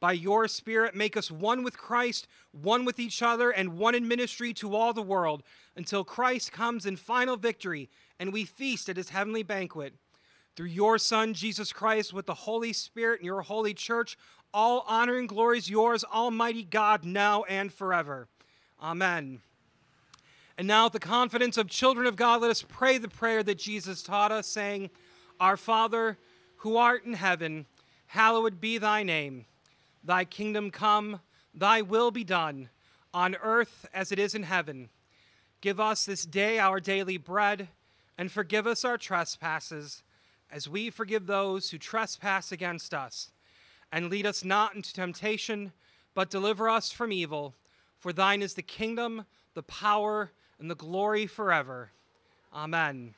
By 0.00 0.12
your 0.12 0.48
Spirit, 0.48 0.94
make 0.94 1.16
us 1.16 1.30
one 1.30 1.62
with 1.62 1.76
Christ, 1.76 2.26
one 2.50 2.84
with 2.84 2.98
each 2.98 3.22
other, 3.22 3.50
and 3.50 3.78
one 3.78 3.94
in 3.94 4.08
ministry 4.08 4.52
to 4.54 4.74
all 4.74 4.92
the 4.92 5.02
world, 5.02 5.42
until 5.76 6.02
Christ 6.02 6.50
comes 6.50 6.86
in 6.86 6.96
final 6.96 7.36
victory 7.36 7.90
and 8.18 8.32
we 8.32 8.44
feast 8.44 8.88
at 8.88 8.96
his 8.96 9.10
heavenly 9.10 9.42
banquet. 9.42 9.94
Through 10.54 10.66
your 10.66 10.98
Son, 10.98 11.32
Jesus 11.32 11.72
Christ, 11.72 12.12
with 12.12 12.26
the 12.26 12.34
Holy 12.34 12.72
Spirit 12.72 13.20
and 13.20 13.26
your 13.26 13.42
holy 13.42 13.72
church, 13.72 14.18
all 14.54 14.84
honor 14.86 15.18
and 15.18 15.28
glory 15.28 15.58
is 15.58 15.70
yours, 15.70 16.04
Almighty 16.04 16.62
God, 16.62 17.04
now 17.04 17.42
and 17.44 17.72
forever. 17.72 18.28
Amen. 18.80 19.40
And 20.58 20.68
now, 20.68 20.84
with 20.84 20.92
the 20.92 21.00
confidence 21.00 21.56
of 21.56 21.68
children 21.68 22.06
of 22.06 22.16
God, 22.16 22.42
let 22.42 22.50
us 22.50 22.62
pray 22.62 22.98
the 22.98 23.08
prayer 23.08 23.42
that 23.42 23.58
Jesus 23.58 24.02
taught 24.02 24.30
us, 24.30 24.46
saying, 24.46 24.90
Our 25.40 25.56
Father, 25.56 26.18
who 26.58 26.76
art 26.76 27.04
in 27.04 27.14
heaven, 27.14 27.66
hallowed 28.06 28.60
be 28.60 28.78
thy 28.78 29.02
name. 29.02 29.46
Thy 30.04 30.24
kingdom 30.24 30.70
come, 30.70 31.20
thy 31.52 31.82
will 31.82 32.12
be 32.12 32.22
done, 32.22 32.68
on 33.12 33.34
earth 33.42 33.88
as 33.92 34.12
it 34.12 34.18
is 34.20 34.34
in 34.34 34.44
heaven. 34.44 34.90
Give 35.60 35.80
us 35.80 36.04
this 36.04 36.24
day 36.24 36.58
our 36.60 36.78
daily 36.78 37.16
bread, 37.16 37.68
and 38.16 38.30
forgive 38.30 38.66
us 38.66 38.84
our 38.84 38.98
trespasses, 38.98 40.04
as 40.50 40.68
we 40.68 40.90
forgive 40.90 41.26
those 41.26 41.70
who 41.70 41.78
trespass 41.78 42.52
against 42.52 42.92
us. 42.92 43.31
And 43.92 44.08
lead 44.08 44.24
us 44.24 44.42
not 44.42 44.74
into 44.74 44.92
temptation, 44.92 45.72
but 46.14 46.30
deliver 46.30 46.68
us 46.68 46.90
from 46.90 47.12
evil. 47.12 47.54
For 47.98 48.12
thine 48.12 48.40
is 48.40 48.54
the 48.54 48.62
kingdom, 48.62 49.26
the 49.54 49.62
power, 49.62 50.32
and 50.58 50.70
the 50.70 50.74
glory 50.74 51.26
forever. 51.26 51.90
Amen. 52.54 53.14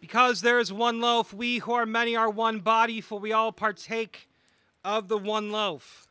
Because 0.00 0.42
there 0.42 0.60
is 0.60 0.72
one 0.72 1.00
loaf, 1.00 1.34
we 1.34 1.58
who 1.58 1.72
are 1.72 1.86
many 1.86 2.14
are 2.14 2.30
one 2.30 2.60
body, 2.60 3.00
for 3.00 3.18
we 3.18 3.32
all 3.32 3.50
partake 3.50 4.28
of 4.84 5.08
the 5.08 5.18
one 5.18 5.50
loaf. 5.50 6.06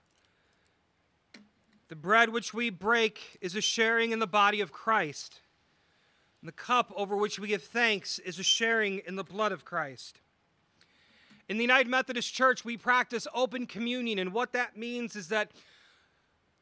The 1.87 1.95
bread 1.95 2.29
which 2.29 2.53
we 2.53 2.69
break 2.69 3.37
is 3.39 3.55
a 3.55 3.61
sharing 3.61 4.11
in 4.11 4.19
the 4.19 4.27
body 4.27 4.59
of 4.59 4.73
Christ. 4.73 5.39
And 6.41 6.47
the 6.49 6.53
cup 6.53 6.91
over 6.97 7.15
which 7.15 7.39
we 7.39 7.47
give 7.47 7.63
thanks 7.63 8.19
is 8.19 8.37
a 8.37 8.43
sharing 8.43 8.99
in 8.99 9.15
the 9.15 9.23
blood 9.23 9.53
of 9.53 9.63
Christ. 9.63 10.19
In 11.49 11.57
the 11.57 11.63
United 11.63 11.87
Methodist 11.87 12.33
Church, 12.33 12.65
we 12.65 12.75
practice 12.75 13.25
open 13.33 13.67
communion, 13.67 14.19
and 14.19 14.33
what 14.33 14.51
that 14.51 14.75
means 14.75 15.15
is 15.15 15.29
that 15.29 15.51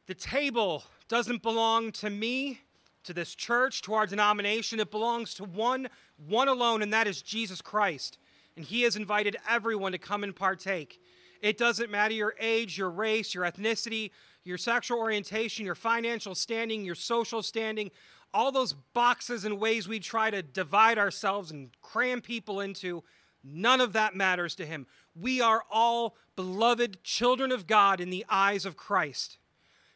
the 0.06 0.14
table 0.14 0.84
doesn't 1.08 1.42
belong 1.42 1.90
to 1.92 2.08
me, 2.08 2.60
to 3.02 3.12
this 3.12 3.34
church, 3.34 3.82
to 3.82 3.94
our 3.94 4.06
denomination. 4.06 4.78
It 4.78 4.92
belongs 4.92 5.34
to 5.34 5.44
one, 5.44 5.88
one 6.16 6.46
alone, 6.46 6.82
and 6.82 6.92
that 6.92 7.08
is 7.08 7.20
Jesus 7.20 7.60
Christ. 7.60 8.18
And 8.56 8.64
He 8.64 8.82
has 8.82 8.94
invited 8.94 9.36
everyone 9.48 9.90
to 9.90 9.98
come 9.98 10.22
and 10.22 10.34
partake. 10.34 11.00
It 11.40 11.58
doesn't 11.58 11.90
matter 11.90 12.14
your 12.14 12.34
age, 12.40 12.78
your 12.78 12.90
race, 12.90 13.34
your 13.34 13.44
ethnicity, 13.44 14.10
your 14.44 14.56
sexual 14.58 14.98
orientation, 14.98 15.66
your 15.66 15.74
financial 15.74 16.36
standing, 16.36 16.84
your 16.84 16.94
social 16.94 17.42
standing, 17.42 17.90
all 18.32 18.52
those 18.52 18.72
boxes 18.94 19.44
and 19.44 19.58
ways 19.58 19.88
we 19.88 19.98
try 19.98 20.30
to 20.30 20.42
divide 20.42 20.98
ourselves 20.98 21.50
and 21.50 21.70
cram 21.82 22.20
people 22.20 22.60
into, 22.60 23.02
none 23.46 23.80
of 23.80 23.92
that 23.92 24.14
matters 24.14 24.54
to 24.56 24.66
him. 24.66 24.86
We 25.14 25.40
are 25.40 25.64
all 25.70 26.16
beloved 26.34 27.02
children 27.02 27.52
of 27.52 27.66
God 27.66 28.00
in 28.00 28.10
the 28.10 28.26
eyes 28.28 28.66
of 28.66 28.76
Christ. 28.76 29.38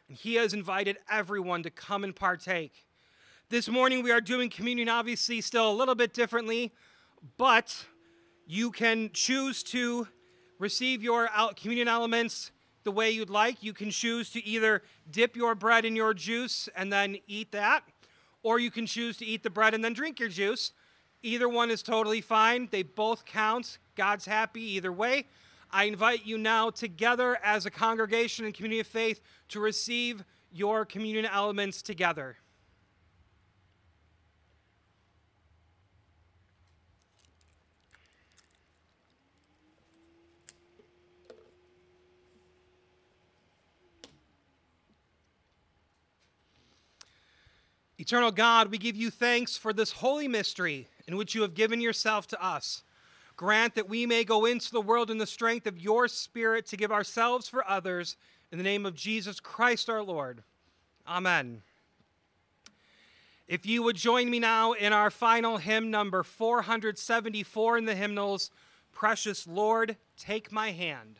And 0.07 0.17
he 0.17 0.35
has 0.35 0.53
invited 0.53 0.97
everyone 1.09 1.63
to 1.63 1.69
come 1.69 2.03
and 2.03 2.15
partake. 2.15 2.85
This 3.49 3.67
morning 3.67 4.01
we 4.01 4.11
are 4.11 4.21
doing 4.21 4.49
communion, 4.49 4.87
obviously, 4.87 5.41
still 5.41 5.69
a 5.69 5.73
little 5.73 5.95
bit 5.95 6.13
differently, 6.13 6.71
but 7.37 7.85
you 8.47 8.71
can 8.71 9.09
choose 9.13 9.61
to 9.63 10.07
receive 10.57 11.03
your 11.03 11.29
communion 11.55 11.87
elements 11.87 12.51
the 12.83 12.91
way 12.91 13.11
you'd 13.11 13.29
like. 13.29 13.61
You 13.61 13.73
can 13.73 13.91
choose 13.91 14.29
to 14.31 14.45
either 14.45 14.81
dip 15.09 15.35
your 15.35 15.53
bread 15.53 15.85
in 15.85 15.95
your 15.95 16.13
juice 16.13 16.69
and 16.75 16.91
then 16.91 17.17
eat 17.27 17.51
that, 17.51 17.83
or 18.41 18.57
you 18.59 18.71
can 18.71 18.85
choose 18.85 19.17
to 19.17 19.25
eat 19.25 19.43
the 19.43 19.49
bread 19.49 19.73
and 19.73 19.83
then 19.83 19.93
drink 19.93 20.19
your 20.19 20.29
juice. 20.29 20.71
Either 21.23 21.47
one 21.47 21.69
is 21.69 21.83
totally 21.83 22.21
fine. 22.21 22.67
They 22.71 22.83
both 22.83 23.25
count. 23.25 23.77
God's 23.95 24.25
happy 24.25 24.61
either 24.61 24.91
way. 24.91 25.27
I 25.69 25.85
invite 25.85 26.25
you 26.25 26.37
now 26.37 26.69
together 26.69 27.37
as 27.43 27.65
a 27.65 27.71
congregation 27.71 28.45
and 28.45 28.53
community 28.53 28.79
of 28.79 28.87
faith 28.87 29.21
to 29.49 29.59
receive 29.59 30.23
your 30.51 30.83
communion 30.83 31.25
elements 31.25 31.81
together. 31.81 32.37
Eternal 48.01 48.31
God, 48.31 48.71
we 48.71 48.79
give 48.79 48.95
you 48.95 49.11
thanks 49.11 49.55
for 49.55 49.71
this 49.71 49.91
holy 49.91 50.27
mystery 50.27 50.87
in 51.07 51.17
which 51.17 51.35
you 51.35 51.41
have 51.41 51.53
given 51.53 51.81
yourself 51.81 52.27
to 52.27 52.43
us. 52.43 52.83
Grant 53.35 53.75
that 53.75 53.89
we 53.89 54.05
may 54.05 54.23
go 54.23 54.45
into 54.45 54.71
the 54.71 54.81
world 54.81 55.09
in 55.09 55.17
the 55.17 55.25
strength 55.25 55.65
of 55.65 55.79
your 55.79 56.07
Spirit 56.07 56.65
to 56.67 56.77
give 56.77 56.91
ourselves 56.91 57.47
for 57.47 57.67
others 57.67 58.15
in 58.51 58.57
the 58.57 58.63
name 58.63 58.85
of 58.85 58.95
Jesus 58.95 59.39
Christ 59.39 59.89
our 59.89 60.03
Lord. 60.03 60.43
Amen. 61.07 61.63
If 63.47 63.65
you 63.65 63.83
would 63.83 63.95
join 63.95 64.29
me 64.29 64.39
now 64.39 64.73
in 64.73 64.93
our 64.93 65.09
final 65.09 65.57
hymn, 65.57 65.91
number 65.91 66.23
474 66.23 67.77
in 67.77 67.85
the 67.85 67.95
hymnals, 67.95 68.51
Precious 68.91 69.47
Lord, 69.47 69.97
Take 70.17 70.51
My 70.51 70.71
Hand. 70.71 71.17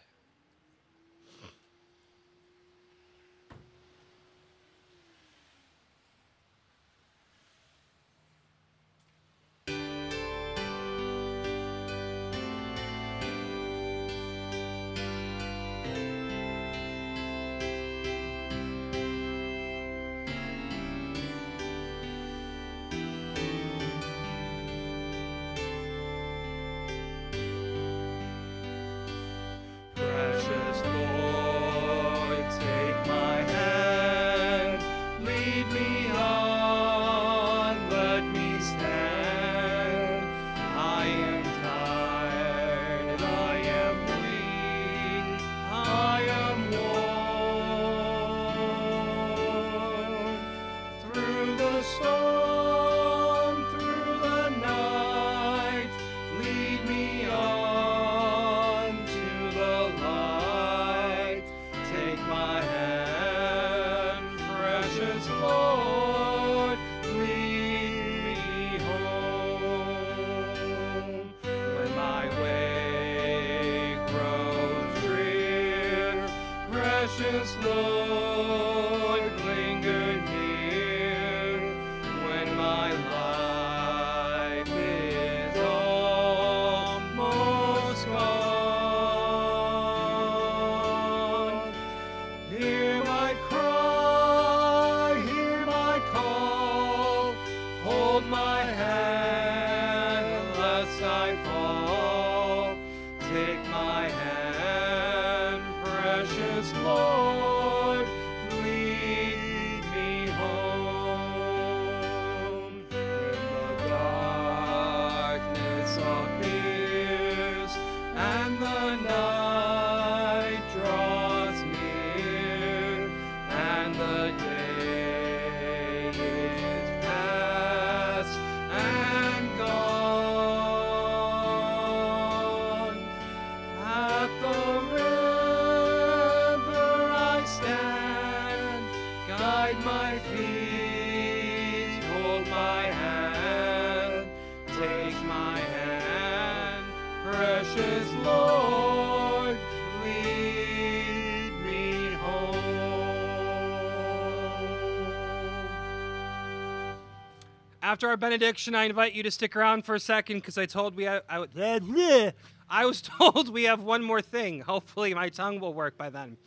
After 157.91 158.07
our 158.07 158.15
benediction, 158.15 158.73
I 158.73 158.85
invite 158.85 159.13
you 159.13 159.21
to 159.23 159.29
stick 159.29 159.53
around 159.53 159.83
for 159.83 159.95
a 159.95 159.99
second 159.99 160.37
because 160.37 160.57
I 160.57 160.65
told 160.65 160.95
we 160.95 161.07
I 162.69 162.85
was 162.85 163.01
told 163.01 163.49
we 163.49 163.63
have 163.63 163.83
one 163.83 164.01
more 164.01 164.21
thing. 164.21 164.61
Hopefully, 164.61 165.13
my 165.13 165.27
tongue 165.27 165.59
will 165.59 165.73
work 165.73 165.97
by 165.97 166.09
then. 166.09 166.37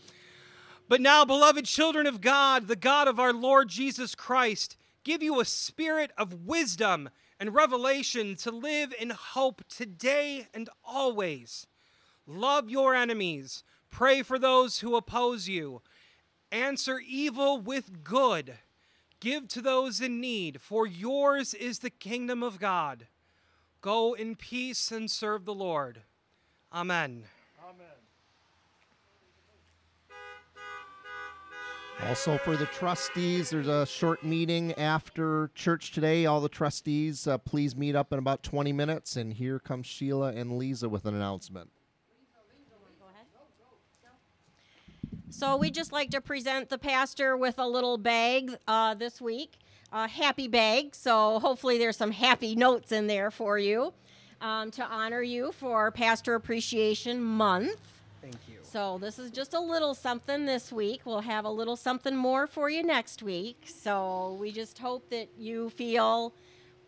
But 0.88 1.03
now, 1.03 1.26
beloved 1.26 1.66
children 1.66 2.07
of 2.07 2.22
God, 2.22 2.66
the 2.66 2.76
God 2.76 3.09
of 3.09 3.20
our 3.20 3.34
Lord 3.34 3.68
Jesus 3.68 4.14
Christ, 4.14 4.78
give 5.05 5.22
you 5.22 5.38
a 5.38 5.45
spirit 5.45 6.12
of 6.16 6.47
wisdom 6.47 7.11
and 7.45 7.55
revelation 7.55 8.34
to 8.34 8.51
live 8.51 8.95
in 8.99 9.11
hope 9.11 9.61
today 9.68 10.47
and 10.55 10.70
always. 10.82 11.66
Love 12.26 12.70
your 12.70 12.95
enemies, 12.95 13.62
pray 13.90 14.22
for 14.22 14.38
those 14.38 14.78
who 14.78 14.97
oppose 14.97 15.47
you, 15.47 15.82
answer 16.51 16.99
evil 17.07 17.61
with 17.61 18.03
good, 18.03 18.55
give 19.20 19.47
to 19.47 19.61
those 19.61 20.01
in 20.01 20.22
need, 20.22 20.59
for 20.59 20.86
yours 20.86 21.53
is 21.53 21.80
the 21.80 21.90
kingdom 21.90 22.42
of 22.42 22.59
God. 22.59 23.09
Go 23.82 24.14
in 24.14 24.36
peace 24.36 24.90
and 24.90 25.11
serve 25.11 25.45
the 25.45 25.53
Lord. 25.53 26.01
Amen. 26.72 27.24
Also, 32.09 32.36
for 32.38 32.57
the 32.57 32.66
trustees, 32.66 33.50
there's 33.50 33.66
a 33.66 33.86
short 33.86 34.22
meeting 34.22 34.72
after 34.74 35.50
church 35.55 35.92
today. 35.92 36.26
All 36.26 36.40
the 36.40 36.50
trustees, 36.50 37.26
uh, 37.26 37.38
please 37.38 37.74
meet 37.74 37.96
up 37.96 38.12
in 38.12 38.18
about 38.18 38.42
20 38.42 38.72
minutes. 38.72 39.16
And 39.16 39.32
here 39.32 39.59
comes 39.59 39.86
Sheila 39.86 40.32
and 40.32 40.59
Lisa 40.59 40.88
with 40.88 41.07
an 41.07 41.14
announcement. 41.14 41.70
So 45.30 45.57
we 45.57 45.72
just 45.72 45.90
like 45.92 46.11
to 46.11 46.20
present 46.20 46.68
the 46.68 46.78
pastor 46.78 47.36
with 47.36 47.59
a 47.59 47.66
little 47.66 47.98
bag 47.98 48.57
uh, 48.68 48.94
this 48.94 49.20
week, 49.20 49.59
a 49.92 50.07
happy 50.07 50.46
bag. 50.46 50.94
So 50.94 51.40
hopefully 51.40 51.76
there's 51.76 51.96
some 51.96 52.12
happy 52.12 52.55
notes 52.55 52.92
in 52.92 53.09
there 53.09 53.32
for 53.32 53.59
you 53.59 53.92
um, 54.40 54.70
to 54.72 54.84
honor 54.84 55.22
you 55.22 55.50
for 55.50 55.90
Pastor 55.90 56.36
Appreciation 56.36 57.20
Month. 57.20 57.80
Thank 58.22 58.36
you. 58.48 58.64
So 58.75 58.99
this 58.99 59.20
is 59.20 59.31
just 59.31 59.55
a 59.55 59.61
little 59.61 59.95
something 59.95 60.47
this 60.47 60.72
week. 60.72 61.03
We'll 61.05 61.20
have 61.20 61.45
a 61.45 61.49
little 61.49 61.77
something 61.77 62.16
more 62.16 62.49
for 62.49 62.68
you 62.68 62.83
next 62.83 63.22
week. 63.22 63.66
So 63.66 64.37
we 64.41 64.51
just 64.51 64.81
hope 64.81 65.11
that 65.11 65.29
you 65.39 65.70
feel 65.70 66.35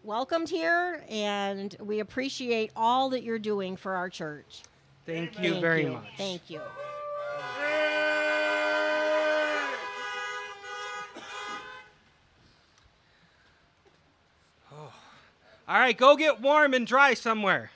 welcomed 0.03 0.49
here 0.49 1.05
and 1.09 1.76
we 1.78 2.01
appreciate 2.01 2.72
all 2.74 3.11
that 3.11 3.22
you're 3.22 3.39
doing 3.39 3.76
for 3.76 3.95
our 3.95 4.11
church. 4.11 4.62
Thank 5.07 5.39
you 5.39 5.51
Thank 5.51 5.61
very 5.61 5.84
you. 5.84 5.93
much. 5.93 6.09
Thank 6.16 6.51
you. 6.51 6.61
Oh. 14.72 14.93
All 15.68 15.78
right, 15.78 15.97
go 15.97 16.16
get 16.16 16.41
warm 16.41 16.74
and 16.74 16.84
dry 16.84 17.14
somewhere. 17.14 17.70